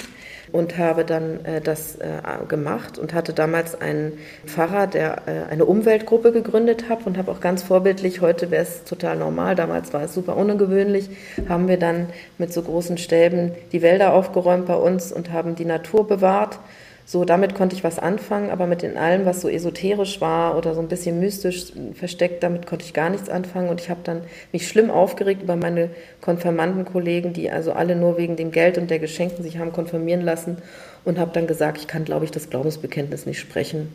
und 0.52 0.78
habe 0.78 1.04
dann 1.04 1.44
äh, 1.44 1.60
das 1.60 1.96
äh, 1.96 2.08
gemacht 2.48 2.98
und 2.98 3.14
hatte 3.14 3.32
damals 3.32 3.80
einen 3.80 4.12
Pfarrer, 4.46 4.86
der 4.86 5.22
äh, 5.26 5.52
eine 5.52 5.64
Umweltgruppe 5.64 6.32
gegründet 6.32 6.88
hat 6.88 7.06
und 7.06 7.18
habe 7.18 7.30
auch 7.30 7.40
ganz 7.40 7.62
vorbildlich, 7.62 8.20
heute 8.20 8.50
wäre 8.50 8.62
es 8.62 8.84
total 8.84 9.16
normal, 9.16 9.54
damals 9.54 9.92
war 9.92 10.02
es 10.02 10.14
super 10.14 10.36
ungewöhnlich, 10.36 11.10
haben 11.48 11.68
wir 11.68 11.78
dann 11.78 12.08
mit 12.38 12.52
so 12.52 12.62
großen 12.62 12.98
Stäben 12.98 13.52
die 13.72 13.82
Wälder 13.82 14.12
aufgeräumt 14.12 14.66
bei 14.66 14.76
uns 14.76 15.12
und 15.12 15.32
haben 15.32 15.54
die 15.54 15.64
Natur 15.64 16.06
bewahrt 16.06 16.58
so, 17.06 17.24
damit 17.24 17.56
konnte 17.56 17.74
ich 17.74 17.82
was 17.82 17.98
anfangen, 17.98 18.50
aber 18.50 18.66
mit 18.66 18.82
in 18.82 18.96
allem, 18.96 19.24
was 19.24 19.40
so 19.40 19.48
esoterisch 19.48 20.20
war 20.20 20.56
oder 20.56 20.74
so 20.74 20.80
ein 20.80 20.88
bisschen 20.88 21.18
mystisch 21.18 21.72
versteckt, 21.94 22.42
damit 22.42 22.66
konnte 22.66 22.84
ich 22.84 22.94
gar 22.94 23.10
nichts 23.10 23.28
anfangen. 23.28 23.68
Und 23.68 23.80
ich 23.80 23.90
habe 23.90 24.00
dann 24.04 24.22
mich 24.52 24.68
schlimm 24.68 24.90
aufgeregt 24.90 25.42
über 25.42 25.56
meine 25.56 25.90
Konfirmandenkollegen, 26.20 27.32
die 27.32 27.50
also 27.50 27.72
alle 27.72 27.96
nur 27.96 28.16
wegen 28.16 28.36
dem 28.36 28.52
Geld 28.52 28.78
und 28.78 28.90
der 28.90 29.00
Geschenken 29.00 29.42
sich 29.42 29.58
haben 29.58 29.72
konfirmieren 29.72 30.20
lassen 30.20 30.58
und 31.04 31.18
habe 31.18 31.32
dann 31.32 31.46
gesagt, 31.46 31.78
ich 31.78 31.88
kann, 31.88 32.04
glaube 32.04 32.24
ich, 32.24 32.30
das 32.30 32.50
Glaubensbekenntnis 32.50 33.26
nicht 33.26 33.40
sprechen. 33.40 33.92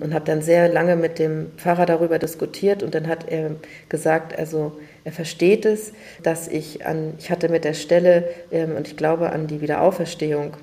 Und 0.00 0.14
habe 0.14 0.24
dann 0.24 0.40
sehr 0.40 0.68
lange 0.68 0.96
mit 0.96 1.18
dem 1.18 1.50
Pfarrer 1.58 1.84
darüber 1.84 2.18
diskutiert 2.18 2.82
und 2.82 2.94
dann 2.94 3.08
hat 3.08 3.28
er 3.28 3.50
gesagt, 3.90 4.38
also 4.38 4.72
er 5.04 5.12
versteht 5.12 5.66
es, 5.66 5.92
dass 6.22 6.48
ich 6.48 6.86
an, 6.86 7.14
ich 7.18 7.30
hatte 7.30 7.48
mit 7.48 7.64
der 7.64 7.74
Stelle 7.74 8.24
ähm, 8.50 8.76
und 8.76 8.88
ich 8.88 8.96
glaube 8.96 9.32
an 9.32 9.48
die 9.48 9.60
Wiederauferstehung 9.60 10.56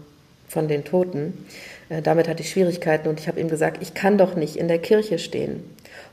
von 0.48 0.68
den 0.68 0.84
Toten, 0.84 1.46
damit 1.90 2.28
hatte 2.28 2.44
ich 2.44 2.52
Schwierigkeiten 2.52 3.08
und 3.08 3.20
ich 3.20 3.28
habe 3.28 3.40
ihm 3.40 3.50
gesagt, 3.50 3.82
ich 3.82 3.94
kann 3.94 4.18
doch 4.18 4.36
nicht 4.36 4.56
in 4.56 4.68
der 4.68 4.80
Kirche 4.80 5.20
stehen 5.20 5.64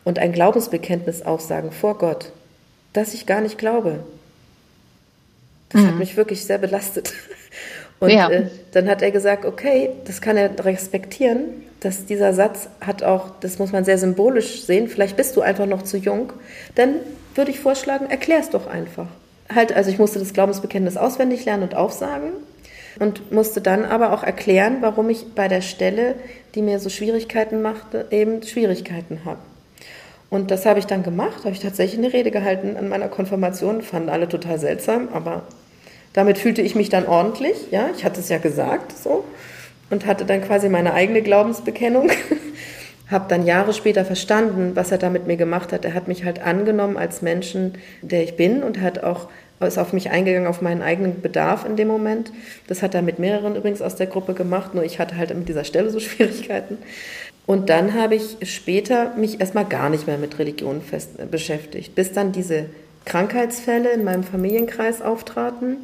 und 0.05 0.19
ein 0.19 0.33
Glaubensbekenntnis 0.33 1.23
aufsagen 1.23 1.73
vor 1.73 1.99
Gott, 1.99 2.33
dass 2.93 3.13
ich 3.13 3.27
gar 3.27 3.41
nicht 3.41 3.59
glaube. 3.59 4.01
Das 5.69 5.83
mhm. 5.83 5.89
hat 5.89 5.99
mich 5.99 6.17
wirklich 6.17 6.45
sehr 6.45 6.59
belastet. 6.59 7.13
Und 7.99 8.11
ja. 8.11 8.29
äh, 8.31 8.49
dann 8.73 8.91
hat 8.91 9.01
er 9.01 9.11
gesagt, 9.11 9.47
okay, 9.47 9.89
das 10.05 10.21
kann 10.21 10.37
er 10.37 10.51
respektieren, 10.63 11.65
dass 11.81 12.05
dieser 12.05 12.35
Satz 12.35 12.69
hat 12.81 13.03
auch, 13.03 13.31
das 13.41 13.59
muss 13.59 13.73
man 13.73 13.87
sehr 13.87 13.97
symbolisch 13.97 14.65
sehen, 14.65 14.89
vielleicht 14.89 15.17
bist 15.17 15.35
du 15.35 15.41
einfach 15.41 15.65
noch 15.65 15.81
zu 15.83 15.97
jung, 15.97 16.33
dann 16.75 16.97
würde 17.35 17.51
ich 17.51 17.61
vorschlagen, 17.61 18.11
erklär 18.11 18.41
es 18.41 18.51
doch 18.51 18.67
einfach. 18.67 19.07
Halt, 19.53 19.73
also 19.73 19.91
ich 19.91 19.99
musste 19.99 20.19
das 20.19 20.35
Glaubensbekenntnis 20.35 20.99
auswendig 20.99 21.47
lernen 21.47 21.63
und 21.63 21.75
aufsagen 21.75 22.33
und 22.99 23.33
musste 23.33 23.61
dann 23.61 23.85
aber 23.85 24.13
auch 24.13 24.23
erklären, 24.23 24.79
warum 24.81 25.11
ich 25.11 25.35
bei 25.35 25.49
der 25.49 25.61
Stelle, 25.61 26.15
die 26.55 26.63
mir 26.63 26.79
so 26.79 26.89
Schwierigkeiten 26.89 27.63
machte, 27.63 28.07
eben 28.11 28.43
Schwierigkeiten 28.43 29.21
habe. 29.25 29.39
Und 30.31 30.51
das 30.51 30.67
habe 30.67 30.79
ich 30.79 30.87
dann 30.87 31.03
gemacht, 31.03 31.45
habe 31.45 31.53
ich 31.53 31.61
tatsächlich 31.61 31.99
eine 31.99 32.13
Rede 32.13 32.31
gehalten 32.31 32.77
an 32.77 32.89
meiner 32.89 33.09
Konfirmation, 33.09 33.83
fanden 33.83 34.09
alle 34.09 34.29
total 34.29 34.59
seltsam, 34.59 35.09
aber 35.13 35.43
damit 36.13 36.39
fühlte 36.39 36.63
ich 36.63 36.75
mich 36.75 36.89
dann 36.89 37.07
ordentlich, 37.07 37.71
ja, 37.71 37.91
ich 37.97 38.05
hatte 38.05 38.21
es 38.21 38.29
ja 38.29 38.39
gesagt, 38.39 38.93
so, 38.97 39.25
und 39.91 40.07
hatte 40.07 40.25
dann 40.25 40.43
quasi 40.43 40.69
meine 40.69 40.95
eigene 40.95 41.23
Glaubensbekennung. 41.23 42.11
habe 43.11 43.27
dann 43.29 43.47
Jahre 43.47 43.73
später 43.73 44.05
verstanden, 44.05 44.73
was 44.75 44.91
er 44.91 44.99
da 44.99 45.11
mit 45.11 45.27
mir 45.27 45.37
gemacht 45.37 45.73
hat. 45.73 45.85
Er 45.85 45.95
hat 45.95 46.09
mich 46.09 46.25
halt 46.25 46.41
angenommen 46.43 46.97
als 46.97 47.23
Menschen, 47.23 47.75
der 48.03 48.25
ich 48.25 48.37
bin 48.37 48.63
und 48.63 48.81
hat 48.81 49.05
auch 49.05 49.29
ist 49.61 49.79
auf 49.79 49.93
mich 49.93 50.11
eingegangen, 50.11 50.47
auf 50.47 50.61
meinen 50.61 50.83
eigenen 50.83 51.23
Bedarf 51.23 51.65
in 51.65 51.77
dem 51.77 51.89
Moment. 51.89 52.33
Das 52.67 52.83
hat 52.83 52.95
er 52.95 53.03
mit 53.03 53.19
mehreren 53.19 53.57
übrigens 53.57 53.81
aus 53.81 53.97
der 53.97 54.07
Gruppe 54.07 54.35
gemacht, 54.35 54.75
nur 54.75 54.85
ich 54.85 54.99
hatte 54.99 55.17
halt 55.17 55.35
mit 55.35 55.49
dieser 55.49 55.65
Stelle 55.65 55.91
so 55.91 56.01
Schwierigkeiten. 56.01 56.79
Und 57.47 57.71
dann 57.71 57.95
habe 57.95 58.17
ich 58.17 58.37
später 58.43 59.15
mich 59.17 59.41
erstmal 59.41 59.65
gar 59.65 59.89
nicht 59.89 60.07
mehr 60.07 60.19
mit 60.19 60.39
Religion 60.39 60.83
fest, 60.83 61.11
äh, 61.19 61.27
beschäftigt, 61.27 61.95
bis 61.95 62.13
dann 62.13 62.33
diese 62.33 62.67
Krankheitsfälle 63.05 63.91
in 63.93 64.05
meinem 64.05 64.25
Familienkreis 64.25 65.01
auftraten 65.01 65.79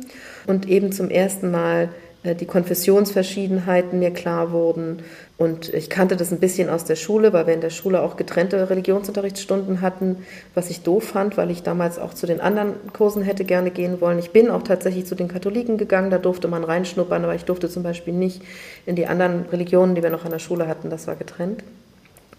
und 0.47 0.69
eben 0.69 0.91
zum 0.91 1.09
ersten 1.09 1.51
Mal 1.53 1.89
äh, 2.25 2.35
die 2.35 2.47
Konfessionsverschiedenheiten 2.47 3.99
mir 3.99 4.11
klar 4.11 4.53
wurden. 4.53 5.03
Und 5.43 5.75
ich 5.75 5.91
kannte 5.91 6.15
das 6.15 6.31
ein 6.31 6.39
bisschen 6.39 6.71
aus 6.71 6.85
der 6.85 6.95
Schule, 6.95 7.33
weil 7.33 7.49
wir 7.49 7.55
in 7.55 7.61
der 7.61 7.71
Schule 7.71 8.03
auch 8.03 8.17
getrennte 8.17 8.71
Religionsunterrichtsstunden 8.71 9.81
hatten, 9.81 10.19
was 10.55 10.71
ich 10.71 10.83
doof 10.83 11.03
fand, 11.03 11.37
weil 11.37 11.51
ich 11.51 11.65
damals 11.65 11.99
auch 11.99 12.15
zu 12.15 12.29
den 12.29 12.41
anderen 12.41 12.75
Kursen 12.93 13.25
hätte 13.25 13.45
gerne 13.45 13.73
gehen 13.73 14.01
wollen. 14.01 14.21
Ich 14.21 14.31
bin 14.31 14.51
auch 14.51 14.63
tatsächlich 14.63 15.05
zu 15.05 15.17
den 15.17 15.27
Katholiken 15.27 15.79
gegangen, 15.79 16.13
da 16.13 16.19
durfte 16.19 16.47
man 16.47 16.63
reinschnuppern, 16.63 17.25
aber 17.25 17.35
ich 17.35 17.45
durfte 17.45 17.69
zum 17.69 17.83
Beispiel 17.83 18.15
nicht 18.15 18.41
in 18.87 18.95
die 18.95 19.09
anderen 19.09 19.47
Religionen, 19.51 19.97
die 19.97 20.05
wir 20.05 20.11
noch 20.11 20.25
an 20.25 20.31
der 20.31 20.39
Schule 20.39 20.69
hatten, 20.69 20.91
das 20.91 21.09
war 21.09 21.17
getrennt. 21.17 21.65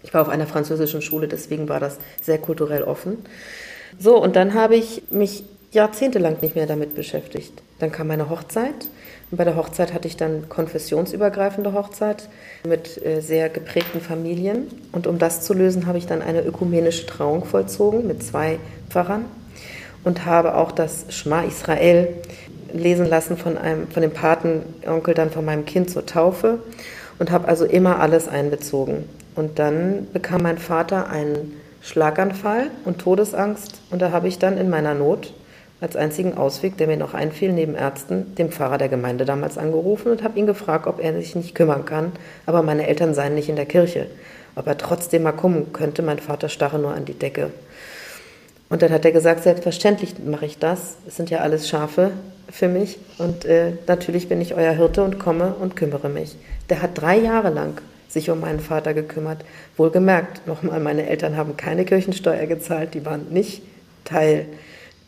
Ich 0.02 0.14
war 0.14 0.22
auf 0.22 0.30
einer 0.30 0.46
französischen 0.46 1.02
Schule, 1.02 1.28
deswegen 1.28 1.68
war 1.68 1.80
das 1.80 1.98
sehr 2.22 2.38
kulturell 2.38 2.84
offen. 2.84 3.18
So, 3.98 4.16
und 4.16 4.34
dann 4.34 4.54
habe 4.54 4.76
ich 4.76 5.02
mich 5.10 5.44
jahrzehntelang 5.72 6.38
nicht 6.40 6.56
mehr 6.56 6.66
damit 6.66 6.94
beschäftigt. 6.94 7.52
Dann 7.80 7.92
kam 7.92 8.06
meine 8.06 8.30
Hochzeit 8.30 8.88
bei 9.36 9.44
der 9.44 9.56
Hochzeit 9.56 9.92
hatte 9.92 10.08
ich 10.08 10.16
dann 10.16 10.48
konfessionsübergreifende 10.48 11.72
Hochzeit 11.72 12.28
mit 12.66 13.04
äh, 13.04 13.20
sehr 13.20 13.48
geprägten 13.48 14.00
Familien. 14.00 14.68
Und 14.92 15.06
um 15.06 15.18
das 15.18 15.42
zu 15.42 15.54
lösen, 15.54 15.86
habe 15.86 15.98
ich 15.98 16.06
dann 16.06 16.22
eine 16.22 16.42
ökumenische 16.42 17.06
Trauung 17.06 17.44
vollzogen 17.44 18.06
mit 18.06 18.22
zwei 18.22 18.58
Pfarrern 18.90 19.24
und 20.04 20.26
habe 20.26 20.56
auch 20.56 20.72
das 20.72 21.06
Schma 21.08 21.42
Israel 21.42 22.08
lesen 22.72 23.06
lassen 23.06 23.36
von, 23.36 23.56
einem, 23.56 23.88
von 23.88 24.02
dem 24.02 24.10
Patenonkel 24.10 25.14
dann 25.14 25.30
von 25.30 25.44
meinem 25.44 25.64
Kind 25.64 25.90
zur 25.90 26.06
Taufe 26.06 26.58
und 27.18 27.30
habe 27.30 27.48
also 27.48 27.64
immer 27.64 28.00
alles 28.00 28.28
einbezogen. 28.28 29.08
Und 29.34 29.58
dann 29.58 30.08
bekam 30.12 30.42
mein 30.42 30.58
Vater 30.58 31.08
einen 31.08 31.60
Schlaganfall 31.80 32.70
und 32.84 32.98
Todesangst 32.98 33.80
und 33.90 34.02
da 34.02 34.10
habe 34.10 34.28
ich 34.28 34.38
dann 34.38 34.58
in 34.58 34.70
meiner 34.70 34.94
Not 34.94 35.32
als 35.84 35.96
einzigen 35.96 36.36
Ausweg, 36.36 36.78
der 36.78 36.86
mir 36.86 36.96
noch 36.96 37.14
einfiel, 37.14 37.52
neben 37.52 37.74
Ärzten, 37.74 38.34
den 38.36 38.50
Pfarrer 38.50 38.78
der 38.78 38.88
Gemeinde 38.88 39.24
damals 39.24 39.58
angerufen 39.58 40.10
und 40.10 40.24
habe 40.24 40.38
ihn 40.38 40.46
gefragt, 40.46 40.86
ob 40.86 40.98
er 40.98 41.14
sich 41.14 41.36
nicht 41.36 41.54
kümmern 41.54 41.84
kann. 41.84 42.12
Aber 42.46 42.62
meine 42.62 42.86
Eltern 42.88 43.14
seien 43.14 43.34
nicht 43.34 43.50
in 43.50 43.56
der 43.56 43.66
Kirche. 43.66 44.06
Ob 44.56 44.66
er 44.66 44.78
trotzdem 44.78 45.24
mal 45.24 45.32
kommen 45.32 45.72
könnte, 45.72 46.02
mein 46.02 46.18
Vater 46.18 46.48
starre 46.48 46.78
nur 46.78 46.94
an 46.94 47.04
die 47.04 47.18
Decke. 47.18 47.50
Und 48.70 48.80
dann 48.80 48.90
hat 48.90 49.04
er 49.04 49.12
gesagt, 49.12 49.42
selbstverständlich 49.42 50.14
mache 50.24 50.46
ich 50.46 50.58
das. 50.58 50.94
Es 51.06 51.16
sind 51.16 51.28
ja 51.28 51.40
alles 51.40 51.68
Schafe 51.68 52.12
für 52.50 52.68
mich. 52.68 52.98
Und 53.18 53.44
äh, 53.44 53.72
natürlich 53.86 54.28
bin 54.28 54.40
ich 54.40 54.54
euer 54.54 54.72
Hirte 54.72 55.04
und 55.04 55.18
komme 55.18 55.54
und 55.60 55.76
kümmere 55.76 56.08
mich. 56.08 56.34
Der 56.70 56.80
hat 56.80 56.98
drei 56.98 57.18
Jahre 57.18 57.50
lang 57.50 57.80
sich 58.08 58.30
um 58.30 58.40
meinen 58.40 58.60
Vater 58.60 58.94
gekümmert. 58.94 59.44
Wohlgemerkt, 59.76 60.46
nochmal, 60.46 60.80
meine 60.80 61.06
Eltern 61.08 61.36
haben 61.36 61.58
keine 61.58 61.84
Kirchensteuer 61.84 62.46
gezahlt, 62.46 62.94
die 62.94 63.04
waren 63.04 63.26
nicht 63.30 63.62
Teil 64.04 64.46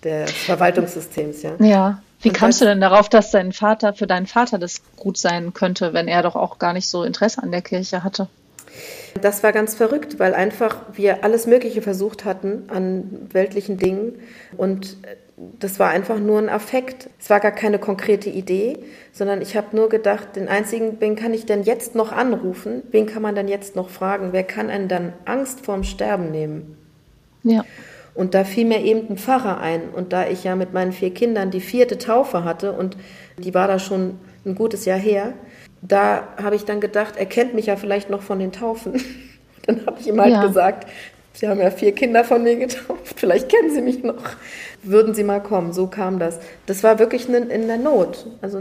des 0.07 0.33
Verwaltungssystems, 0.33 1.43
ja. 1.43 1.53
Ja. 1.59 2.03
Wie 2.23 2.29
und 2.29 2.35
kamst 2.37 2.61
du 2.61 2.65
denn 2.65 2.81
darauf, 2.81 3.09
dass 3.09 3.31
dein 3.31 3.53
Vater 3.53 3.93
für 3.93 4.07
deinen 4.07 4.27
Vater 4.27 4.59
das 4.59 4.81
gut 4.97 5.19
sein 5.19 5.53
könnte, 5.53 5.93
wenn 5.93 6.09
er 6.09 6.23
doch 6.23 6.35
auch 6.35 6.59
gar 6.59 6.73
nicht 6.73 6.89
so 6.89 7.03
Interesse 7.03 7.43
an 7.43 7.53
der 7.53 7.63
Kirche 7.63 8.03
hatte? 8.03 8.29
Das 9.21 9.43
war 9.43 9.53
ganz 9.53 9.75
verrückt, 9.75 10.19
weil 10.19 10.35
einfach 10.35 10.77
wir 10.93 11.25
alles 11.25 11.47
Mögliche 11.47 11.83
versucht 11.83 12.25
hatten 12.25 12.65
an 12.69 13.29
weltlichen 13.33 13.79
Dingen 13.79 14.15
und 14.57 14.97
das 15.37 15.79
war 15.79 15.91
einfach 15.91 16.19
nur 16.19 16.39
ein 16.39 16.49
Affekt. 16.49 17.11
Es 17.21 17.29
war 17.29 17.41
gar 17.41 17.53
keine 17.53 17.79
konkrete 17.79 18.31
Idee, 18.31 18.79
sondern 19.13 19.43
ich 19.43 19.57
habe 19.57 19.77
nur 19.77 19.89
gedacht, 19.91 20.37
den 20.37 20.49
einzigen, 20.49 20.97
wen 21.01 21.15
kann 21.15 21.35
ich 21.35 21.45
denn 21.45 21.63
jetzt 21.63 21.95
noch 21.95 22.13
anrufen? 22.13 22.83
Wen 22.91 23.07
kann 23.07 23.23
man 23.23 23.35
denn 23.35 23.49
jetzt 23.49 23.77
noch 23.77 23.91
fragen? 23.91 24.33
Wer 24.33 24.45
kann 24.45 24.71
einen 24.71 24.89
dann 24.89 25.13
Angst 25.27 25.65
vorm 25.65 25.85
Sterben 25.85 26.31
nehmen? 26.31 26.79
Ja. 27.43 27.65
Und 28.17 28.35
da 28.35 28.45
fiel 28.45 28.65
mir 28.65 28.83
eben 28.83 29.11
ein 29.11 29.19
Pfarrer 29.19 29.61
ein. 29.61 29.91
Und 29.91 30.13
da 30.13 30.27
ich 30.27 30.43
ja 30.43 30.57
mit 30.57 30.73
meinen 30.73 30.93
vier 30.93 31.13
Kindern 31.13 31.51
die 31.51 31.61
vierte 31.61 31.99
Taufe 31.99 32.45
hatte 32.45 32.73
und 32.73 32.97
die 33.37 33.55
war 33.55 33.69
da 33.69 33.79
schon 33.79 34.19
ein 34.47 34.55
gutes 34.55 34.87
Jahr 34.87 34.99
her, 34.99 35.35
da 35.83 36.27
habe 36.43 36.57
ich 36.57 36.65
dann 36.65 36.81
gedacht, 36.81 37.15
er 37.17 37.27
kennt 37.27 37.55
mich 37.55 37.67
ja 37.67 37.77
vielleicht 37.77 38.09
noch 38.09 38.23
von 38.23 38.39
den 38.39 38.53
Taufen. 38.53 38.95
dann 39.67 39.85
habe 39.87 40.01
ich 40.01 40.09
ihm 40.09 40.21
halt 40.21 40.33
ja. 40.33 40.47
gesagt, 40.47 40.89
Sie 41.35 41.47
haben 41.47 41.61
ja 41.61 41.71
vier 41.71 41.93
Kinder 41.93 42.25
von 42.25 42.43
mir 42.43 42.57
getauft, 42.57 43.03
vielleicht 43.17 43.51
kennen 43.51 43.71
Sie 43.71 43.83
mich 43.83 44.03
noch. 44.03 44.23
Würden 44.83 45.15
Sie 45.15 45.23
mal 45.23 45.43
kommen? 45.43 45.75
So 45.75 45.87
kam 45.87 46.19
das. 46.19 46.39
Das 46.65 46.83
war 46.83 46.99
wirklich 46.99 47.29
in 47.29 47.67
der 47.67 47.77
Not. 47.77 48.27
Also 48.41 48.59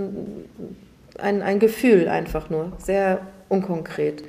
ein, 1.18 1.42
ein 1.42 1.60
Gefühl 1.60 2.10
einfach 2.10 2.50
nur, 2.50 2.74
sehr 2.80 3.22
unkonkret. 3.48 4.26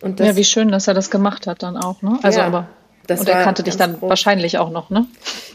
Und 0.00 0.18
das, 0.18 0.26
ja, 0.26 0.36
wie 0.36 0.44
schön, 0.44 0.72
dass 0.72 0.88
er 0.88 0.94
das 0.94 1.10
gemacht 1.10 1.46
hat 1.46 1.62
dann 1.62 1.76
auch. 1.76 2.02
Ne? 2.02 2.18
Also 2.22 2.40
ja. 2.40 2.46
aber 2.46 2.66
das 3.06 3.20
und 3.20 3.28
er 3.28 3.42
kannte 3.42 3.62
dich 3.62 3.76
dann 3.76 3.98
groß. 3.98 4.08
wahrscheinlich 4.08 4.58
auch 4.58 4.70
noch, 4.70 4.90
ne? 4.90 5.06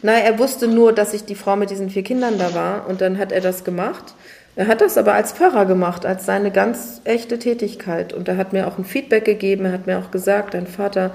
Nein, 0.02 0.24
er 0.24 0.40
wusste 0.40 0.68
nur, 0.68 0.94
dass 0.94 1.14
ich 1.14 1.26
die 1.26 1.36
Frau 1.36 1.56
mit 1.56 1.70
diesen 1.70 1.90
vier 1.90 2.04
Kindern 2.04 2.38
da 2.38 2.54
war 2.54 2.88
und 2.88 3.02
dann 3.02 3.18
hat 3.18 3.32
er 3.32 3.42
das 3.42 3.64
gemacht. 3.64 4.14
Er 4.56 4.68
hat 4.68 4.82
das 4.82 4.98
aber 4.98 5.14
als 5.14 5.32
Pfarrer 5.32 5.66
gemacht, 5.66 6.06
als 6.06 6.26
seine 6.26 6.52
ganz 6.52 7.02
echte 7.06 7.40
Tätigkeit. 7.40 8.12
Und 8.12 8.28
er 8.28 8.36
hat 8.36 8.52
mir 8.52 8.68
auch 8.68 8.78
ein 8.78 8.84
Feedback 8.84 9.24
gegeben. 9.24 9.64
Er 9.66 9.72
hat 9.72 9.88
mir 9.88 9.98
auch 10.00 10.12
gesagt, 10.12 10.54
dein 10.54 10.68
Vater, 10.68 11.12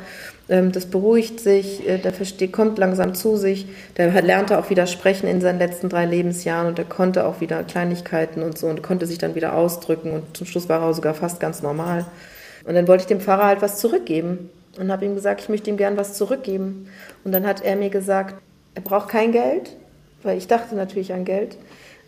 ähm, 0.49 0.73
das 0.73 0.87
beruhigt 0.87 1.41
sich, 1.41 1.87
äh, 1.87 1.99
der 1.99 2.15
versteht, 2.15 2.53
kommt 2.53 2.79
langsam 2.79 3.15
zu 3.15 3.37
sich. 3.37 3.67
Der 3.99 4.23
lernte 4.23 4.59
auch 4.59 4.71
wieder 4.71 4.87
sprechen 4.87 5.29
in 5.29 5.43
seinen 5.43 5.59
letzten 5.59 5.91
drei 5.91 6.07
Lebensjahren 6.07 6.69
und 6.69 6.79
er 6.79 6.87
konnte 6.87 7.27
auch 7.27 7.43
wieder 7.43 7.65
Kleinigkeiten 7.65 8.43
und 8.43 8.57
so 8.57 8.67
und 8.67 8.83
konnte 8.83 9.07
sich 9.07 9.19
dann 9.19 9.35
wieder 9.35 9.55
ausdrücken. 9.55 10.13
Und 10.13 10.37
zum 10.37 10.47
Schluss 10.47 10.71
war 10.71 10.81
er 10.81 10.95
sogar 10.95 11.13
fast 11.13 11.39
ganz 11.39 11.61
normal. 11.61 12.07
Und 12.65 12.75
dann 12.75 12.89
wollte 12.89 13.03
ich 13.03 13.09
dem 13.09 13.21
Pfarrer 13.21 13.45
halt 13.45 13.61
was 13.63 13.79
zurückgeben 13.79 14.49
und 14.79 14.91
habe 14.91 15.05
ihm 15.05 15.15
gesagt, 15.15 15.43
ich 15.43 15.49
möchte 15.49 15.71
ihm 15.71 15.77
gern 15.77 15.97
was 15.97 16.15
zurückgeben. 16.15 16.89
Und 17.25 17.33
dann 17.33 17.47
hat 17.47 17.63
er 17.63 17.77
mir 17.77 17.91
gesagt, 17.91 18.37
er 18.75 18.83
braucht 18.83 19.09
kein 19.09 19.33
Geld, 19.33 19.77
weil 20.23 20.39
ich 20.39 20.47
dachte 20.47 20.75
natürlich 20.75 21.13
an 21.13 21.25
Geld. 21.25 21.57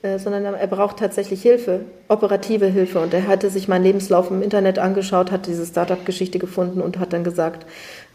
Äh, 0.07 0.19
sondern 0.19 0.45
er 0.45 0.67
braucht 0.67 0.99
tatsächlich 0.99 1.43
Hilfe, 1.43 1.81
operative 2.09 2.67
Hilfe. 2.67 3.01
Und 3.01 3.15
er 3.15 3.27
hatte 3.27 3.49
sich 3.51 3.67
meinen 3.67 3.83
Lebenslauf 3.83 4.31
im 4.31 4.43
Internet 4.43 4.79
angeschaut, 4.79 5.33
hat 5.33 5.47
diese 5.47 5.65
Startup-Geschichte 5.65 6.39
gefunden 6.39 6.81
und 6.81 6.99
hat 6.99 7.13
dann 7.13 7.25
gesagt, 7.25 7.67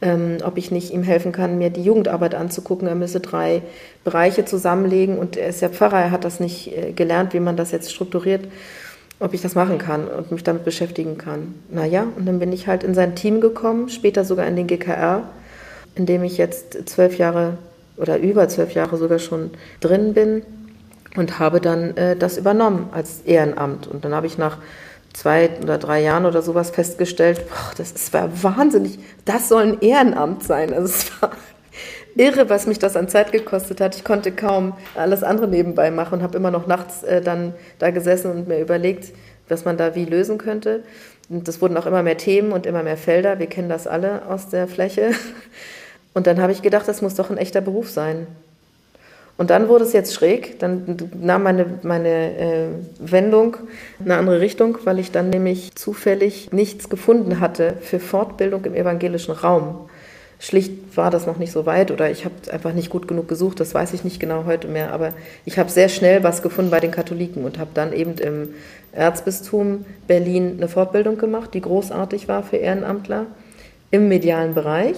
ähm, 0.02 0.38
ob 0.45 0.58
ich 0.58 0.72
nicht 0.72 0.93
ihm 0.93 1.04
helfen 1.04 1.32
kann, 1.32 1.58
mir 1.58 1.70
die 1.70 1.84
Jugendarbeit 1.84 2.36
anzugucken. 2.36 2.88
Er 2.88 2.95
müsse 2.95 3.20
drei 3.20 3.64
Bereiche 4.04 4.45
zusammenlegen 4.45 5.18
und 5.18 5.38
er 5.38 5.47
ist 5.47 5.62
ja 5.62 5.70
Pfarrer, 5.70 5.99
er 5.99 6.12
hat 6.12 6.24
das 6.24 6.39
nicht 6.39 6.76
äh, 6.76 6.91
gelernt, 6.91 7.34
wie 7.34 7.39
man 7.39 7.58
das 7.58 7.72
jetzt 7.72 7.91
strukturiert, 7.91 8.47
ob 9.22 9.34
ich 9.34 9.42
das 9.42 9.56
machen 9.56 9.78
kann 9.78 10.08
und 10.08 10.32
mich 10.32 10.44
damit 10.44 10.66
beschäftigen 10.66 11.18
kann. 11.18 11.54
Naja, 11.70 12.08
und 12.18 12.26
dann 12.26 12.40
bin 12.40 12.52
ich 12.52 12.68
halt 12.68 12.84
in 12.84 12.96
sein 12.96 13.16
Team 13.16 13.40
gekommen, 13.40 13.88
später 13.88 14.26
sogar 14.26 14.48
in 14.48 14.56
den 14.56 14.68
GKR, 14.68 15.24
in 15.96 16.06
dem 16.06 16.24
ich 16.24 16.38
jetzt 16.38 16.90
zwölf 16.90 17.18
Jahre 17.18 17.58
oder 17.98 18.18
über 18.18 18.50
zwölf 18.50 18.74
Jahre 18.74 18.98
sogar 18.98 19.20
schon 19.20 19.52
drin 19.80 20.14
bin 20.16 20.42
und 21.16 21.38
habe 21.38 21.62
dann 21.62 21.96
äh, 21.98 22.16
das 22.16 22.38
übernommen 22.38 22.90
als 22.94 23.22
Ehrenamt. 23.22 23.88
Und 23.88 24.04
dann 24.04 24.16
habe 24.16 24.26
ich 24.26 24.40
nach 24.40 24.58
zwei 25.14 25.52
oder 25.62 25.78
drei 25.78 26.02
Jahren 26.02 26.26
oder 26.26 26.42
sowas 26.42 26.72
festgestellt, 26.72 27.48
boah, 27.48 27.74
das 27.78 28.12
war 28.14 28.30
wahnsinnig, 28.44 28.98
das 29.26 29.50
soll 29.50 29.64
ein 29.64 29.82
Ehrenamt 29.82 30.44
sein. 30.44 30.74
Also 30.74 30.86
es 30.86 31.22
war 31.22 31.32
irre, 32.16 32.49
was 32.49 32.68
mich 32.68 32.80
das 32.80 32.95
an 32.95 33.07
Zeit 33.07 33.32
gekostet 33.32 33.82
hat. 33.82 33.95
Ich 33.95 34.03
konnte 34.03 34.32
kaum 34.32 34.74
alles 34.95 35.24
andere 35.24 35.47
nebenbei 35.47 35.91
machen 35.91 36.20
und 36.20 36.24
habe 36.24 36.38
immer 36.38 36.51
noch 36.51 36.68
nachts 36.68 37.03
äh, 37.03 37.22
dann 37.22 37.53
da 37.80 37.91
gesessen 37.91 38.32
und 38.32 38.47
mir 38.47 38.59
überlegt, 38.59 39.14
was 39.49 39.66
man 39.66 39.78
da 39.78 39.95
wie 39.95 40.05
lösen 40.05 40.38
könnte. 40.38 40.84
Und 41.30 41.47
das 41.47 41.62
wurden 41.62 41.78
auch 41.78 41.86
immer 41.86 42.03
mehr 42.03 42.18
Themen 42.18 42.51
und 42.51 42.66
immer 42.66 42.84
mehr 42.84 42.97
Felder. 42.97 43.39
Wir 43.39 43.47
kennen 43.47 43.70
das 43.70 43.88
alle 43.88 44.26
aus 44.28 44.49
der 44.49 44.68
Fläche. 44.68 45.12
Und 46.14 46.28
dann 46.28 46.41
habe 46.41 46.51
ich 46.51 46.62
gedacht, 46.62 46.89
das 46.89 47.01
muss 47.01 47.16
doch 47.16 47.30
ein 47.30 47.38
echter 47.38 47.62
Beruf 47.62 47.89
sein. 47.89 48.28
Und 49.38 49.49
dann 49.49 49.70
wurde 49.70 49.86
es 49.86 49.93
jetzt 49.93 50.14
schräg, 50.14 50.59
dann 50.59 50.97
nahm 51.20 51.43
meine, 51.43 51.66
meine 51.84 52.38
äh, 52.38 52.68
Wendung 52.99 53.57
eine 54.03 54.18
andere 54.18 54.41
Richtung, 54.41 54.78
weil 54.84 54.99
ich 54.99 55.12
dann 55.12 55.30
nämlich 55.30 55.74
zufällig 55.74 56.51
nichts 56.51 56.89
gefunden 56.89 57.39
hatte 57.39 57.76
für 57.82 57.99
Fortbildung 57.99 58.66
im 58.66 58.76
evangelischen 58.76 59.34
Raum. 59.34 59.89
Schlicht 60.42 60.98
war 60.98 61.12
das 61.12 61.28
noch 61.28 61.38
nicht 61.38 61.52
so 61.52 61.68
weit 61.68 61.92
oder 61.92 62.10
ich 62.10 62.26
habe 62.26 62.34
einfach 62.52 62.74
nicht 62.74 62.89
gut 62.89 63.08
genug 63.08 63.28
gesucht, 63.28 63.60
das 63.60 63.76
weiß 63.76 63.94
ich 63.94 64.04
nicht 64.04 64.20
genau 64.20 64.46
heute 64.46 64.68
mehr, 64.68 64.92
aber 64.92 65.14
ich 65.46 65.60
habe 65.60 65.70
sehr 65.70 65.88
schnell 65.88 66.24
was 66.24 66.42
gefunden 66.42 66.72
bei 66.72 66.80
den 66.80 66.89
Katholiken 66.89 67.46
und 67.46 67.60
habe 67.60 67.70
dann 67.76 67.94
eben 67.94 68.16
im 68.16 68.50
Erzbistum 68.92 69.86
Berlin 70.08 70.56
eine 70.58 70.68
Fortbildung 70.68 71.20
gemacht, 71.20 71.54
die 71.54 71.62
großartig 71.62 72.28
war 72.28 72.42
für 72.42 72.58
Ehrenamtler 72.58 73.28
im 73.92 74.08
medialen 74.08 74.56
Bereich 74.56 74.96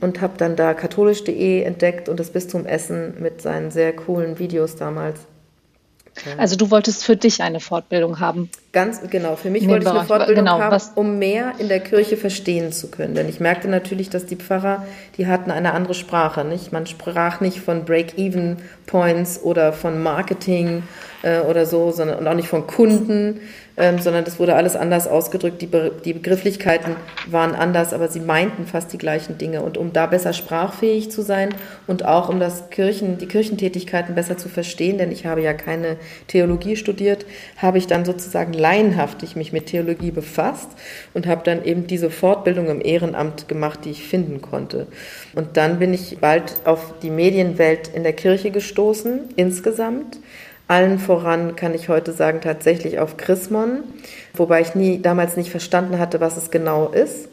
und 0.00 0.20
habe 0.20 0.32
dann 0.38 0.56
da 0.56 0.74
katholisch.de 0.74 1.62
entdeckt 1.62 2.08
und 2.08 2.18
das 2.18 2.30
Bistum 2.30 2.66
Essen 2.66 3.14
mit 3.20 3.42
seinen 3.42 3.70
sehr 3.70 3.92
coolen 3.92 4.40
Videos 4.40 4.74
damals. 4.74 5.20
Also 6.36 6.56
du 6.56 6.70
wolltest 6.70 7.04
für 7.04 7.16
dich 7.16 7.42
eine 7.42 7.60
Fortbildung 7.60 8.20
haben. 8.20 8.50
Ganz 8.72 9.00
genau, 9.10 9.36
für 9.36 9.50
mich 9.50 9.66
wollte 9.66 9.86
ich 9.86 9.90
eine 9.90 10.04
Fortbildung 10.04 10.44
genau, 10.44 10.60
haben, 10.60 10.82
um 10.94 11.18
mehr 11.18 11.54
in 11.58 11.68
der 11.68 11.80
Kirche 11.80 12.16
verstehen 12.16 12.72
zu 12.72 12.88
können. 12.88 13.14
Denn 13.14 13.28
ich 13.28 13.40
merkte 13.40 13.68
natürlich, 13.68 14.10
dass 14.10 14.26
die 14.26 14.36
Pfarrer, 14.36 14.86
die 15.16 15.26
hatten 15.26 15.50
eine 15.50 15.72
andere 15.72 15.94
Sprache. 15.94 16.44
Nicht? 16.44 16.72
Man 16.72 16.86
sprach 16.86 17.40
nicht 17.40 17.60
von 17.60 17.84
Break-Even-Points 17.84 19.42
oder 19.42 19.72
von 19.72 20.02
Marketing 20.02 20.84
äh, 21.22 21.40
oder 21.40 21.66
so, 21.66 21.90
sondern 21.90 22.18
und 22.18 22.28
auch 22.28 22.34
nicht 22.34 22.48
von 22.48 22.66
Kunden, 22.66 23.40
ähm, 23.80 23.98
sondern 23.98 24.24
das 24.24 24.38
wurde 24.38 24.54
alles 24.54 24.76
anders 24.76 25.08
ausgedrückt. 25.08 25.62
Die, 25.62 25.66
Be 25.66 25.92
die 26.04 26.12
Begrifflichkeiten 26.12 26.96
waren 27.26 27.54
anders, 27.54 27.92
aber 27.92 28.08
sie 28.08 28.20
meinten 28.20 28.66
fast 28.66 28.92
die 28.92 28.98
gleichen 28.98 29.38
Dinge. 29.38 29.62
Und 29.62 29.78
um 29.78 29.92
da 29.92 30.06
besser 30.06 30.32
sprachfähig 30.32 31.10
zu 31.10 31.22
sein 31.22 31.54
und 31.86 32.04
auch 32.04 32.28
um 32.28 32.38
das 32.38 32.70
Kirchen, 32.70 33.18
die 33.18 33.26
Kirchentätigkeiten 33.26 34.14
besser 34.14 34.36
zu 34.36 34.48
verstehen, 34.48 34.98
denn 34.98 35.10
ich 35.10 35.26
habe 35.26 35.42
ja 35.42 35.54
keine 35.54 35.96
Theologie 36.26 36.76
studiert, 36.76 37.24
habe 37.56 37.78
ich 37.78 37.86
dann 37.86 38.04
sozusagen 38.04 38.52
laienhaftig 38.52 39.34
mich 39.34 39.52
mit 39.52 39.66
Theologie 39.66 40.10
befasst 40.10 40.68
und 41.14 41.26
habe 41.26 41.42
dann 41.44 41.64
eben 41.64 41.86
diese 41.86 42.10
Fortbildung 42.10 42.68
im 42.68 42.80
Ehrenamt 42.80 43.48
gemacht, 43.48 43.80
die 43.84 43.90
ich 43.90 44.04
finden 44.04 44.42
konnte. 44.42 44.86
Und 45.34 45.56
dann 45.56 45.78
bin 45.78 45.94
ich 45.94 46.18
bald 46.18 46.54
auf 46.64 46.94
die 47.02 47.10
Medienwelt 47.10 47.88
in 47.88 48.02
der 48.02 48.12
Kirche 48.12 48.50
gestoßen, 48.50 49.20
insgesamt 49.36 50.18
allen 50.70 51.00
voran 51.00 51.56
kann 51.56 51.74
ich 51.74 51.88
heute 51.88 52.12
sagen, 52.12 52.40
tatsächlich 52.40 53.00
auf 53.00 53.16
Chrismon, 53.16 53.82
wobei 54.34 54.60
ich 54.60 54.76
nie, 54.76 55.02
damals 55.02 55.36
nicht 55.36 55.50
verstanden 55.50 55.98
hatte, 55.98 56.20
was 56.20 56.36
es 56.36 56.52
genau 56.52 56.88
ist. 56.88 57.28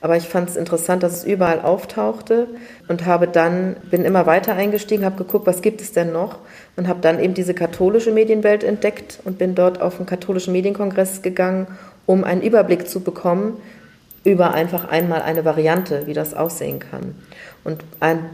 Aber 0.00 0.16
ich 0.16 0.28
fand 0.28 0.48
es 0.48 0.56
interessant, 0.56 1.02
dass 1.02 1.12
es 1.12 1.24
überall 1.24 1.60
auftauchte 1.60 2.48
und 2.88 3.06
habe 3.06 3.28
dann, 3.28 3.76
bin 3.90 4.04
immer 4.04 4.26
weiter 4.26 4.54
eingestiegen, 4.54 5.04
habe 5.04 5.22
geguckt, 5.22 5.46
was 5.46 5.62
gibt 5.62 5.80
es 5.82 5.92
denn 5.92 6.10
noch 6.10 6.38
und 6.76 6.88
habe 6.88 7.00
dann 7.00 7.20
eben 7.20 7.34
diese 7.34 7.54
katholische 7.54 8.10
Medienwelt 8.10 8.64
entdeckt 8.64 9.20
und 9.24 9.38
bin 9.38 9.54
dort 9.54 9.80
auf 9.80 9.98
einen 9.98 10.06
katholischen 10.06 10.52
Medienkongress 10.52 11.22
gegangen, 11.22 11.68
um 12.06 12.24
einen 12.24 12.42
Überblick 12.42 12.88
zu 12.88 13.00
bekommen 13.00 13.58
über 14.24 14.52
einfach 14.52 14.88
einmal 14.88 15.22
eine 15.22 15.44
Variante, 15.44 16.06
wie 16.06 16.12
das 16.12 16.34
aussehen 16.34 16.80
kann. 16.80 17.14
Und 17.62 17.84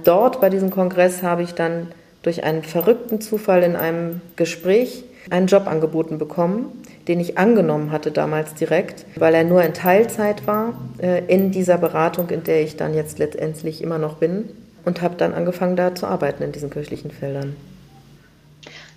dort 0.05 0.41
bei 0.41 0.49
diesem 0.49 0.71
Kongress 0.71 1.23
habe 1.23 1.43
ich 1.43 1.55
dann 1.55 1.89
durch 2.27 2.43
einen 2.43 2.65
verrückten 2.65 3.21
Zufall 3.21 3.63
in 3.63 3.77
einem 3.77 4.21
Gespräch 4.35 5.05
einen 5.31 5.47
Job 5.47 5.69
angeboten 5.69 6.19
bekommen, 6.19 6.83
den 7.07 7.21
ich 7.21 7.39
angenommen 7.39 7.93
hatte 7.93 8.11
damals 8.11 8.55
direkt, 8.55 9.07
weil 9.15 9.33
er 9.33 9.45
nur 9.45 9.63
in 9.63 9.75
Teilzeit 9.75 10.45
war 10.45 10.75
äh, 10.99 11.25
in 11.27 11.53
dieser 11.53 11.79
Beratung, 11.79 12.29
in 12.31 12.43
der 12.43 12.63
ich 12.63 12.77
dann 12.77 12.95
jetzt 12.95 13.21
letztendlich 13.21 13.81
immer 13.81 13.99
noch 13.99 14.15
bin 14.15 14.49
und 14.85 15.03
habe 15.03 15.15
dann 15.15 15.35
angefangen 15.35 15.77
da 15.77 15.95
zu 15.95 16.07
arbeiten 16.09 16.43
in 16.43 16.51
diesen 16.51 16.69
kirchlichen 16.69 17.13
Feldern. 17.13 17.55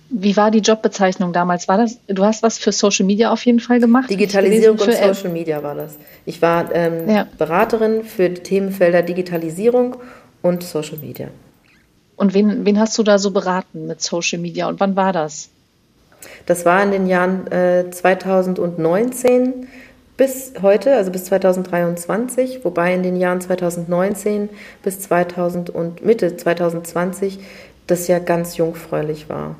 Wie 0.08 0.36
war 0.36 0.50
die 0.50 0.58
Jobbezeichnung 0.58 1.32
damals? 1.32 1.68
War 1.68 1.78
das, 1.78 1.98
du 2.08 2.24
hast 2.24 2.42
was 2.42 2.58
für 2.58 2.72
Social 2.72 3.06
Media 3.06 3.32
auf 3.32 3.46
jeden 3.46 3.60
Fall 3.60 3.78
gemacht? 3.78 4.10
Digitalisierung 4.10 4.76
und 4.76 4.92
Social 4.92 5.30
Media 5.30 5.62
war 5.62 5.76
das. 5.76 5.96
Ich 6.26 6.42
war 6.42 6.74
ähm, 6.74 7.08
ja. 7.08 7.28
Beraterin 7.38 8.02
für 8.02 8.28
die 8.28 8.42
Themenfelder 8.42 9.02
Digitalisierung 9.02 9.98
und 10.42 10.64
Social 10.64 10.98
Media. 10.98 11.28
Und 12.20 12.34
wen, 12.34 12.66
wen 12.66 12.78
hast 12.78 12.98
du 12.98 13.02
da 13.02 13.18
so 13.18 13.30
beraten 13.30 13.86
mit 13.86 14.02
Social 14.02 14.38
Media 14.38 14.68
und 14.68 14.78
wann 14.78 14.94
war 14.94 15.14
das? 15.14 15.48
Das 16.44 16.66
war 16.66 16.82
in 16.82 16.90
den 16.90 17.06
Jahren 17.06 17.50
äh, 17.50 17.90
2019 17.90 19.66
bis 20.18 20.52
heute, 20.60 20.96
also 20.96 21.10
bis 21.10 21.24
2023, 21.24 22.62
wobei 22.62 22.92
in 22.92 23.02
den 23.02 23.16
Jahren 23.16 23.40
2019 23.40 24.50
bis 24.82 25.00
2000 25.00 25.70
und 25.70 26.04
Mitte 26.04 26.36
2020 26.36 27.38
das 27.86 28.06
ja 28.06 28.18
ganz 28.18 28.58
jungfräulich 28.58 29.30
war. 29.30 29.56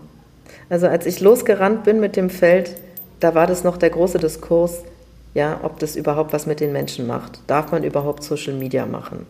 Also 0.68 0.86
als 0.86 1.06
ich 1.06 1.20
losgerannt 1.20 1.84
bin 1.84 1.98
mit 1.98 2.14
dem 2.14 2.28
Feld, 2.28 2.76
da 3.20 3.34
war 3.34 3.46
das 3.46 3.64
noch 3.64 3.78
der 3.78 3.88
große 3.88 4.18
Diskurs, 4.18 4.82
ja, 5.32 5.60
ob 5.62 5.78
das 5.78 5.96
überhaupt 5.96 6.34
was 6.34 6.44
mit 6.44 6.60
den 6.60 6.72
Menschen 6.72 7.06
macht. 7.06 7.40
Darf 7.46 7.72
man 7.72 7.84
überhaupt 7.84 8.22
Social 8.22 8.52
Media 8.52 8.84
machen? 8.84 9.24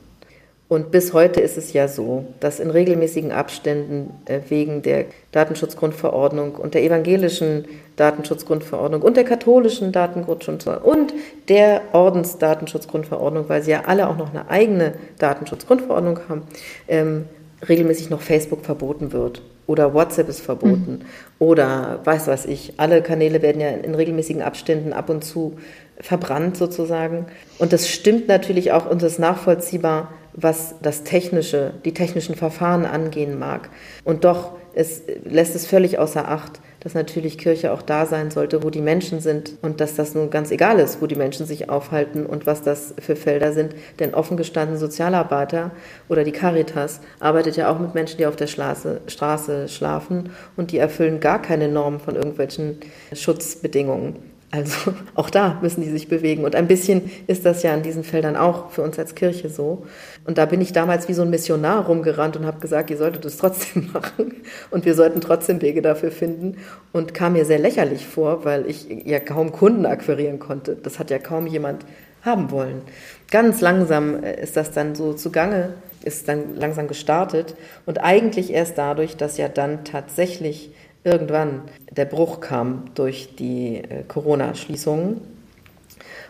Und 0.70 0.92
bis 0.92 1.12
heute 1.12 1.40
ist 1.40 1.58
es 1.58 1.72
ja 1.72 1.88
so, 1.88 2.26
dass 2.38 2.60
in 2.60 2.70
regelmäßigen 2.70 3.32
Abständen 3.32 4.12
äh, 4.26 4.38
wegen 4.50 4.82
der 4.82 5.06
Datenschutzgrundverordnung 5.32 6.54
und 6.54 6.74
der 6.74 6.84
evangelischen 6.84 7.64
Datenschutzgrundverordnung 7.96 9.02
und 9.02 9.16
der 9.16 9.24
katholischen 9.24 9.90
Datenschutzgrundverordnung 9.90 10.92
und 10.92 11.12
der 11.48 11.82
Ordensdatenschutzgrundverordnung, 11.92 13.48
weil 13.48 13.64
sie 13.64 13.72
ja 13.72 13.82
alle 13.86 14.08
auch 14.08 14.16
noch 14.16 14.30
eine 14.30 14.48
eigene 14.48 14.94
Datenschutzgrundverordnung 15.18 16.20
haben, 16.28 16.42
ähm, 16.86 17.24
regelmäßig 17.68 18.08
noch 18.08 18.20
Facebook 18.20 18.64
verboten 18.64 19.10
wird 19.10 19.42
oder 19.66 19.92
WhatsApp 19.92 20.28
ist 20.28 20.40
verboten 20.40 21.00
mhm. 21.00 21.06
oder 21.40 21.98
weiß 22.04 22.28
was 22.28 22.46
ich. 22.46 22.74
Alle 22.76 23.02
Kanäle 23.02 23.42
werden 23.42 23.60
ja 23.60 23.70
in 23.70 23.96
regelmäßigen 23.96 24.40
Abständen 24.40 24.92
ab 24.92 25.10
und 25.10 25.24
zu 25.24 25.58
verbrannt 25.98 26.56
sozusagen. 26.56 27.26
Und 27.58 27.72
das 27.72 27.88
stimmt 27.88 28.28
natürlich 28.28 28.70
auch 28.70 28.88
und 28.88 29.02
ist 29.02 29.18
nachvollziehbar 29.18 30.12
was 30.32 30.74
das 30.82 31.04
technische, 31.04 31.72
die 31.84 31.94
technischen 31.94 32.34
Verfahren 32.34 32.84
angehen 32.84 33.38
mag. 33.38 33.70
Und 34.04 34.24
doch 34.24 34.52
es 34.74 35.02
lässt 35.24 35.54
es 35.56 35.66
völlig 35.66 35.98
außer 35.98 36.28
Acht, 36.28 36.60
dass 36.80 36.94
natürlich 36.94 37.38
Kirche 37.38 37.72
auch 37.72 37.82
da 37.82 38.06
sein 38.06 38.30
sollte, 38.30 38.62
wo 38.62 38.70
die 38.70 38.80
Menschen 38.80 39.20
sind 39.20 39.52
und 39.62 39.80
dass 39.80 39.96
das 39.96 40.14
nun 40.14 40.30
ganz 40.30 40.50
egal 40.50 40.78
ist, 40.78 41.02
wo 41.02 41.06
die 41.06 41.16
Menschen 41.16 41.44
sich 41.44 41.68
aufhalten 41.68 42.24
und 42.24 42.46
was 42.46 42.62
das 42.62 42.94
für 42.98 43.16
Felder 43.16 43.52
sind. 43.52 43.74
Denn 43.98 44.14
offen 44.14 44.36
gestanden 44.36 44.78
Sozialarbeiter 44.78 45.72
oder 46.08 46.24
die 46.24 46.32
Caritas 46.32 47.00
arbeitet 47.18 47.56
ja 47.56 47.70
auch 47.70 47.78
mit 47.78 47.94
Menschen, 47.94 48.18
die 48.18 48.26
auf 48.26 48.36
der 48.36 48.46
Straße, 48.46 49.00
Straße 49.08 49.68
schlafen 49.68 50.30
und 50.56 50.70
die 50.72 50.78
erfüllen 50.78 51.20
gar 51.20 51.42
keine 51.42 51.68
Normen 51.68 52.00
von 52.00 52.16
irgendwelchen 52.16 52.78
Schutzbedingungen. 53.12 54.16
Also 54.50 54.94
auch 55.14 55.30
da 55.30 55.58
müssen 55.62 55.82
die 55.82 55.90
sich 55.90 56.08
bewegen. 56.08 56.44
Und 56.44 56.56
ein 56.56 56.66
bisschen 56.66 57.10
ist 57.26 57.46
das 57.46 57.62
ja 57.62 57.72
an 57.72 57.82
diesen 57.82 58.04
Feldern 58.04 58.36
auch 58.36 58.70
für 58.70 58.82
uns 58.82 58.98
als 58.98 59.14
Kirche 59.14 59.48
so. 59.48 59.86
Und 60.24 60.38
da 60.38 60.46
bin 60.46 60.60
ich 60.60 60.72
damals 60.72 61.08
wie 61.08 61.14
so 61.14 61.22
ein 61.22 61.30
Missionar 61.30 61.86
rumgerannt 61.86 62.36
und 62.36 62.46
habe 62.46 62.60
gesagt, 62.60 62.90
ihr 62.90 62.96
solltet 62.96 63.24
es 63.24 63.36
trotzdem 63.36 63.90
machen 63.92 64.42
und 64.70 64.84
wir 64.84 64.94
sollten 64.94 65.20
trotzdem 65.20 65.62
Wege 65.62 65.82
dafür 65.82 66.10
finden. 66.10 66.56
Und 66.92 67.14
kam 67.14 67.34
mir 67.34 67.44
sehr 67.44 67.58
lächerlich 67.58 68.06
vor, 68.06 68.44
weil 68.44 68.68
ich 68.68 68.88
ja 69.04 69.20
kaum 69.20 69.52
Kunden 69.52 69.86
akquirieren 69.86 70.38
konnte. 70.38 70.76
Das 70.76 70.98
hat 70.98 71.10
ja 71.10 71.18
kaum 71.18 71.46
jemand 71.46 71.84
haben 72.22 72.50
wollen. 72.50 72.82
Ganz 73.30 73.60
langsam 73.60 74.22
äh, 74.22 74.42
ist 74.42 74.56
das 74.56 74.72
dann 74.72 74.94
so 74.94 75.14
zugange, 75.14 75.74
ist 76.02 76.28
dann 76.28 76.56
langsam 76.56 76.88
gestartet. 76.88 77.54
Und 77.86 77.98
eigentlich 78.02 78.52
erst 78.52 78.76
dadurch, 78.78 79.16
dass 79.16 79.38
ja 79.38 79.48
dann 79.48 79.84
tatsächlich 79.84 80.72
irgendwann 81.04 81.62
der 81.90 82.04
Bruch 82.04 82.40
kam 82.40 82.84
durch 82.94 83.36
die 83.36 83.76
äh, 83.76 84.02
Corona-Schließungen. 84.06 85.20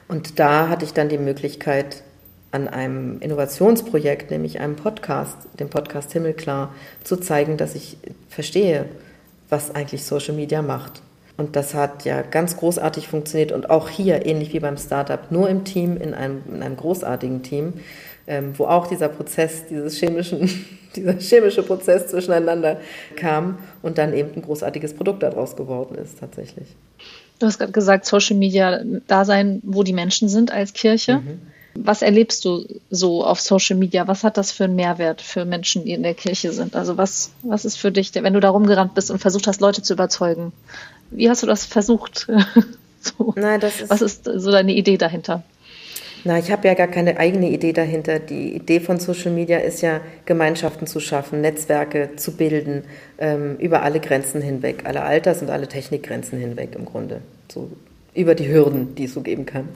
Und 0.08 0.38
da 0.38 0.68
hatte 0.68 0.84
ich 0.84 0.92
dann 0.92 1.08
die 1.08 1.18
Möglichkeit, 1.18 2.02
an 2.52 2.66
einem 2.66 3.20
Innovationsprojekt, 3.20 4.30
nämlich 4.30 4.58
einem 4.60 4.76
Podcast, 4.76 5.36
dem 5.58 5.70
Podcast 5.70 6.12
Himmelklar, 6.12 6.74
zu 7.04 7.16
zeigen, 7.16 7.56
dass 7.56 7.74
ich 7.74 7.96
verstehe, 8.28 8.86
was 9.48 9.74
eigentlich 9.74 10.04
Social 10.04 10.34
Media 10.34 10.62
macht. 10.62 11.02
Und 11.36 11.56
das 11.56 11.74
hat 11.74 12.04
ja 12.04 12.22
ganz 12.22 12.56
großartig 12.56 13.08
funktioniert 13.08 13.52
und 13.52 13.70
auch 13.70 13.88
hier, 13.88 14.26
ähnlich 14.26 14.52
wie 14.52 14.60
beim 14.60 14.76
Startup, 14.76 15.30
nur 15.30 15.48
im 15.48 15.64
Team, 15.64 15.96
in 15.96 16.12
einem, 16.12 16.42
in 16.52 16.62
einem 16.62 16.76
großartigen 16.76 17.42
Team, 17.42 17.74
ähm, 18.30 18.54
wo 18.56 18.66
auch 18.66 18.86
dieser 18.86 19.08
Prozess, 19.08 19.66
dieses 19.68 19.98
chemischen, 19.98 20.48
dieser 20.96 21.14
chemische 21.18 21.64
Prozess 21.64 22.06
zwischeneinander 22.06 22.80
kam 23.16 23.58
und 23.82 23.98
dann 23.98 24.14
eben 24.14 24.30
ein 24.36 24.42
großartiges 24.42 24.94
Produkt 24.94 25.24
daraus 25.24 25.56
geworden 25.56 25.96
ist 25.96 26.20
tatsächlich. 26.20 26.68
Du 27.40 27.46
hast 27.46 27.58
gerade 27.58 27.72
gesagt, 27.72 28.06
Social 28.06 28.36
Media 28.36 28.82
da 29.08 29.24
sein, 29.24 29.60
wo 29.64 29.82
die 29.82 29.92
Menschen 29.92 30.28
sind 30.28 30.52
als 30.52 30.72
Kirche. 30.74 31.16
Mhm. 31.16 31.40
Was 31.74 32.02
erlebst 32.02 32.44
du 32.44 32.66
so 32.90 33.24
auf 33.24 33.40
Social 33.40 33.76
Media? 33.76 34.06
Was 34.06 34.22
hat 34.22 34.36
das 34.36 34.52
für 34.52 34.64
einen 34.64 34.76
Mehrwert 34.76 35.22
für 35.22 35.44
Menschen, 35.44 35.84
die 35.84 35.92
in 35.92 36.04
der 36.04 36.14
Kirche 36.14 36.52
sind? 36.52 36.76
Also 36.76 36.96
was, 36.96 37.32
was 37.42 37.64
ist 37.64 37.78
für 37.78 37.90
dich, 37.90 38.14
wenn 38.14 38.34
du 38.34 38.40
da 38.40 38.50
rumgerannt 38.50 38.94
bist 38.94 39.10
und 39.10 39.18
versucht 39.18 39.48
hast, 39.48 39.60
Leute 39.60 39.82
zu 39.82 39.94
überzeugen? 39.94 40.52
Wie 41.10 41.28
hast 41.28 41.42
du 41.42 41.48
das 41.48 41.64
versucht? 41.64 42.28
so. 43.00 43.34
Nein, 43.36 43.58
das 43.58 43.80
ist 43.80 43.90
was 43.90 44.02
ist 44.02 44.24
so 44.24 44.52
deine 44.52 44.72
Idee 44.72 44.98
dahinter? 44.98 45.42
Na, 46.24 46.38
ich 46.38 46.50
habe 46.50 46.68
ja 46.68 46.74
gar 46.74 46.88
keine 46.88 47.18
eigene 47.18 47.48
Idee 47.50 47.72
dahinter. 47.72 48.18
Die 48.18 48.54
Idee 48.54 48.80
von 48.80 49.00
Social 49.00 49.32
Media 49.32 49.58
ist 49.58 49.80
ja, 49.80 50.00
Gemeinschaften 50.26 50.86
zu 50.86 51.00
schaffen, 51.00 51.40
Netzwerke 51.40 52.10
zu 52.16 52.36
bilden, 52.36 52.84
ähm, 53.18 53.56
über 53.56 53.82
alle 53.82 54.00
Grenzen 54.00 54.42
hinweg, 54.42 54.82
alle 54.84 55.02
Alters- 55.02 55.40
und 55.40 55.50
alle 55.50 55.66
Technikgrenzen 55.66 56.38
hinweg 56.38 56.74
im 56.74 56.84
Grunde. 56.84 57.22
So 57.50 57.70
über 58.14 58.34
die 58.34 58.48
Hürden, 58.48 58.94
die 58.96 59.04
es 59.04 59.14
so 59.14 59.20
geben 59.20 59.46
kann. 59.46 59.68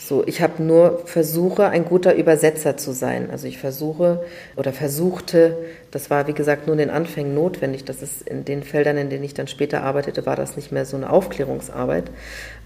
So, 0.00 0.24
ich 0.24 0.40
habe 0.40 0.62
nur 0.62 1.02
versuche, 1.06 1.70
ein 1.70 1.84
guter 1.84 2.14
Übersetzer 2.14 2.76
zu 2.76 2.92
sein. 2.92 3.32
Also 3.32 3.48
ich 3.48 3.58
versuche 3.58 4.22
oder 4.54 4.72
versuchte, 4.72 5.56
das 5.90 6.08
war 6.08 6.28
wie 6.28 6.34
gesagt 6.34 6.68
nur 6.68 6.74
in 6.74 6.78
den 6.78 6.90
Anfängen 6.90 7.34
notwendig. 7.34 7.84
Das 7.84 8.00
ist 8.00 8.22
in 8.22 8.44
den 8.44 8.62
Feldern, 8.62 8.96
in 8.96 9.10
denen 9.10 9.24
ich 9.24 9.34
dann 9.34 9.48
später 9.48 9.82
arbeitete, 9.82 10.24
war 10.24 10.36
das 10.36 10.54
nicht 10.54 10.70
mehr 10.70 10.84
so 10.84 10.96
eine 10.96 11.10
Aufklärungsarbeit. 11.10 12.12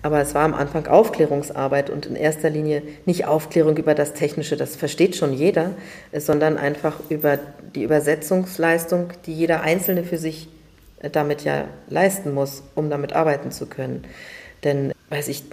Aber 0.02 0.20
es 0.20 0.34
war 0.34 0.44
am 0.44 0.52
Anfang 0.52 0.86
Aufklärungsarbeit 0.86 1.88
und 1.88 2.04
in 2.04 2.16
erster 2.16 2.50
Linie 2.50 2.82
nicht 3.06 3.24
Aufklärung 3.24 3.78
über 3.78 3.94
das 3.94 4.12
Technische, 4.12 4.58
das 4.58 4.76
versteht 4.76 5.16
schon 5.16 5.32
jeder, 5.32 5.70
sondern 6.12 6.58
einfach 6.58 7.00
über 7.08 7.38
die 7.74 7.82
Übersetzungsleistung, 7.82 9.08
die 9.24 9.32
jeder 9.32 9.62
Einzelne 9.62 10.04
für 10.04 10.18
sich 10.18 10.50
damit 11.12 11.44
ja 11.44 11.64
leisten 11.88 12.34
muss, 12.34 12.62
um 12.74 12.90
damit 12.90 13.14
arbeiten 13.14 13.52
zu 13.52 13.64
können. 13.64 14.04
Denn, 14.64 14.92
weiß 15.08 15.28
ich, 15.28 15.44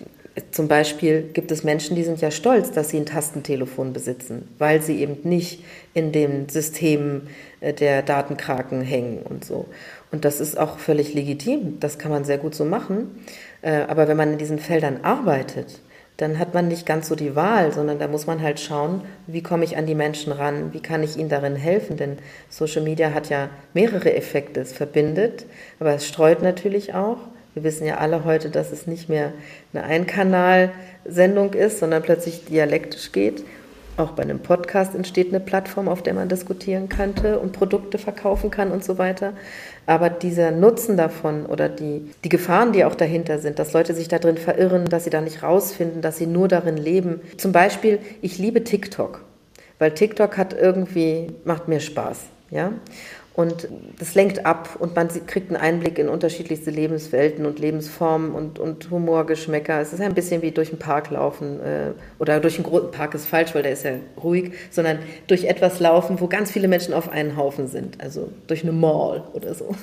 zum 0.52 0.68
Beispiel 0.68 1.24
gibt 1.34 1.52
es 1.52 1.64
Menschen, 1.64 1.96
die 1.96 2.04
sind 2.04 2.22
ja 2.22 2.32
stolz, 2.32 2.72
dass 2.72 2.90
sie 2.90 2.98
ein 2.98 3.06
Tastentelefon 3.06 3.94
besitzen, 3.94 4.48
weil 4.58 4.82
sie 4.82 5.02
eben 5.02 5.18
nicht 5.24 5.64
in 5.94 6.12
dem 6.12 6.50
System 6.50 7.24
äh, 7.62 7.74
der 7.74 8.02
Datenkraken 8.02 8.82
hängen 8.82 9.20
und 9.24 9.46
so. 9.46 9.66
Und 10.12 10.26
das 10.26 10.40
ist 10.40 10.58
auch 10.58 10.80
völlig 10.80 11.14
legitim. 11.14 11.80
Das 11.80 12.00
kann 12.00 12.12
man 12.12 12.26
sehr 12.26 12.38
gut 12.38 12.56
so 12.56 12.66
machen. 12.66 13.24
Äh, 13.62 13.82
aber 13.88 14.08
wenn 14.08 14.18
man 14.18 14.34
in 14.34 14.38
diesen 14.38 14.60
Feldern 14.60 15.00
arbeitet, 15.04 15.80
dann 16.18 16.38
hat 16.38 16.54
man 16.54 16.68
nicht 16.68 16.86
ganz 16.86 17.08
so 17.08 17.16
die 17.16 17.36
Wahl, 17.36 17.72
sondern 17.72 17.98
da 17.98 18.08
muss 18.10 18.28
man 18.28 18.42
halt 18.42 18.60
schauen, 18.60 19.02
wie 19.26 19.42
komme 19.42 19.64
ich 19.64 19.78
an 19.78 19.86
die 19.86 19.96
Menschen 19.96 20.34
ran, 20.34 20.74
wie 20.74 20.82
kann 20.82 21.02
ich 21.02 21.16
ihnen 21.16 21.30
darin 21.30 21.56
helfen, 21.56 21.96
denn 21.96 22.18
Social 22.50 22.82
Media 22.82 23.14
hat 23.14 23.30
ja 23.30 23.50
mehrere 23.74 24.14
Effekte. 24.14 24.60
Es 24.60 24.74
verbindet, 24.74 25.46
aber 25.80 25.94
es 25.94 26.06
streut 26.06 26.42
natürlich 26.42 26.94
auch. 26.94 27.20
Wir 27.60 27.66
wissen 27.66 27.86
ja 27.86 27.97
alle 27.97 28.24
heute, 28.24 28.49
dass 28.49 28.72
es 28.72 28.88
nicht 28.88 29.10
mehr 29.10 29.34
eine 29.74 29.84
Einkanalsendung 29.84 31.53
ist, 31.53 31.80
sondern 31.80 32.01
plötzlich 32.01 32.45
dialektisch 32.45 33.12
geht. 33.12 33.43
Auch 33.97 34.12
bei 34.12 34.24
einem 34.24 34.39
Podcast 34.39 34.95
entsteht 34.95 35.28
eine 35.28 35.41
Plattform, 35.41 35.89
auf 35.89 36.01
der 36.01 36.14
man 36.14 36.30
diskutieren 36.30 36.88
könnte 36.88 37.38
und 37.38 37.51
Produkte 37.51 37.97
verkaufen 37.97 38.49
kann 38.49 38.72
und 38.72 38.86
so 38.86 38.97
weiter. 38.97 39.34
Aber 39.86 40.10
dieser 40.10 40.51
Nutzen 40.51 40.95
davon 40.95 41.47
oder 41.47 41.68
die, 41.68 42.10
die 42.24 42.30
Gefahren, 42.30 42.72
die 42.72 42.86
auch 42.86 42.95
dahinter 42.95 43.39
sind, 43.39 43.60
dass 43.60 43.74
Leute 43.74 43.93
sich 43.93 44.07
da 44.07 44.20
drin 44.20 44.38
verirren, 44.38 44.86
dass 44.86 45.03
sie 45.03 45.10
da 45.10 45.20
nicht 45.20 45.43
rausfinden, 45.43 46.01
dass 46.01 46.16
sie 46.16 46.28
nur 46.28 46.47
darin 46.47 46.78
leben. 46.78 47.20
Zum 47.36 47.51
Beispiel, 47.51 47.99
ich 48.22 48.38
liebe 48.38 48.64
TikTok, 48.64 49.26
weil 49.80 49.91
TikTok 49.91 50.38
hat 50.38 50.53
irgendwie, 50.53 51.34
macht 51.43 51.68
mir 51.68 51.82
Spaß. 51.82 52.20
Ja? 52.51 52.72
Und 53.34 53.70
das 53.98 54.16
lenkt 54.16 54.46
ab 54.46 54.76
und 54.80 54.96
man 54.96 55.08
kriegt 55.28 55.50
einen 55.50 55.62
Einblick 55.62 55.98
in 55.98 56.10
unterschiedlichste 56.10 56.72
Lebenswelten 56.72 57.46
und 57.46 57.60
Lebensformen 57.60 58.32
und, 58.32 58.60
und 58.60 58.90
Humorgeschmäcker. 58.90 59.80
Es 59.80 59.94
ist 59.94 60.02
ein 60.02 60.14
bisschen 60.14 60.42
wie 60.42 60.52
durch 60.52 60.70
einen 60.70 60.80
Park 60.80 61.10
laufen 61.10 61.60
äh, 61.62 61.92
oder 62.18 62.42
durch 62.42 62.56
einen 62.56 62.66
großen 62.66 62.92
Park 62.92 63.14
ist 63.14 63.28
falsch, 63.28 63.56
weil 63.56 63.64
der 63.64 63.74
ist 63.74 63.84
ja 63.84 63.92
ruhig, 64.22 64.52
sondern 64.72 65.00
durch 65.28 65.46
etwas 65.46 65.80
laufen, 65.80 66.20
wo 66.20 66.28
ganz 66.28 66.52
viele 66.52 66.68
Menschen 66.68 66.94
auf 66.94 67.10
einen 67.10 67.38
Haufen 67.38 67.68
sind, 67.68 68.02
also 68.02 68.30
durch 68.48 68.64
eine 68.64 68.74
Mall 68.74 69.24
oder 69.34 69.54
so. 69.54 69.74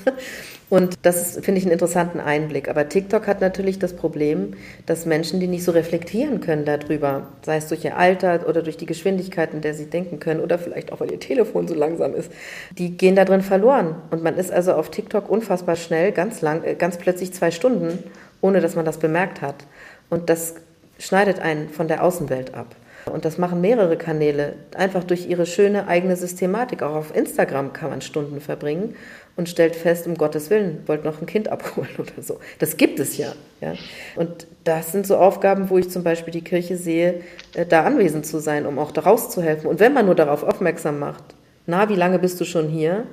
Und 0.68 0.94
das 1.02 1.34
finde 1.34 1.58
ich 1.58 1.64
einen 1.64 1.72
interessanten 1.72 2.18
Einblick. 2.18 2.68
Aber 2.68 2.88
TikTok 2.88 3.28
hat 3.28 3.40
natürlich 3.40 3.78
das 3.78 3.94
Problem, 3.94 4.54
dass 4.84 5.06
Menschen, 5.06 5.38
die 5.38 5.46
nicht 5.46 5.62
so 5.62 5.70
reflektieren 5.70 6.40
können 6.40 6.64
darüber, 6.64 7.28
sei 7.42 7.58
es 7.58 7.68
durch 7.68 7.84
ihr 7.84 7.96
Alter 7.96 8.48
oder 8.48 8.62
durch 8.62 8.76
die 8.76 8.86
Geschwindigkeit, 8.86 9.54
in 9.54 9.60
der 9.60 9.74
sie 9.74 9.86
denken 9.86 10.18
können 10.18 10.40
oder 10.40 10.58
vielleicht 10.58 10.92
auch, 10.92 10.98
weil 10.98 11.12
ihr 11.12 11.20
Telefon 11.20 11.68
so 11.68 11.74
langsam 11.74 12.14
ist, 12.14 12.32
die 12.78 12.96
gehen 12.96 13.14
da 13.14 13.24
drin 13.24 13.42
verloren. 13.42 13.94
Und 14.10 14.24
man 14.24 14.36
ist 14.36 14.50
also 14.50 14.72
auf 14.72 14.90
TikTok 14.90 15.30
unfassbar 15.30 15.76
schnell, 15.76 16.10
ganz 16.10 16.40
lang, 16.40 16.64
äh, 16.64 16.74
ganz 16.74 16.96
plötzlich 16.96 17.32
zwei 17.32 17.52
Stunden, 17.52 18.02
ohne 18.40 18.60
dass 18.60 18.74
man 18.74 18.84
das 18.84 18.98
bemerkt 18.98 19.42
hat. 19.42 19.66
Und 20.10 20.30
das 20.30 20.56
schneidet 20.98 21.38
einen 21.38 21.68
von 21.68 21.86
der 21.86 22.02
Außenwelt 22.02 22.54
ab. 22.54 22.74
Und 23.10 23.24
das 23.24 23.38
machen 23.38 23.60
mehrere 23.60 23.96
Kanäle, 23.96 24.54
einfach 24.74 25.04
durch 25.04 25.28
ihre 25.28 25.46
schöne 25.46 25.86
eigene 25.86 26.16
Systematik. 26.16 26.82
Auch 26.82 26.96
auf 26.96 27.14
Instagram 27.14 27.72
kann 27.72 27.90
man 27.90 28.00
Stunden 28.00 28.40
verbringen 28.40 28.96
und 29.36 29.48
stellt 29.48 29.76
fest, 29.76 30.06
um 30.06 30.16
Gottes 30.16 30.50
Willen, 30.50 30.82
wollt 30.86 31.04
noch 31.04 31.20
ein 31.20 31.26
Kind 31.26 31.48
abholen 31.48 31.90
oder 31.98 32.20
so. 32.20 32.40
Das 32.58 32.76
gibt 32.76 32.98
es 32.98 33.16
ja, 33.16 33.32
ja. 33.60 33.74
Und 34.16 34.48
das 34.64 34.90
sind 34.92 35.06
so 35.06 35.16
Aufgaben, 35.18 35.70
wo 35.70 35.78
ich 35.78 35.90
zum 35.90 36.02
Beispiel 36.02 36.32
die 36.32 36.42
Kirche 36.42 36.76
sehe, 36.76 37.20
äh, 37.54 37.64
da 37.64 37.84
anwesend 37.84 38.26
zu 38.26 38.40
sein, 38.40 38.66
um 38.66 38.78
auch 38.78 38.90
daraus 38.90 39.30
zu 39.30 39.40
helfen. 39.40 39.68
Und 39.68 39.78
wenn 39.78 39.92
man 39.92 40.06
nur 40.06 40.16
darauf 40.16 40.42
aufmerksam 40.42 40.98
macht, 40.98 41.22
na, 41.66 41.88
wie 41.88 41.96
lange 41.96 42.18
bist 42.18 42.40
du 42.40 42.44
schon 42.44 42.68
hier? 42.68 43.06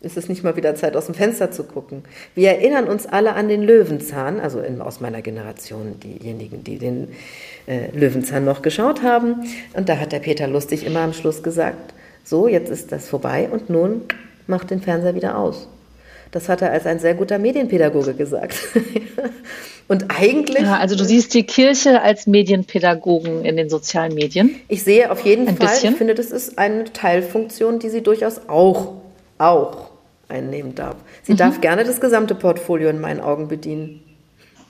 Ist 0.00 0.16
es 0.16 0.28
nicht 0.28 0.44
mal 0.44 0.54
wieder 0.56 0.76
Zeit, 0.76 0.96
aus 0.96 1.06
dem 1.06 1.14
Fenster 1.16 1.50
zu 1.50 1.64
gucken? 1.64 2.04
Wir 2.36 2.50
erinnern 2.50 2.86
uns 2.86 3.06
alle 3.06 3.32
an 3.34 3.48
den 3.48 3.62
Löwenzahn, 3.62 4.38
also 4.38 4.60
in, 4.60 4.80
aus 4.80 5.00
meiner 5.00 5.22
Generation, 5.22 5.98
diejenigen, 5.98 6.62
die 6.62 6.78
den 6.78 7.08
äh, 7.66 7.90
Löwenzahn 7.92 8.44
noch 8.44 8.62
geschaut 8.62 9.02
haben. 9.02 9.44
Und 9.74 9.88
da 9.88 9.98
hat 9.98 10.12
der 10.12 10.20
Peter 10.20 10.46
Lustig 10.46 10.86
immer 10.86 11.00
am 11.00 11.12
Schluss 11.12 11.42
gesagt, 11.42 11.94
so, 12.22 12.46
jetzt 12.46 12.70
ist 12.70 12.92
das 12.92 13.08
vorbei 13.08 13.48
und 13.50 13.70
nun 13.70 14.02
macht 14.46 14.70
den 14.70 14.80
Fernseher 14.80 15.16
wieder 15.16 15.36
aus. 15.36 15.68
Das 16.30 16.48
hat 16.48 16.62
er 16.62 16.70
als 16.70 16.86
ein 16.86 17.00
sehr 17.00 17.14
guter 17.14 17.38
Medienpädagoge 17.38 18.14
gesagt. 18.14 18.56
Und 19.88 20.04
eigentlich. 20.10 20.64
Ja, 20.64 20.76
also 20.76 20.94
du 20.94 21.04
siehst 21.04 21.32
die 21.32 21.44
Kirche 21.44 22.02
als 22.02 22.26
Medienpädagogen 22.26 23.46
in 23.46 23.56
den 23.56 23.70
sozialen 23.70 24.14
Medien. 24.14 24.54
Ich 24.68 24.82
sehe 24.82 25.10
auf 25.10 25.24
jeden 25.24 25.48
ein 25.48 25.56
Fall, 25.56 25.68
bisschen. 25.68 25.92
ich 25.92 25.98
finde, 25.98 26.14
das 26.14 26.26
ist 26.30 26.58
eine 26.58 26.84
Teilfunktion, 26.84 27.78
die 27.78 27.88
sie 27.88 28.02
durchaus 28.02 28.42
auch, 28.48 28.96
auch 29.38 29.87
einnehmen 30.28 30.74
darf. 30.74 30.96
Sie 31.22 31.32
mhm. 31.32 31.38
darf 31.38 31.60
gerne 31.60 31.84
das 31.84 32.00
gesamte 32.00 32.34
Portfolio 32.34 32.88
in 32.88 33.00
meinen 33.00 33.20
Augen 33.20 33.48
bedienen. 33.48 34.02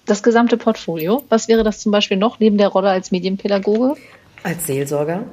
Das 0.07 0.23
gesamte 0.23 0.57
Portfolio? 0.57 1.23
Was 1.29 1.49
wäre 1.49 1.65
das 1.65 1.81
zum 1.81 1.93
Beispiel 1.93 2.17
noch 2.17 2.41
neben 2.41 2.57
der 2.57 2.69
Rolle 2.69 2.91
als 2.91 3.11
Medienpädagoge? 3.11 3.95
Als 4.43 4.67
Seelsorger, 4.67 5.25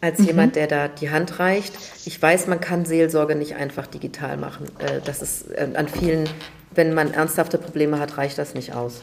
als 0.00 0.18
mhm. 0.18 0.26
jemand, 0.26 0.56
der 0.56 0.66
da 0.66 0.88
die 0.88 1.10
Hand 1.10 1.38
reicht. 1.38 1.74
Ich 2.04 2.20
weiß, 2.20 2.46
man 2.48 2.60
kann 2.60 2.86
Seelsorge 2.86 3.36
nicht 3.36 3.54
einfach 3.54 3.86
digital 3.86 4.36
machen. 4.36 4.66
Äh, 4.78 5.00
das 5.04 5.22
ist 5.22 5.50
äh, 5.52 5.68
an 5.74 5.88
vielen, 5.88 6.28
wenn 6.74 6.92
man 6.92 7.12
ernsthafte 7.14 7.58
Probleme 7.58 8.00
hat, 8.00 8.18
reicht 8.18 8.38
das 8.38 8.54
nicht 8.54 8.74
aus. 8.74 9.02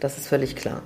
Das 0.00 0.16
ist 0.18 0.26
völlig 0.26 0.56
klar. 0.56 0.82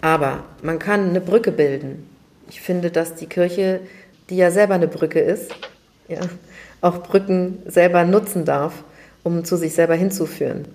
Aber 0.00 0.44
man 0.62 0.78
kann 0.78 1.10
eine 1.10 1.20
Brücke 1.20 1.52
bilden. 1.52 2.08
Ich 2.48 2.60
finde, 2.60 2.90
dass 2.90 3.14
die 3.14 3.26
Kirche, 3.26 3.80
die 4.28 4.36
ja 4.36 4.50
selber 4.50 4.74
eine 4.74 4.88
Brücke 4.88 5.20
ist, 5.20 5.52
ja, 6.08 6.20
auch 6.80 7.02
Brücken 7.02 7.62
selber 7.66 8.04
nutzen 8.04 8.44
darf, 8.44 8.84
um 9.22 9.44
zu 9.44 9.56
sich 9.56 9.74
selber 9.74 9.94
hinzuführen. 9.94 10.66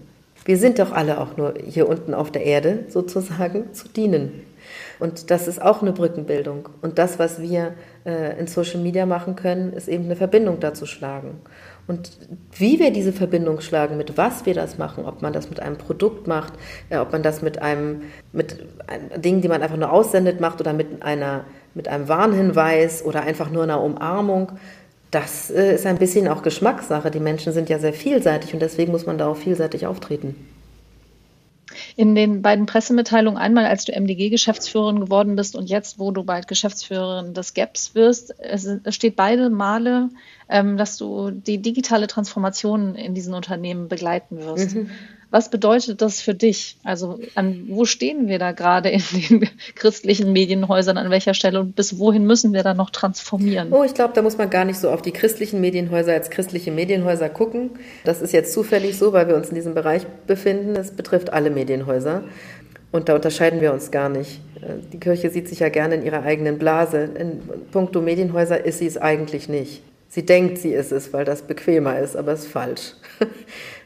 Wir 0.45 0.58
sind 0.58 0.78
doch 0.78 0.91
alle 0.91 1.20
auch 1.20 1.38
nur 1.38 1.56
hier 1.66 1.89
unten 1.89 2.14
auf 2.14 2.32
der 2.32 2.43
Erde 2.43 2.86
sozusagen 2.89 3.74
zu 3.74 3.88
dienen. 3.88 4.43
Und 4.99 5.32
das 5.32 5.47
ist 5.47 5.62
auch 5.62 5.82
eine 5.82 5.91
Brückenbildung. 5.91 6.70
Und 6.82 6.97
das, 6.97 7.20
was 7.20 7.41
wir 7.41 7.74
äh, 8.06 8.39
in 8.39 8.47
Social 8.47 8.80
Media 8.80 9.06
machen 9.06 9.36
können, 9.36 9.74
ist 9.74 9.88
eben 9.88 10.06
eine 10.06 10.16
Verbindung 10.16 10.60
dazu 10.60 10.86
schlagen. 10.86 11.41
Und 11.88 12.12
wie 12.58 12.80
wir 12.80 12.91
diese 12.91 13.14
Verbindung 13.14 13.62
schlagen, 13.62 13.97
mit 13.97 14.18
was 14.18 14.45
wir 14.45 14.53
das 14.53 14.78
machen, 14.78 15.06
ob 15.06 15.22
man 15.22 15.34
das 15.34 15.49
mit 15.49 15.60
einem 15.60 15.78
Produkt 15.78 16.28
macht, 16.28 16.53
äh, 16.89 16.97
ob 16.97 17.12
man 17.12 17.24
das 17.24 17.41
mit 17.41 17.62
einem, 17.62 18.03
mit 18.32 18.58
ein, 18.88 19.22
Dingen, 19.22 19.41
die 19.41 19.47
man 19.47 19.62
einfach 19.62 19.78
nur 19.78 19.91
aussendet, 19.91 20.39
macht 20.39 20.60
oder 20.62 20.74
mit 20.74 21.03
einer, 21.03 21.45
mit 21.74 21.88
einem 21.88 22.08
Warnhinweis 22.08 23.03
oder 23.03 23.22
einfach 23.22 23.51
nur 23.51 23.64
einer 23.64 23.82
Umarmung, 23.82 24.53
das 25.16 25.49
äh, 25.49 25.76
ist 25.76 25.86
ein 25.86 25.97
bisschen 25.97 26.28
auch 26.28 26.43
Geschmackssache. 26.43 27.09
Die 27.09 27.22
Menschen 27.22 27.53
sind 27.53 27.70
ja 27.70 27.80
sehr 27.80 27.93
vielseitig 27.93 28.53
und 28.53 28.59
deswegen 28.59 28.91
muss 28.91 29.05
man 29.05 29.18
da 29.18 29.28
auch 29.28 29.38
vielseitig 29.38 29.88
auftreten. 29.88 30.36
In 31.95 32.16
den 32.16 32.41
beiden 32.41 32.66
Pressemitteilungen, 32.66 33.38
einmal 33.38 33.66
als 33.66 33.86
du 33.86 33.93
MDG-Geschäftsführerin 33.93 34.99
geworden 34.99 35.38
bist 35.38 35.55
und 35.55 35.70
jetzt, 35.70 35.99
wo 35.99 36.11
du 36.11 36.24
bald 36.24 36.49
Geschäftsführerin 36.49 37.34
des 37.34 37.53
GAPS 37.53 37.95
wirst, 37.95 38.38
es 38.39 38.68
steht 38.89 39.16
beide 39.16 39.49
Male, 39.49 40.09
ähm, 40.49 40.76
dass 40.76 40.97
du 40.97 41.32
die 41.32 41.61
digitale 41.61 42.07
Transformation 42.07 42.95
in 42.95 43.13
diesen 43.13 43.34
Unternehmen 43.34 43.88
begleiten 43.88 44.39
wirst. 44.39 44.76
Mhm. 44.76 44.89
Was 45.36 45.49
bedeutet 45.49 46.01
das 46.01 46.21
für 46.21 46.33
dich? 46.33 46.77
Also 46.86 47.19
an 47.36 47.65
wo 47.67 47.83
stehen 47.83 48.29
wir 48.29 48.39
da 48.39 48.53
gerade 48.53 48.88
in 48.88 49.01
den 49.11 49.49
christlichen 49.75 50.31
Medienhäusern, 50.31 50.97
an 50.97 51.09
welcher 51.09 51.33
Stelle 51.33 51.59
und 51.59 51.75
bis 51.75 51.99
wohin 51.99 52.25
müssen 52.25 52.53
wir 52.53 52.63
da 52.63 52.73
noch 52.73 52.89
transformieren? 52.89 53.73
Oh, 53.73 53.83
ich 53.83 53.93
glaube, 53.93 54.13
da 54.13 54.21
muss 54.21 54.38
man 54.38 54.49
gar 54.49 54.63
nicht 54.63 54.79
so 54.79 54.89
auf 54.89 55.01
die 55.01 55.11
christlichen 55.11 55.59
Medienhäuser 55.59 56.13
als 56.13 56.29
christliche 56.29 56.71
Medienhäuser 56.71 57.27
gucken. 57.27 57.71
Das 58.05 58.21
ist 58.21 58.31
jetzt 58.31 58.53
zufällig 58.53 58.97
so, 58.97 59.11
weil 59.11 59.27
wir 59.27 59.36
uns 59.36 59.49
in 59.49 59.55
diesem 59.55 59.73
Bereich 59.73 60.07
befinden. 60.25 60.73
Es 60.77 60.91
betrifft 60.91 61.33
alle 61.33 61.49
Medienhäuser. 61.49 62.23
Und 62.93 63.09
da 63.09 63.15
unterscheiden 63.15 63.59
wir 63.59 63.73
uns 63.73 63.91
gar 63.91 64.07
nicht. 64.07 64.39
Die 64.93 65.01
Kirche 65.01 65.29
sieht 65.31 65.49
sich 65.49 65.59
ja 65.59 65.67
gerne 65.67 65.95
in 65.95 66.05
ihrer 66.05 66.23
eigenen 66.23 66.57
Blase. 66.57 67.09
In 67.19 67.41
puncto 67.73 67.99
Medienhäuser 67.99 68.63
ist 68.63 68.79
sie 68.79 68.88
es 68.88 68.95
eigentlich 68.95 69.49
nicht. 69.49 69.81
Sie 70.07 70.25
denkt, 70.25 70.59
sie 70.59 70.71
ist 70.71 70.93
es, 70.93 71.11
weil 71.11 71.25
das 71.25 71.41
bequemer 71.41 71.99
ist, 71.99 72.15
aber 72.15 72.31
es 72.31 72.45
ist 72.45 72.51
falsch. 72.53 72.93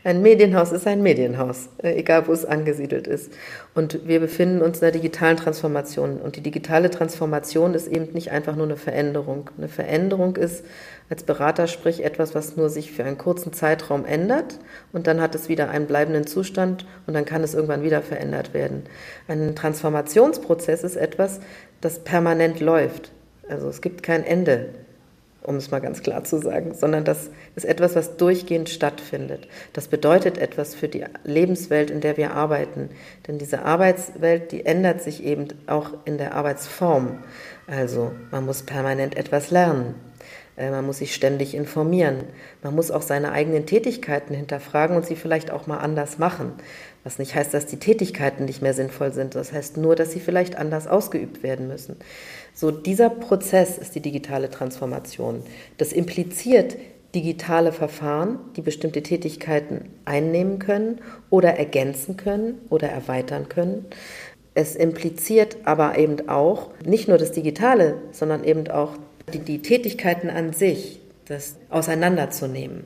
Ein 0.06 0.22
Medienhaus 0.22 0.72
ist 0.72 0.88
ein 0.88 1.02
Medienhaus, 1.04 1.68
äh, 1.84 1.95
egal 1.95 2.28
wo 2.28 2.32
es 2.32 2.45
angesiedelt 2.45 3.06
ist. 3.06 3.34
Und 3.76 4.08
wir 4.08 4.22
befinden 4.22 4.62
uns 4.62 4.78
in 4.78 4.82
der 4.82 4.91
digitalen 4.91 5.36
Transformation. 5.36 6.22
Und 6.22 6.38
die 6.38 6.41
digitale 6.41 6.89
Transformation 6.89 7.74
ist 7.74 7.88
eben 7.88 8.14
nicht 8.14 8.32
einfach 8.32 8.56
nur 8.56 8.66
eine 8.66 8.78
Veränderung. 8.78 9.50
Eine 9.58 9.68
Veränderung 9.68 10.38
ist 10.38 10.64
als 11.10 11.24
Berater 11.24 11.68
sprich 11.68 12.06
etwas, 12.06 12.34
was 12.34 12.56
nur 12.56 12.70
sich 12.70 12.91
für 12.91 13.04
einen 13.04 13.18
kurzen 13.18 13.52
Zeitraum 13.52 14.06
ändert 14.06 14.60
und 14.93 15.08
dann 15.08 15.20
hat 15.22 15.34
es 15.34 15.50
wieder 15.50 15.70
einen 15.70 15.88
bleibenden 15.88 16.28
Zustand 16.28 16.86
und 17.08 17.16
dann 17.16 17.26
kann 17.26 17.43
es 17.43 17.56
irgendwann 17.56 17.84
wieder 17.84 18.02
verändert 18.04 18.54
werden. 18.54 18.84
Ein 19.28 19.56
Transformationsprozess 19.56 20.84
ist 20.84 20.97
etwas, 20.97 21.39
das 21.82 22.00
permanent 22.04 22.60
läuft. 22.60 23.12
Also 23.50 23.68
es 23.68 23.82
gibt 23.82 24.04
kein 24.04 24.24
Ende 24.24 24.70
um 25.44 25.56
es 25.56 25.72
mal 25.72 25.80
ganz 25.80 26.02
klar 26.02 26.24
zu 26.24 26.38
sagen, 26.38 26.74
sondern 26.74 27.06
das 27.06 27.30
ist 27.56 27.66
etwas, 27.66 27.96
was 27.96 28.18
durchgehend 28.18 28.70
stattfindet. 28.70 29.48
Das 29.74 29.88
bedeutet 29.88 30.38
etwas 30.38 30.76
für 30.76 30.88
die 30.88 31.06
Lebenswelt, 31.24 31.90
in 31.90 32.02
der 32.02 32.18
wir 32.18 32.32
arbeiten. 32.32 32.90
Denn 33.28 33.38
diese 33.38 33.64
Arbeitswelt, 33.64 34.52
die 34.52 34.66
ändert 34.66 35.02
sich 35.02 35.24
eben 35.24 35.48
auch 35.68 35.92
in 36.06 36.18
der 36.18 36.36
Arbeitsform. 36.36 37.24
Also 37.68 38.12
man 38.32 38.46
muss 38.46 38.64
permanent 38.64 39.16
etwas 39.16 39.52
lernen. 39.52 39.96
Äh, 40.60 40.72
man 40.72 40.86
muss 40.86 41.00
sich 41.00 41.16
ständig 41.16 41.56
informieren. 41.56 42.26
Man 42.62 42.76
muss 42.76 42.92
auch 42.92 43.02
seine 43.02 43.32
eigenen 43.32 43.66
Tätigkeiten 43.66 44.36
hinterfragen 44.36 44.96
und 44.96 45.06
sie 45.06 45.16
vielleicht 45.16 45.52
auch 45.52 45.66
mal 45.66 45.78
anders 45.78 46.20
machen. 46.20 46.54
Was 47.04 47.20
nicht 47.20 47.34
heißt, 47.34 47.54
dass 47.54 47.66
die 47.66 47.78
Tätigkeiten 47.78 48.45
nicht 48.45 48.62
mehr 48.62 48.74
sinnvoll 48.74 49.14
sind. 49.14 49.36
Das 49.36 49.54
heißt 49.54 49.78
nur, 49.78 49.95
dass 49.95 50.12
sie 50.12 50.20
vielleicht 50.20 50.58
anders 50.58 50.88
ausgeübt 50.88 51.43
werden 51.43 51.68
müssen. 51.68 51.95
So, 52.54 52.72
dieser 52.72 53.10
Prozess 53.10 53.78
ist 53.78 53.95
die 53.95 54.02
digitale 54.02 54.50
Transformation. 54.50 55.43
Das 55.78 55.93
impliziert 55.93 56.76
digitale 57.16 57.72
Verfahren, 57.72 58.39
die 58.56 58.62
bestimmte 58.62 59.02
Tätigkeiten 59.02 59.89
einnehmen 60.06 60.60
können 60.60 61.02
oder 61.30 61.56
ergänzen 61.56 62.18
können 62.18 62.60
oder 62.70 62.89
erweitern 62.89 63.50
können. 63.50 63.86
Es 64.54 64.76
impliziert 64.76 65.58
aber 65.64 65.97
eben 65.97 66.28
auch 66.30 66.70
nicht 66.86 67.08
nur 67.08 67.18
das 67.18 67.32
Digitale, 67.32 67.95
sondern 68.12 68.43
eben 68.43 68.68
auch 68.70 68.97
die, 69.34 69.39
die 69.39 69.62
Tätigkeiten 69.62 70.30
an 70.30 70.54
sich, 70.54 71.00
das 71.26 71.56
auseinanderzunehmen. 71.70 72.84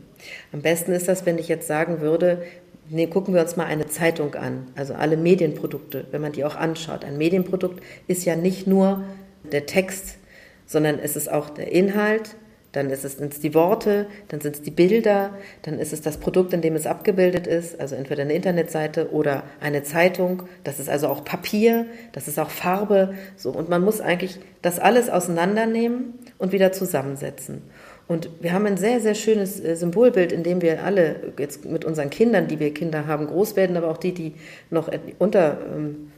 Am 0.52 0.62
besten 0.62 0.92
ist 0.92 1.08
das, 1.08 1.26
wenn 1.26 1.38
ich 1.38 1.48
jetzt 1.48 1.68
sagen 1.68 2.02
würde, 2.02 2.44
nee, 2.90 3.08
gucken 3.08 3.34
wir 3.34 3.42
uns 3.42 3.56
mal 3.56 3.66
eine 3.66 3.88
Zeitung 3.88 4.36
an, 4.36 4.68
also 4.76 4.94
alle 4.94 5.18
Medienprodukte, 5.18 6.06
wenn 6.12 6.22
man 6.22 6.32
die 6.32 6.46
auch 6.46 6.56
anschaut. 6.56 7.06
Ein 7.06 7.18
Medienprodukt 7.18 7.84
ist 8.08 8.26
ja 8.26 8.36
nicht 8.36 8.68
nur 8.68 9.04
der 9.52 9.66
Text, 9.66 10.18
sondern 10.66 11.00
es 11.00 11.16
ist 11.16 11.32
auch 11.32 11.50
der 11.50 11.72
Inhalt, 11.72 12.36
dann 12.74 12.90
sind 12.96 13.34
es 13.34 13.40
die 13.40 13.54
Worte, 13.54 14.08
dann 14.30 14.42
sind 14.42 14.56
es 14.56 14.62
die 14.64 14.72
Bilder, 14.72 15.36
dann 15.62 15.78
ist 15.78 15.94
es 15.94 16.02
das 16.02 16.18
Produkt, 16.18 16.54
in 16.54 16.62
dem 16.62 16.76
es 16.76 16.88
abgebildet 16.88 17.46
ist, 17.46 17.80
also 17.80 17.94
entweder 17.96 18.24
eine 18.24 18.34
Internetseite 18.34 19.12
oder 19.12 19.44
eine 19.62 19.84
Zeitung. 19.84 20.44
Das 20.64 20.80
ist 20.80 20.90
also 20.90 21.08
auch 21.08 21.24
Papier, 21.24 21.86
das 22.14 22.28
ist 22.28 22.40
auch 22.40 22.50
Farbe. 22.50 23.14
So. 23.38 23.52
Und 23.52 23.70
man 23.70 23.84
muss 23.84 24.02
eigentlich 24.02 24.40
das 24.64 24.80
alles 24.80 25.12
auseinandernehmen 25.12 26.16
und 26.40 26.52
wieder 26.52 26.72
zusammensetzen. 26.72 27.62
Und 28.08 28.30
wir 28.42 28.52
haben 28.52 28.66
ein 28.66 28.78
sehr, 28.78 29.00
sehr 29.00 29.16
schönes 29.16 29.64
äh, 29.64 29.76
Symbolbild, 29.76 30.32
in 30.32 30.44
dem 30.44 30.62
wir 30.62 30.84
alle 30.84 31.34
jetzt 31.40 31.66
mit 31.66 31.86
unseren 31.86 32.10
Kindern, 32.10 32.48
die 32.48 32.60
wir 32.60 32.74
Kinder 32.74 33.08
haben, 33.08 33.28
groß 33.28 33.56
werden, 33.56 33.78
aber 33.78 33.90
auch 33.90 33.98
die, 33.98 34.14
die 34.14 34.34
noch 34.70 34.90
unter 35.20 35.58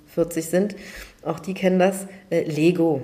40 0.07 0.43
ähm, 0.43 0.49
sind, 0.49 0.75
auch 1.23 1.39
die 1.39 1.53
kennen 1.53 1.79
das, 1.79 2.07
äh, 2.29 2.43
Lego. 2.43 3.01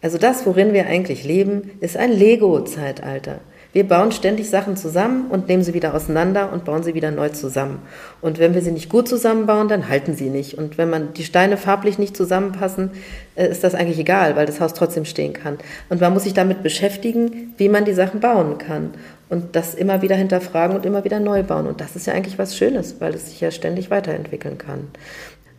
Also 0.00 0.18
das, 0.18 0.46
worin 0.46 0.72
wir 0.72 0.86
eigentlich 0.86 1.24
leben, 1.24 1.70
ist 1.80 1.96
ein 1.96 2.12
Lego-Zeitalter. 2.12 3.40
Wir 3.76 3.86
bauen 3.86 4.10
ständig 4.10 4.48
Sachen 4.48 4.74
zusammen 4.74 5.26
und 5.28 5.48
nehmen 5.48 5.62
sie 5.62 5.74
wieder 5.74 5.92
auseinander 5.92 6.50
und 6.50 6.64
bauen 6.64 6.82
sie 6.82 6.94
wieder 6.94 7.10
neu 7.10 7.28
zusammen. 7.28 7.80
Und 8.22 8.38
wenn 8.38 8.54
wir 8.54 8.62
sie 8.62 8.72
nicht 8.72 8.88
gut 8.88 9.06
zusammenbauen, 9.06 9.68
dann 9.68 9.90
halten 9.90 10.14
sie 10.14 10.30
nicht. 10.30 10.56
Und 10.56 10.78
wenn 10.78 10.88
man 10.88 11.12
die 11.12 11.24
Steine 11.24 11.58
farblich 11.58 11.98
nicht 11.98 12.16
zusammenpassen, 12.16 12.92
äh, 13.34 13.48
ist 13.48 13.64
das 13.64 13.74
eigentlich 13.74 13.98
egal, 13.98 14.34
weil 14.34 14.46
das 14.46 14.62
Haus 14.62 14.72
trotzdem 14.72 15.04
stehen 15.04 15.34
kann. 15.34 15.58
Und 15.90 16.00
man 16.00 16.14
muss 16.14 16.22
sich 16.22 16.32
damit 16.32 16.62
beschäftigen, 16.62 17.52
wie 17.58 17.68
man 17.68 17.84
die 17.84 17.92
Sachen 17.92 18.20
bauen 18.20 18.56
kann. 18.56 18.94
Und 19.28 19.54
das 19.56 19.74
immer 19.74 20.00
wieder 20.00 20.16
hinterfragen 20.16 20.74
und 20.74 20.86
immer 20.86 21.04
wieder 21.04 21.20
neu 21.20 21.42
bauen. 21.42 21.66
Und 21.66 21.82
das 21.82 21.96
ist 21.96 22.06
ja 22.06 22.14
eigentlich 22.14 22.38
was 22.38 22.56
Schönes, 22.56 22.96
weil 23.00 23.12
es 23.12 23.28
sich 23.28 23.42
ja 23.42 23.50
ständig 23.50 23.90
weiterentwickeln 23.90 24.56
kann. 24.56 24.88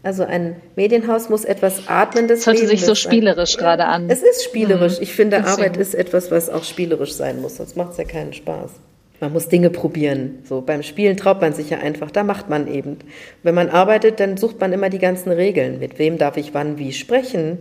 Also 0.03 0.23
ein 0.23 0.61
Medienhaus 0.75 1.29
muss 1.29 1.43
etwas 1.43 1.87
atmendes 1.87 2.43
Das 2.43 2.59
hört 2.59 2.69
sich 2.69 2.85
so 2.85 2.95
spielerisch 2.95 3.53
sein. 3.53 3.61
gerade 3.61 3.85
an. 3.85 4.09
Es 4.09 4.21
ist 4.21 4.43
spielerisch. 4.43 4.97
Ich 4.99 5.13
finde. 5.13 5.43
Arbeit 5.45 5.77
ist 5.77 5.95
etwas, 5.95 6.31
was 6.31 6.49
auch 6.49 6.63
spielerisch 6.63 7.13
sein 7.13 7.41
muss, 7.41 7.57
sonst 7.57 7.75
macht 7.75 7.91
es 7.91 7.97
ja 7.97 8.03
keinen 8.03 8.33
Spaß. 8.33 8.71
Man 9.19 9.33
muss 9.33 9.49
Dinge 9.49 9.71
probieren. 9.71 10.39
So 10.43 10.61
beim 10.61 10.83
Spielen 10.83 11.17
traut 11.17 11.41
man 11.41 11.53
sich 11.53 11.71
ja 11.71 11.79
einfach, 11.79 12.11
da 12.11 12.23
macht 12.23 12.49
man 12.49 12.67
eben. 12.67 12.97
Wenn 13.41 13.55
man 13.55 13.69
arbeitet, 13.69 14.19
dann 14.19 14.37
sucht 14.37 14.59
man 14.59 14.73
immer 14.73 14.89
die 14.89 14.99
ganzen 14.99 15.31
Regeln. 15.31 15.79
Mit 15.79 15.97
wem 15.97 16.19
darf 16.19 16.37
ich 16.37 16.53
wann 16.53 16.77
wie 16.77 16.93
sprechen? 16.93 17.57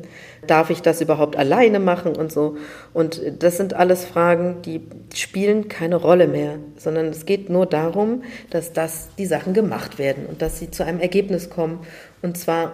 Darf 0.47 0.69
ich 0.69 0.83
das 0.83 1.01
überhaupt 1.01 1.37
alleine 1.37 1.81
machen 1.81 2.15
und 2.15 2.31
so? 2.31 2.57
Und 2.93 3.23
das 3.39 3.57
sind 3.57 3.73
alles 3.73 4.05
Fragen, 4.05 4.61
die 4.67 4.83
spielen 5.15 5.69
keine 5.69 5.97
Rolle 5.97 6.29
mehr, 6.29 6.59
sondern 6.77 7.07
es 7.07 7.25
geht 7.25 7.49
nur 7.49 7.65
darum, 7.65 8.23
dass 8.51 8.75
das 8.75 9.09
die 9.17 9.27
Sachen 9.27 9.55
gemacht 9.55 9.99
werden 9.99 10.27
und 10.27 10.43
dass 10.43 10.59
sie 10.59 10.71
zu 10.71 10.85
einem 10.85 11.01
Ergebnis 11.01 11.49
kommen. 11.49 11.81
Und 12.21 12.37
zwar 12.37 12.73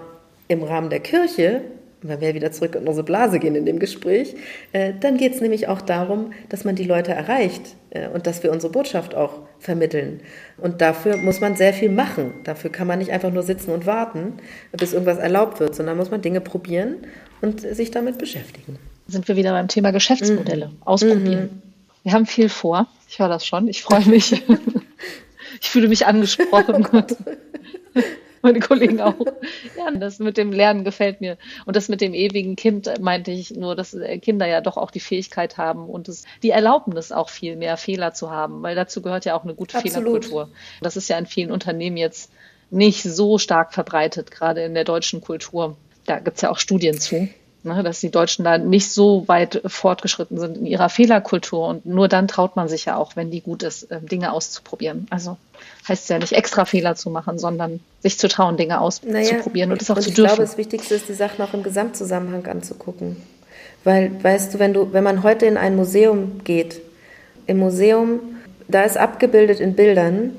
im 0.48 0.64
Rahmen 0.64 0.90
der 0.90 1.00
Kirche, 1.00 1.62
wenn 2.02 2.20
wir 2.20 2.34
wieder 2.34 2.52
zurück 2.52 2.74
in 2.74 2.86
unsere 2.86 3.04
Blase 3.04 3.38
gehen 3.38 3.54
in 3.54 3.64
dem 3.64 3.78
Gespräch, 3.78 4.34
äh, 4.72 4.92
dann 4.98 5.16
geht 5.16 5.34
es 5.34 5.40
nämlich 5.40 5.68
auch 5.68 5.80
darum, 5.80 6.32
dass 6.48 6.64
man 6.64 6.74
die 6.74 6.84
Leute 6.84 7.12
erreicht 7.12 7.76
äh, 7.90 8.08
und 8.08 8.26
dass 8.26 8.42
wir 8.42 8.50
unsere 8.52 8.72
Botschaft 8.72 9.14
auch 9.14 9.40
vermitteln. 9.58 10.20
Und 10.58 10.80
dafür 10.80 11.16
muss 11.16 11.40
man 11.40 11.56
sehr 11.56 11.72
viel 11.72 11.90
machen. 11.90 12.34
Dafür 12.44 12.70
kann 12.70 12.86
man 12.86 12.98
nicht 12.98 13.12
einfach 13.12 13.32
nur 13.32 13.42
sitzen 13.42 13.70
und 13.70 13.86
warten, 13.86 14.34
bis 14.72 14.92
irgendwas 14.92 15.18
erlaubt 15.18 15.60
wird, 15.60 15.74
sondern 15.74 15.96
muss 15.96 16.10
man 16.10 16.22
Dinge 16.22 16.40
probieren 16.40 16.96
und 17.40 17.60
sich 17.60 17.90
damit 17.90 18.18
beschäftigen. 18.18 18.78
Sind 19.06 19.28
wir 19.28 19.36
wieder 19.36 19.52
beim 19.52 19.68
Thema 19.68 19.90
Geschäftsmodelle. 19.90 20.68
Mhm. 20.68 20.82
Ausprobieren. 20.84 21.42
Mhm. 21.44 21.62
Wir 22.02 22.12
haben 22.12 22.26
viel 22.26 22.48
vor. 22.48 22.88
Ich 23.08 23.18
höre 23.18 23.28
das 23.28 23.46
schon. 23.46 23.68
Ich 23.68 23.82
freue 23.82 24.06
mich. 24.06 24.32
ich 25.60 25.70
fühle 25.70 25.88
mich 25.88 26.06
angesprochen. 26.06 26.86
meine 28.52 28.60
Kollegen 28.60 29.00
auch. 29.00 29.14
Ja, 29.76 29.90
das 29.92 30.18
mit 30.18 30.36
dem 30.36 30.52
Lernen 30.52 30.84
gefällt 30.84 31.20
mir. 31.20 31.38
Und 31.64 31.76
das 31.76 31.88
mit 31.88 32.00
dem 32.00 32.14
ewigen 32.14 32.56
Kind 32.56 32.90
meinte 33.00 33.30
ich 33.30 33.52
nur, 33.52 33.76
dass 33.76 33.96
Kinder 34.20 34.46
ja 34.46 34.60
doch 34.60 34.76
auch 34.76 34.90
die 34.90 35.00
Fähigkeit 35.00 35.58
haben 35.58 35.88
und 35.88 36.08
es, 36.08 36.24
die 36.42 36.50
Erlaubnis 36.50 37.12
auch 37.12 37.28
viel 37.28 37.56
mehr 37.56 37.76
Fehler 37.76 38.12
zu 38.14 38.30
haben, 38.30 38.62
weil 38.62 38.74
dazu 38.74 39.00
gehört 39.02 39.24
ja 39.24 39.34
auch 39.34 39.44
eine 39.44 39.54
gute 39.54 39.76
Absolut. 39.76 40.24
Fehlerkultur. 40.24 40.48
Das 40.80 40.96
ist 40.96 41.08
ja 41.08 41.18
in 41.18 41.26
vielen 41.26 41.52
Unternehmen 41.52 41.96
jetzt 41.96 42.30
nicht 42.70 43.02
so 43.02 43.38
stark 43.38 43.72
verbreitet, 43.72 44.30
gerade 44.30 44.62
in 44.64 44.74
der 44.74 44.84
deutschen 44.84 45.20
Kultur. 45.20 45.76
Da 46.06 46.18
gibt's 46.18 46.40
ja 46.40 46.50
auch 46.50 46.58
Studien 46.58 46.98
zu 46.98 47.28
ne, 47.64 47.82
dass 47.82 48.00
die 48.00 48.10
Deutschen 48.10 48.44
da 48.44 48.58
nicht 48.58 48.90
so 48.90 49.26
weit 49.28 49.62
fortgeschritten 49.66 50.38
sind 50.38 50.58
in 50.58 50.66
ihrer 50.66 50.88
Fehlerkultur. 50.88 51.66
Und 51.66 51.86
nur 51.86 52.08
dann 52.08 52.28
traut 52.28 52.56
man 52.56 52.68
sich 52.68 52.86
ja 52.86 52.96
auch, 52.96 53.16
wenn 53.16 53.30
die 53.30 53.40
gut 53.40 53.62
ist, 53.62 53.90
ähm, 53.90 54.06
Dinge 54.06 54.32
auszuprobieren. 54.32 55.06
Also 55.10 55.36
heißt 55.88 56.04
es 56.04 56.08
ja 56.08 56.18
nicht 56.18 56.32
extra 56.32 56.64
Fehler 56.64 56.94
zu 56.94 57.10
machen, 57.10 57.38
sondern 57.38 57.80
sich 58.00 58.18
zu 58.18 58.28
trauen, 58.28 58.56
Dinge 58.56 58.80
auszuprobieren 58.80 59.70
naja, 59.70 59.72
und 59.72 59.82
es 59.82 59.90
auch 59.90 59.96
und 59.96 60.02
zu 60.02 60.10
ich 60.10 60.14
dürfen. 60.14 60.30
Ich 60.30 60.36
glaube, 60.36 60.48
das 60.48 60.58
Wichtigste 60.58 60.94
ist, 60.94 61.08
die 61.08 61.14
Sachen 61.14 61.42
auch 61.42 61.54
im 61.54 61.62
Gesamtzusammenhang 61.62 62.46
anzugucken. 62.46 63.16
Weil, 63.84 64.12
weißt 64.22 64.54
du, 64.54 64.58
wenn 64.58 64.72
du, 64.72 64.92
wenn 64.92 65.02
man 65.02 65.22
heute 65.22 65.46
in 65.46 65.56
ein 65.56 65.74
Museum 65.74 66.40
geht, 66.44 66.80
im 67.46 67.58
Museum, 67.58 68.20
da 68.68 68.82
ist 68.82 68.96
abgebildet 68.96 69.58
in 69.58 69.74
Bildern, 69.74 70.30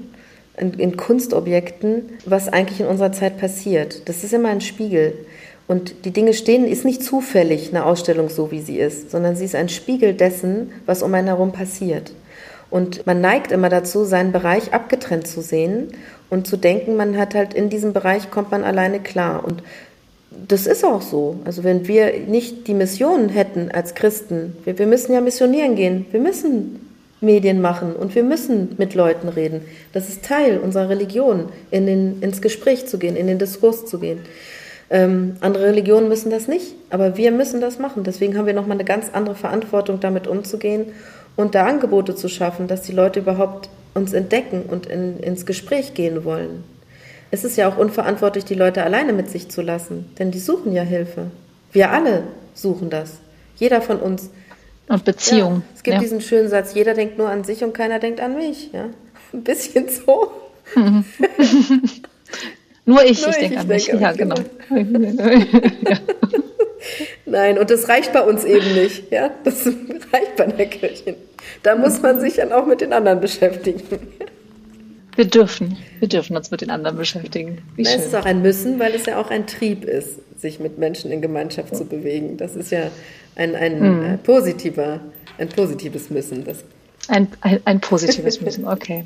in, 0.58 0.74
in 0.74 0.96
Kunstobjekten, 0.96 2.04
was 2.26 2.48
eigentlich 2.48 2.80
in 2.80 2.86
unserer 2.86 3.12
Zeit 3.12 3.38
passiert. 3.38 4.08
Das 4.08 4.24
ist 4.24 4.34
immer 4.34 4.50
ein 4.50 4.62
Spiegel. 4.62 5.14
Und 5.68 6.06
die 6.06 6.12
Dinge 6.12 6.34
stehen, 6.34 6.66
ist 6.66 6.86
nicht 6.86 7.04
zufällig 7.04 7.70
eine 7.70 7.86
Ausstellung 7.86 8.30
so, 8.30 8.52
wie 8.52 8.62
sie 8.62 8.78
ist, 8.78 9.12
sondern 9.12 9.36
sie 9.36 9.46
ist 9.46 9.56
ein 9.56 9.70
Spiegel 9.70 10.14
dessen, 10.14 10.72
was 10.86 11.04
um 11.04 11.14
einen 11.14 11.28
herum 11.28 11.52
passiert. 11.52 12.12
Und 12.74 13.06
man 13.06 13.22
neigt 13.22 13.52
immer 13.52 13.70
dazu, 13.70 14.04
seinen 14.04 14.32
Bereich 14.32 14.74
abgetrennt 14.74 15.28
zu 15.28 15.42
sehen 15.42 15.90
und 16.32 16.48
zu 16.48 16.58
denken, 16.58 16.96
man 16.96 17.20
hat 17.20 17.36
halt 17.36 17.54
in 17.54 17.70
diesem 17.70 17.94
Bereich 17.94 18.32
kommt 18.32 18.50
man 18.50 18.64
alleine 18.64 19.00
klar. 19.00 19.46
Und 19.46 19.62
das 20.32 20.66
ist 20.66 20.84
auch 20.84 21.04
so. 21.04 21.36
Also 21.46 21.64
wenn 21.64 21.88
wir 21.88 22.22
nicht 22.26 22.66
die 22.66 22.74
Mission 22.74 23.30
hätten 23.30 23.70
als 23.70 23.94
Christen, 23.94 24.58
wir, 24.66 24.80
wir 24.80 24.88
müssen 24.88 25.14
ja 25.14 25.22
missionieren 25.22 25.76
gehen, 25.76 26.08
wir 26.10 26.20
müssen 26.20 26.90
Medien 27.22 27.62
machen 27.62 27.96
und 27.96 28.16
wir 28.16 28.24
müssen 28.24 28.70
mit 28.80 28.96
Leuten 28.96 29.30
reden. 29.30 29.62
Das 29.92 30.10
ist 30.10 30.26
Teil 30.26 30.58
unserer 30.58 30.90
Religion, 30.90 31.50
in 31.70 31.86
den, 31.86 32.24
ins 32.24 32.42
Gespräch 32.42 32.88
zu 32.88 32.98
gehen, 32.98 33.16
in 33.16 33.28
den 33.28 33.38
Diskurs 33.38 33.86
zu 33.86 34.00
gehen. 34.00 34.18
Ähm, 34.90 35.36
andere 35.42 35.66
Religionen 35.66 36.08
müssen 36.08 36.32
das 36.32 36.48
nicht, 36.48 36.74
aber 36.90 37.18
wir 37.18 37.32
müssen 37.32 37.62
das 37.62 37.78
machen. 37.78 38.04
Deswegen 38.04 38.36
haben 38.36 38.48
wir 38.48 38.56
nochmal 38.56 38.78
eine 38.78 38.84
ganz 38.84 39.12
andere 39.14 39.36
Verantwortung, 39.36 40.00
damit 40.00 40.26
umzugehen 40.26 40.88
und 41.36 41.56
da 41.56 41.66
Angebote 41.66 42.16
zu 42.16 42.30
schaffen, 42.30 42.68
dass 42.68 42.82
die 42.82 42.92
Leute 42.92 43.20
überhaupt 43.20 43.70
uns 43.94 44.14
entdecken 44.14 44.64
und 44.64 44.86
in, 44.86 45.20
ins 45.20 45.46
Gespräch 45.46 45.94
gehen 45.94 46.24
wollen. 46.24 46.64
Es 47.32 47.44
ist 47.44 47.58
ja 47.58 47.68
auch 47.68 47.78
unverantwortlich, 47.78 48.46
die 48.46 48.54
Leute 48.56 48.84
alleine 48.84 49.14
mit 49.14 49.30
sich 49.30 49.50
zu 49.50 49.62
lassen, 49.62 50.06
denn 50.20 50.32
die 50.32 50.40
suchen 50.40 50.72
ja 50.74 50.84
Hilfe. 50.84 51.32
Wir 51.72 51.92
alle 51.92 52.24
suchen 52.54 52.90
das. 52.90 53.20
Jeder 53.56 53.82
von 53.82 53.98
uns. 53.98 54.30
Und 54.88 55.04
Beziehung. 55.06 55.56
Ja, 55.56 55.62
es 55.76 55.84
gibt 55.84 55.96
ja. 55.96 56.02
diesen 56.02 56.22
schönen 56.22 56.50
Satz, 56.50 56.74
jeder 56.74 56.94
denkt 56.94 57.18
nur 57.18 57.30
an 57.30 57.44
sich 57.44 57.64
und 57.64 57.74
keiner 57.74 58.00
denkt 58.00 58.20
an 58.22 58.36
mich. 58.36 58.72
Ja? 58.72 58.90
Ein 59.34 59.44
bisschen 59.44 59.88
so. 59.90 60.32
Nur 62.86 63.04
ich, 63.06 63.22
Nur 63.22 63.30
ich, 63.30 63.36
ich 63.36 63.38
denke 63.38 63.60
an 63.60 63.68
mich. 63.68 63.88
ja, 64.00 64.12
genau. 64.12 64.36
ja. 64.70 66.00
Nein, 67.26 67.58
und 67.58 67.70
das 67.70 67.90
reicht 67.90 68.14
bei 68.14 68.22
uns 68.22 68.44
eben 68.44 68.74
nicht. 68.74 69.12
Ja? 69.12 69.32
Das 69.44 69.66
reicht 70.14 70.36
bei 70.38 70.46
der 70.48 70.66
Kirche. 70.68 71.16
Da 71.62 71.76
muss 71.76 72.02
man 72.02 72.20
sich 72.20 72.36
dann 72.36 72.52
auch 72.52 72.66
mit 72.66 72.82
den 72.82 72.94
anderen 72.94 73.20
beschäftigen. 73.20 73.82
Wir 75.16 75.26
dürfen, 75.26 75.78
wir 76.00 76.08
dürfen 76.08 76.36
uns 76.36 76.50
mit 76.50 76.62
den 76.62 76.72
anderen 76.72 76.98
beschäftigen. 76.98 77.62
Wie. 77.76 77.84
Es 77.84 78.08
ist 78.08 78.16
auch 78.16 78.26
ein 78.26 78.42
Müssen, 78.42 78.80
weil 78.80 78.96
es 78.96 79.06
ja 79.06 79.20
auch 79.20 79.30
ein 79.30 79.46
Trieb 79.46 79.86
ist, 79.86 80.20
sich 80.40 80.60
mit 80.60 80.80
Menschen 80.80 81.12
in 81.12 81.22
Gemeinschaft 81.22 81.76
zu 81.76 81.86
bewegen. 81.86 82.38
Das 82.38 82.56
ist 82.56 82.72
ja 82.72 82.90
ein, 83.36 83.56
ein 83.56 83.80
hm. 83.80 84.20
positiver, 84.24 85.02
ein 85.38 85.50
positives 85.50 86.10
Müssen. 86.10 86.44
Das 86.46 86.64
ein, 87.08 87.28
ein, 87.42 87.62
ein 87.66 87.80
positives 87.80 88.42
Müssen, 88.42 88.68
okay. 88.68 89.06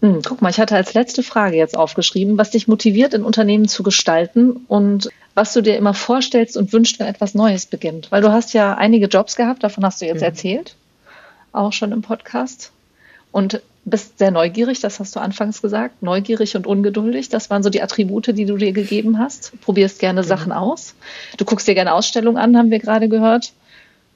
Hm, 0.00 0.22
guck 0.26 0.40
mal, 0.40 0.48
ich 0.48 0.58
hatte 0.58 0.76
als 0.76 0.94
letzte 0.94 1.22
Frage 1.22 1.56
jetzt 1.56 1.76
aufgeschrieben, 1.76 2.38
was 2.38 2.50
dich 2.50 2.68
motiviert, 2.68 3.12
in 3.12 3.22
Unternehmen 3.22 3.68
zu 3.68 3.82
gestalten 3.82 4.64
und 4.66 5.10
was 5.34 5.52
du 5.52 5.62
dir 5.62 5.76
immer 5.76 5.94
vorstellst 5.94 6.56
und 6.56 6.72
wünschst, 6.72 6.98
wenn 6.98 7.06
etwas 7.06 7.34
Neues 7.34 7.66
beginnt. 7.66 8.10
Weil 8.10 8.22
du 8.22 8.32
hast 8.32 8.52
ja 8.52 8.74
einige 8.74 9.06
Jobs 9.06 9.36
gehabt, 9.36 9.62
davon 9.62 9.84
hast 9.84 10.00
du 10.00 10.06
jetzt 10.06 10.20
mhm. 10.20 10.26
erzählt, 10.26 10.76
auch 11.52 11.72
schon 11.72 11.92
im 11.92 12.02
Podcast. 12.02 12.72
Und 13.32 13.62
bist 13.84 14.18
sehr 14.18 14.30
neugierig, 14.30 14.80
das 14.80 15.00
hast 15.00 15.16
du 15.16 15.20
anfangs 15.20 15.62
gesagt, 15.62 16.02
neugierig 16.02 16.56
und 16.56 16.66
ungeduldig. 16.66 17.28
Das 17.28 17.48
waren 17.48 17.62
so 17.62 17.70
die 17.70 17.82
Attribute, 17.82 18.36
die 18.36 18.44
du 18.44 18.56
dir 18.56 18.72
gegeben 18.72 19.18
hast. 19.18 19.52
Probierst 19.60 20.00
gerne 20.00 20.22
mhm. 20.22 20.26
Sachen 20.26 20.52
aus. 20.52 20.94
Du 21.38 21.44
guckst 21.44 21.66
dir 21.66 21.74
gerne 21.74 21.94
Ausstellungen 21.94 22.38
an, 22.38 22.56
haben 22.56 22.70
wir 22.70 22.78
gerade 22.78 23.08
gehört 23.08 23.52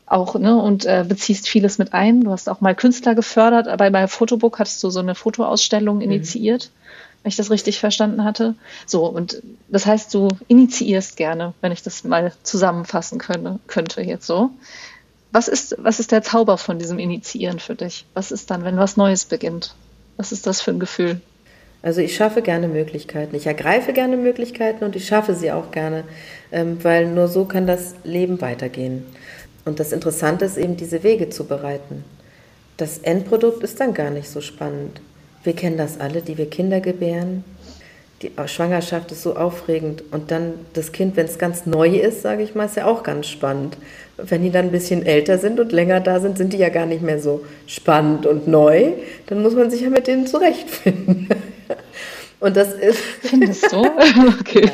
auch 0.06 0.34
ne, 0.34 0.54
und 0.60 0.84
äh, 0.84 1.04
beziehst 1.06 1.48
vieles 1.48 1.78
mit 1.78 1.92
ein. 1.92 2.22
Du 2.22 2.30
hast 2.30 2.48
auch 2.48 2.60
mal 2.60 2.74
Künstler 2.74 3.14
gefördert, 3.14 3.66
bei 3.78 4.06
Fotobook 4.08 4.58
hattest 4.58 4.82
du 4.82 4.90
so 4.90 5.00
eine 5.00 5.14
Fotoausstellung 5.14 5.96
mhm. 5.96 6.02
initiiert, 6.02 6.70
mhm. 6.70 7.03
Wenn 7.24 7.30
ich 7.30 7.36
das 7.36 7.50
richtig 7.50 7.80
verstanden 7.80 8.22
hatte. 8.22 8.54
So, 8.84 9.06
und 9.06 9.42
das 9.68 9.86
heißt, 9.86 10.12
du 10.12 10.28
initiierst 10.46 11.16
gerne, 11.16 11.54
wenn 11.62 11.72
ich 11.72 11.82
das 11.82 12.04
mal 12.04 12.34
zusammenfassen 12.42 13.18
könne, 13.18 13.60
könnte 13.66 14.02
jetzt 14.02 14.26
so. 14.26 14.50
Was 15.32 15.48
ist, 15.48 15.74
was 15.78 16.00
ist 16.00 16.12
der 16.12 16.22
Zauber 16.22 16.58
von 16.58 16.78
diesem 16.78 16.98
Initiieren 16.98 17.60
für 17.60 17.74
dich? 17.74 18.04
Was 18.12 18.30
ist 18.30 18.50
dann, 18.50 18.62
wenn 18.64 18.76
was 18.76 18.98
Neues 18.98 19.24
beginnt? 19.24 19.74
Was 20.18 20.32
ist 20.32 20.46
das 20.46 20.60
für 20.60 20.72
ein 20.72 20.78
Gefühl? 20.78 21.22
Also 21.80 22.02
ich 22.02 22.14
schaffe 22.14 22.42
gerne 22.42 22.68
Möglichkeiten. 22.68 23.34
Ich 23.34 23.46
ergreife 23.46 23.94
gerne 23.94 24.18
Möglichkeiten 24.18 24.84
und 24.84 24.94
ich 24.94 25.06
schaffe 25.06 25.34
sie 25.34 25.50
auch 25.50 25.70
gerne, 25.70 26.04
ähm, 26.52 26.84
weil 26.84 27.06
nur 27.06 27.28
so 27.28 27.46
kann 27.46 27.66
das 27.66 27.94
Leben 28.04 28.42
weitergehen. 28.42 29.06
Und 29.64 29.80
das 29.80 29.92
Interessante 29.92 30.44
ist 30.44 30.58
eben, 30.58 30.76
diese 30.76 31.02
Wege 31.02 31.30
zu 31.30 31.44
bereiten. 31.44 32.04
Das 32.76 32.98
Endprodukt 32.98 33.62
ist 33.62 33.80
dann 33.80 33.94
gar 33.94 34.10
nicht 34.10 34.28
so 34.28 34.42
spannend. 34.42 35.00
Wir 35.44 35.52
kennen 35.52 35.76
das 35.76 36.00
alle, 36.00 36.22
die 36.22 36.38
wir 36.38 36.48
Kinder 36.48 36.80
gebären. 36.80 37.44
Die 38.22 38.30
Schwangerschaft 38.46 39.12
ist 39.12 39.22
so 39.22 39.36
aufregend. 39.36 40.02
Und 40.10 40.30
dann 40.30 40.54
das 40.72 40.92
Kind, 40.92 41.16
wenn 41.16 41.26
es 41.26 41.38
ganz 41.38 41.66
neu 41.66 41.88
ist, 41.88 42.22
sage 42.22 42.42
ich 42.42 42.54
mal, 42.54 42.64
ist 42.64 42.76
ja 42.76 42.86
auch 42.86 43.02
ganz 43.02 43.26
spannend. 43.26 43.76
Wenn 44.16 44.42
die 44.42 44.50
dann 44.50 44.66
ein 44.66 44.70
bisschen 44.70 45.04
älter 45.04 45.38
sind 45.38 45.60
und 45.60 45.72
länger 45.72 46.00
da 46.00 46.20
sind, 46.20 46.38
sind 46.38 46.52
die 46.52 46.58
ja 46.58 46.70
gar 46.70 46.86
nicht 46.86 47.02
mehr 47.02 47.20
so 47.20 47.44
spannend 47.66 48.24
und 48.24 48.48
neu. 48.48 48.92
Dann 49.26 49.42
muss 49.42 49.54
man 49.54 49.70
sich 49.70 49.82
ja 49.82 49.90
mit 49.90 50.06
denen 50.06 50.26
zurechtfinden. 50.26 51.28
Und 52.44 52.58
das 52.58 52.74
ist. 52.74 52.98
Findest 53.22 53.72
du? 53.72 53.84
Okay. 54.40 54.68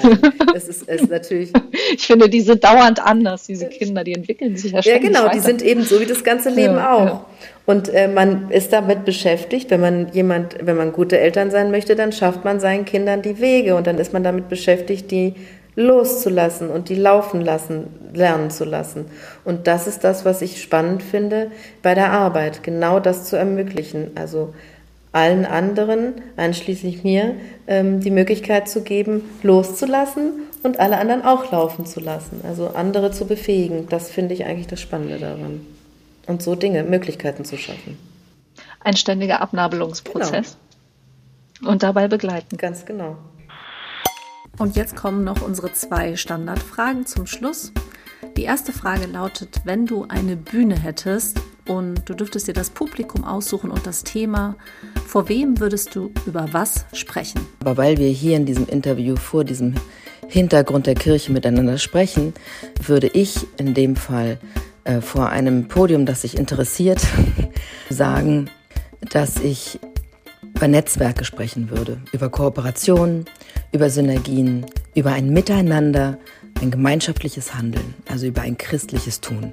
es 0.55 0.67
ist, 0.67 0.89
es 0.89 1.03
ist 1.03 1.11
natürlich. 1.11 1.53
Ich 1.95 2.05
finde, 2.05 2.29
die 2.29 2.41
sind 2.41 2.65
dauernd 2.65 2.99
anders, 3.01 3.47
diese 3.47 3.67
Kinder, 3.69 4.03
die 4.03 4.15
entwickeln 4.15 4.57
sich 4.57 4.73
ja 4.73 4.83
ständig 4.83 5.13
Ja, 5.15 5.21
genau, 5.21 5.33
die 5.33 5.39
sind 5.39 5.63
eben 5.63 5.83
so 5.83 6.01
wie 6.01 6.07
das 6.07 6.25
ganze 6.25 6.51
Leben 6.51 6.75
ja, 6.75 6.93
auch. 6.93 7.05
Ja. 7.05 7.27
Und 7.71 7.89
äh, 7.95 8.09
man 8.09 8.51
ist 8.51 8.73
damit 8.73 9.05
beschäftigt, 9.05 9.71
wenn 9.71 9.81
man 9.81 10.09
jemand, 10.13 10.57
wenn 10.61 10.77
man 10.77 10.93
gute 10.93 11.21
Eltern 11.21 11.53
sein 11.53 11.71
möchte, 11.71 11.95
dann 11.95 12.11
schafft 12.11 12.45
man 12.45 12.59
seinen 12.59 12.85
Kindern 12.85 13.23
die 13.23 13.39
Wege 13.39 13.77
und 13.77 13.87
dann 13.87 13.99
ist 13.99 14.13
man 14.13 14.25
damit 14.25 14.49
beschäftigt, 14.49 15.13
die 15.13 15.37
loszulassen 15.77 16.69
und 16.69 16.89
die 16.89 16.97
laufen 16.97 17.41
lassen, 17.41 17.87
lernen 18.13 18.51
zu 18.51 18.65
lassen. 18.65 19.05
Und 19.45 19.69
das 19.69 19.87
ist 19.87 20.03
das, 20.03 20.25
was 20.25 20.43
ich 20.43 20.61
spannend 20.61 21.01
finde 21.01 21.53
bei 21.81 21.95
der 21.95 22.11
Arbeit, 22.11 22.65
genau 22.65 22.99
das 22.99 23.27
zu 23.27 23.37
ermöglichen. 23.37 24.11
Also 24.17 24.53
allen 25.13 25.47
anderen, 25.47 26.15
einschließlich 26.37 27.05
mir, 27.05 27.37
ähm, 27.69 28.01
die 28.01 28.11
Möglichkeit 28.11 28.69
zu 28.69 28.83
geben, 28.83 29.31
loszulassen 29.45 30.33
und 30.65 30.81
alle 30.81 30.99
anderen 30.99 31.25
auch 31.25 31.53
laufen 31.53 31.87
zu 31.87 32.01
lassen. 32.01 32.41
Also 32.43 32.73
andere 32.75 33.13
zu 33.13 33.27
befähigen. 33.27 33.87
Das 33.89 34.11
finde 34.11 34.35
ich 34.35 34.45
eigentlich 34.45 34.67
das 34.67 34.81
Spannende 34.81 35.19
daran. 35.19 35.61
Und 36.31 36.43
so 36.43 36.55
Dinge, 36.55 36.85
Möglichkeiten 36.85 37.45
zu 37.45 37.59
schaffen. 37.59 37.99
Ein 38.79 38.97
ständiger 38.97 39.41
Abnabelungsprozess. 39.41 40.57
Genau. 41.59 41.73
Und 41.73 41.83
dabei 41.83 42.07
begleiten. 42.07 42.57
Ganz 42.57 42.87
genau. 42.87 43.17
Und 44.57 44.77
jetzt 44.77 44.95
kommen 44.95 45.25
noch 45.25 45.43
unsere 45.43 45.73
zwei 45.73 46.15
Standardfragen 46.15 47.05
zum 47.05 47.27
Schluss. 47.27 47.73
Die 48.37 48.45
erste 48.45 48.73
Frage 48.73 49.07
lautet, 49.07 49.63
wenn 49.65 49.87
du 49.87 50.07
eine 50.09 50.37
Bühne 50.37 50.79
hättest 50.79 51.41
und 51.67 52.09
du 52.09 52.15
dürftest 52.15 52.47
dir 52.47 52.55
das 52.55 52.71
Publikum 52.71 53.25
aussuchen 53.25 53.73
und 53.73 53.85
das 53.85 54.05
Thema, 54.05 54.55
vor 55.09 55.29
wem 55.29 55.59
würdest 55.59 55.97
du 55.97 56.13
über 56.27 56.53
was 56.53 56.85
sprechen? 56.93 57.41
Aber 57.59 57.77
weil 57.77 57.99
wir 57.99 58.09
hier 58.09 58.37
in 58.37 58.47
diesem 58.47 58.69
Interview 58.69 59.17
vor 59.17 59.43
diesem 59.43 59.75
Hintergrund 60.29 60.87
der 60.87 60.95
Kirche 60.95 61.33
miteinander 61.33 61.77
sprechen, 61.77 62.35
würde 62.81 63.09
ich 63.09 63.49
in 63.57 63.75
dem 63.75 63.97
Fall 63.97 64.39
äh, 64.85 65.01
vor 65.01 65.29
einem 65.29 65.69
Podium, 65.69 66.07
das 66.07 66.23
sich 66.23 66.37
interessiert, 66.37 67.01
sagen, 67.91 68.51
dass 69.11 69.37
ich 69.37 69.81
über 70.55 70.69
Netzwerke 70.69 71.25
sprechen 71.25 71.71
würde, 71.71 72.01
über 72.13 72.29
Kooperationen, 72.29 73.25
über 73.73 73.91
Synergien, 73.91 74.67
über 74.95 75.13
ein 75.13 75.31
Miteinander, 75.31 76.19
ein 76.61 76.71
gemeinschaftliches 76.71 77.55
Handeln, 77.55 77.95
also 78.09 78.27
über 78.27 78.43
ein 78.43 78.59
christliches 78.59 79.21
Tun. 79.21 79.53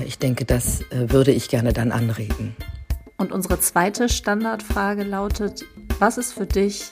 Äh, 0.00 0.04
ich 0.06 0.18
denke, 0.18 0.44
das 0.44 0.80
äh, 0.90 1.10
würde 1.10 1.32
ich 1.32 1.48
gerne 1.48 1.72
dann 1.72 1.92
anregen. 1.92 2.56
Und 3.16 3.32
unsere 3.32 3.60
zweite 3.60 4.08
Standardfrage 4.08 5.04
lautet, 5.04 5.64
was 5.98 6.18
ist 6.18 6.32
für 6.32 6.46
dich 6.46 6.90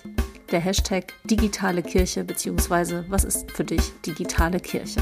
der 0.52 0.60
Hashtag 0.60 1.12
digitale 1.24 1.82
Kirche, 1.82 2.24
beziehungsweise 2.24 3.04
was 3.08 3.24
ist 3.24 3.50
für 3.50 3.64
dich 3.64 3.82
digitale 4.06 4.60
Kirche? 4.60 5.00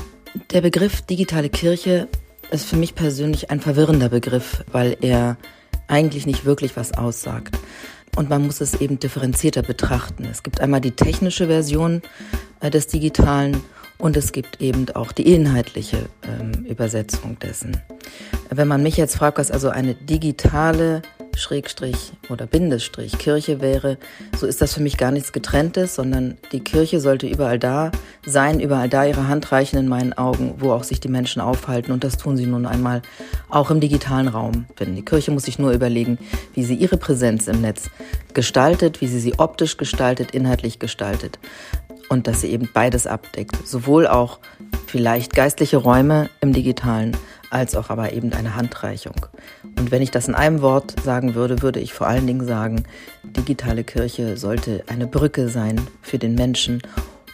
Der 0.52 0.60
Begriff 0.60 1.02
digitale 1.02 1.50
Kirche 1.50 2.08
ist 2.50 2.66
für 2.66 2.76
mich 2.76 2.94
persönlich 2.94 3.50
ein 3.50 3.60
verwirrender 3.60 4.08
Begriff, 4.08 4.64
weil 4.72 4.96
er 5.00 5.36
eigentlich 5.88 6.26
nicht 6.26 6.44
wirklich 6.44 6.76
was 6.76 6.92
aussagt. 6.96 7.56
Und 8.16 8.28
man 8.28 8.44
muss 8.44 8.60
es 8.60 8.80
eben 8.80 8.98
differenzierter 8.98 9.62
betrachten. 9.62 10.24
Es 10.24 10.42
gibt 10.42 10.60
einmal 10.60 10.80
die 10.80 10.90
technische 10.90 11.46
Version 11.46 12.02
äh, 12.60 12.70
des 12.70 12.88
Digitalen 12.88 13.62
und 13.98 14.16
es 14.16 14.32
gibt 14.32 14.60
eben 14.60 14.86
auch 14.94 15.12
die 15.12 15.32
inhaltliche 15.32 16.08
ähm, 16.22 16.64
Übersetzung 16.64 17.38
dessen. 17.38 17.80
Wenn 18.48 18.66
man 18.66 18.82
mich 18.82 18.96
jetzt 18.96 19.16
fragt, 19.16 19.38
was 19.38 19.50
also 19.50 19.68
eine 19.68 19.94
digitale 19.94 21.02
Schrägstrich 21.36 22.12
oder 22.28 22.46
Bindestrich 22.46 23.18
Kirche 23.18 23.60
wäre, 23.60 23.98
so 24.36 24.46
ist 24.46 24.60
das 24.60 24.74
für 24.74 24.82
mich 24.82 24.96
gar 24.96 25.10
nichts 25.10 25.32
getrenntes, 25.32 25.94
sondern 25.94 26.36
die 26.52 26.60
Kirche 26.60 27.00
sollte 27.00 27.26
überall 27.26 27.58
da 27.58 27.90
sein, 28.24 28.60
überall 28.60 28.88
da 28.88 29.04
ihre 29.04 29.28
Hand 29.28 29.50
reichen 29.52 29.78
in 29.78 29.88
meinen 29.88 30.12
Augen, 30.12 30.54
wo 30.58 30.72
auch 30.72 30.84
sich 30.84 31.00
die 31.00 31.08
Menschen 31.08 31.40
aufhalten. 31.40 31.92
Und 31.92 32.04
das 32.04 32.16
tun 32.16 32.36
sie 32.36 32.46
nun 32.46 32.66
einmal 32.66 33.02
auch 33.48 33.70
im 33.70 33.80
digitalen 33.80 34.28
Raum. 34.28 34.66
Denn 34.78 34.94
die 34.94 35.04
Kirche 35.04 35.30
muss 35.30 35.44
sich 35.44 35.58
nur 35.58 35.72
überlegen, 35.72 36.18
wie 36.54 36.64
sie 36.64 36.74
ihre 36.74 36.96
Präsenz 36.96 37.48
im 37.48 37.60
Netz 37.60 37.90
gestaltet, 38.34 39.00
wie 39.00 39.08
sie 39.08 39.20
sie 39.20 39.38
optisch 39.38 39.76
gestaltet, 39.76 40.32
inhaltlich 40.32 40.78
gestaltet. 40.78 41.38
Und 42.08 42.26
dass 42.26 42.40
sie 42.40 42.48
eben 42.48 42.68
beides 42.72 43.06
abdeckt, 43.06 43.56
sowohl 43.66 44.06
auch 44.06 44.40
vielleicht 44.86 45.34
geistliche 45.34 45.76
Räume 45.76 46.28
im 46.40 46.52
digitalen 46.52 47.16
als 47.50 47.74
auch 47.74 47.90
aber 47.90 48.12
eben 48.12 48.32
eine 48.32 48.54
Handreichung. 48.56 49.26
Und 49.62 49.90
wenn 49.90 50.02
ich 50.02 50.10
das 50.10 50.28
in 50.28 50.34
einem 50.34 50.62
Wort 50.62 50.94
sagen 51.02 51.34
würde, 51.34 51.62
würde 51.62 51.80
ich 51.80 51.92
vor 51.92 52.06
allen 52.06 52.26
Dingen 52.26 52.46
sagen, 52.46 52.84
digitale 53.24 53.84
Kirche 53.84 54.36
sollte 54.36 54.84
eine 54.86 55.06
Brücke 55.06 55.48
sein 55.48 55.80
für 56.00 56.18
den 56.18 56.34
Menschen, 56.34 56.80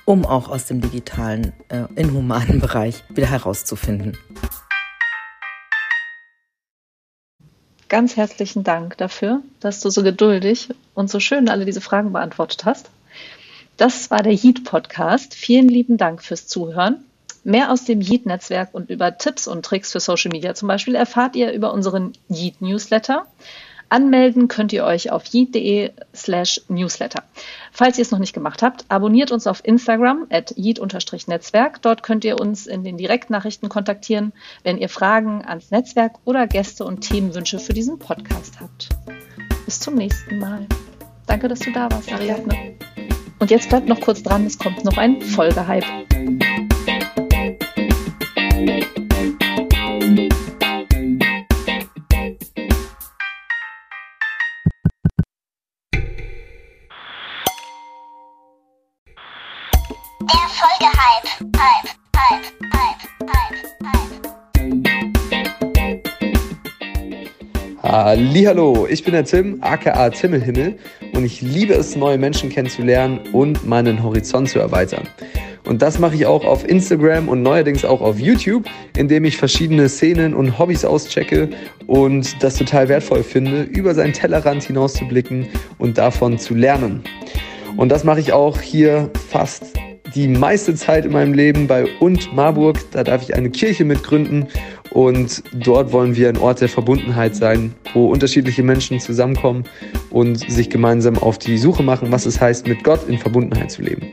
um 0.05 0.25
auch 0.25 0.49
aus 0.49 0.65
dem 0.67 0.81
digitalen, 0.81 1.53
äh, 1.69 1.85
inhumanen 1.95 2.61
Bereich 2.67 3.05
wieder 3.11 3.29
herauszufinden. 3.29 4.17
Ganz 7.89 8.17
herzlichen 8.17 8.65
Dank 8.65 8.97
dafür, 8.97 9.43
dass 9.61 9.81
du 9.81 9.91
so 9.91 10.03
geduldig 10.03 10.71
und 10.95 11.09
so 11.09 11.21
schön 11.21 11.49
alle 11.49 11.65
diese 11.65 11.81
Fragen 11.81 12.13
beantwortet 12.13 12.65
hast. 12.65 12.91
Das 13.77 14.11
war 14.11 14.23
der 14.23 14.33
Heat 14.33 14.65
Podcast. 14.65 15.35
Vielen 15.35 15.69
lieben 15.69 15.97
Dank 15.97 16.23
fürs 16.23 16.49
Zuhören. 16.49 17.05
Mehr 17.47 17.71
aus 17.71 17.85
dem 17.85 18.01
Yeet-Netzwerk 18.01 18.71
und 18.73 18.91
über 18.91 19.19
Tipps 19.19 19.47
und 19.47 19.65
Tricks 19.65 19.93
für 19.93 20.01
Social 20.01 20.33
Media 20.33 20.57
zum 20.57 20.67
Beispiel 20.67 20.97
erfahrt 20.97 21.37
ihr 21.37 21.53
über 21.53 21.73
unseren 21.73 22.13
Yeet-Newsletter. 22.29 23.25
Anmelden 23.89 24.49
könnt 24.49 24.73
ihr 24.73 24.85
euch 24.85 25.13
auf 25.13 25.25
yeet.de 25.27 25.93
slash 26.13 26.61
newsletter. 26.67 27.23
Falls 27.71 27.99
ihr 27.99 28.03
es 28.03 28.11
noch 28.11 28.19
nicht 28.19 28.33
gemacht 28.33 28.63
habt, 28.63 28.85
abonniert 28.89 29.31
uns 29.31 29.47
auf 29.47 29.65
Instagram 29.65 30.27
at 30.29 30.55
yeet-netzwerk. 30.57 31.81
Dort 31.83 32.03
könnt 32.03 32.25
ihr 32.25 32.41
uns 32.41 32.67
in 32.67 32.83
den 32.83 32.97
Direktnachrichten 32.97 33.69
kontaktieren, 33.69 34.33
wenn 34.65 34.77
ihr 34.77 34.89
Fragen 34.89 35.45
ans 35.45 35.71
Netzwerk 35.71 36.15
oder 36.25 36.49
Gäste 36.49 36.85
und 36.85 37.03
Themenwünsche 37.03 37.61
für 37.61 37.75
diesen 37.75 38.01
Podcast 38.01 38.59
habt. 38.61 38.89
Bis 39.67 39.79
zum 39.79 39.95
nächsten 39.95 40.41
Mal. 40.41 40.67
Danke, 41.29 41.47
dass 41.47 41.61
du 41.61 41.71
da 41.71 41.89
warst, 41.93 42.13
Ariadne. 42.13 42.75
Und 43.39 43.53
jetzt 43.53 43.69
bleibt 43.69 43.87
noch 43.87 44.01
kurz 44.01 44.21
dran, 44.25 44.47
es 44.47 44.59
kommt 44.59 44.85
noch 44.85 44.97
ein 44.97 45.23
Folgehype. 45.23 46.56
Hallo, 67.99 68.87
ich 68.91 69.05
bin 69.05 69.15
der 69.15 69.25
Tim, 69.25 69.57
aka 69.63 70.11
Timmelhimmel 70.11 70.77
und 71.15 71.25
ich 71.25 71.41
liebe 71.41 71.73
es, 71.73 71.97
neue 71.97 72.19
Menschen 72.19 72.51
kennenzulernen 72.51 73.21
und 73.33 73.67
meinen 73.67 74.03
Horizont 74.03 74.51
zu 74.51 74.59
erweitern. 74.59 75.09
Und 75.65 75.81
das 75.81 75.99
mache 75.99 76.15
ich 76.15 76.27
auch 76.27 76.45
auf 76.45 76.69
Instagram 76.69 77.31
und 77.31 77.41
neuerdings 77.41 77.87
auch 77.87 78.03
auf 78.03 78.21
YouTube, 78.21 78.67
indem 78.99 79.25
ich 79.25 79.39
verschiedene 79.39 79.89
Szenen 79.89 80.35
und 80.35 80.59
Hobbys 80.59 80.85
auschecke 80.85 81.49
und 81.87 82.43
das 82.43 82.57
total 82.57 82.91
wertvoll 82.91 83.23
finde, 83.23 83.63
über 83.63 83.95
seinen 83.95 84.13
Tellerrand 84.13 84.65
hinauszublicken 84.65 85.49
und 85.79 85.97
davon 85.97 86.39
zu 86.39 86.55
lernen. 86.55 87.03
Und 87.79 87.89
das 87.89 88.05
mache 88.05 88.21
ich 88.21 88.31
auch 88.31 88.61
hier 88.61 89.09
fast 89.31 89.73
die 90.15 90.29
meiste 90.29 90.75
Zeit 90.75 91.05
in 91.05 91.13
meinem 91.13 91.35
Leben 91.35 91.67
bei 91.67 91.87
Und 92.01 92.35
Marburg. 92.35 92.79
Da 92.93 93.05
darf 93.05 93.23
ich 93.23 93.35
eine 93.35 93.51
Kirche 93.51 93.85
mitgründen 93.85 94.47
und 94.97 95.43
dort 95.53 95.93
wollen 95.93 96.17
wir 96.17 96.31
ein 96.31 96.39
Ort 96.39 96.63
der 96.63 96.71
Verbundenheit 96.71 97.37
sein, 97.37 97.75
wo 97.93 98.07
unterschiedliche 98.07 98.63
Menschen 98.63 98.99
zusammenkommen 98.99 99.65
und 100.09 100.51
sich 100.51 100.71
gemeinsam 100.71 101.19
auf 101.19 101.37
die 101.37 101.59
Suche 101.59 101.83
machen, 101.83 102.11
was 102.13 102.25
es 102.25 102.41
heißt, 102.41 102.67
mit 102.67 102.83
Gott 102.83 103.07
in 103.07 103.19
Verbundenheit 103.19 103.71
zu 103.71 103.83
leben. 103.83 104.11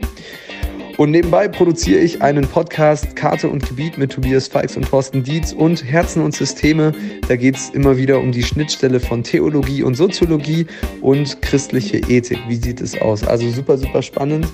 Und 0.96 1.10
nebenbei 1.10 1.48
produziere 1.48 2.00
ich 2.00 2.22
einen 2.22 2.46
Podcast 2.46 3.16
Karte 3.16 3.48
und 3.48 3.66
Gebiet 3.66 3.98
mit 3.98 4.12
Tobias 4.12 4.46
Feix 4.46 4.76
und 4.76 4.88
Thorsten 4.88 5.24
Dietz 5.24 5.52
und 5.52 5.84
Herzen 5.84 6.22
und 6.22 6.36
Systeme. 6.36 6.92
Da 7.26 7.34
geht 7.34 7.56
es 7.56 7.70
immer 7.70 7.96
wieder 7.96 8.20
um 8.20 8.30
die 8.30 8.44
Schnittstelle 8.44 9.00
von 9.00 9.24
Theologie 9.24 9.82
und 9.82 9.96
Soziologie 9.96 10.66
und 11.00 11.42
christliche 11.42 11.98
Ethik. 11.98 12.38
Wie 12.46 12.54
sieht 12.54 12.80
es 12.80 12.96
aus? 13.00 13.24
Also 13.24 13.50
super, 13.50 13.76
super 13.76 14.02
spannend. 14.02 14.46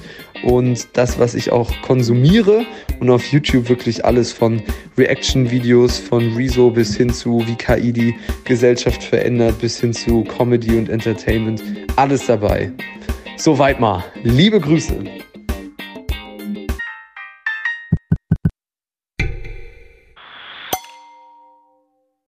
Und 0.43 0.89
das, 0.95 1.19
was 1.19 1.35
ich 1.35 1.53
auch 1.53 1.71
konsumiere 1.83 2.65
und 3.01 3.11
auf 3.11 3.23
YouTube 3.27 3.69
wirklich 3.69 4.07
alles 4.07 4.33
von 4.33 4.63
Reaction-Videos 4.97 5.99
von 5.99 6.35
Rezo 6.37 6.71
bis 6.71 6.97
hin 6.97 7.11
zu 7.11 7.47
wie 7.47 7.55
KI 7.55 7.93
die 7.93 8.15
Gesellschaft 8.45 9.03
verändert, 9.03 9.61
bis 9.61 9.79
hin 9.79 9.93
zu 9.93 10.25
Comedy 10.25 10.79
und 10.79 10.89
Entertainment. 10.89 11.63
Alles 11.97 12.25
dabei. 12.27 12.73
Soweit 13.37 13.79
mal. 13.79 14.05
Liebe 14.23 14.59
Grüße. 14.59 15.05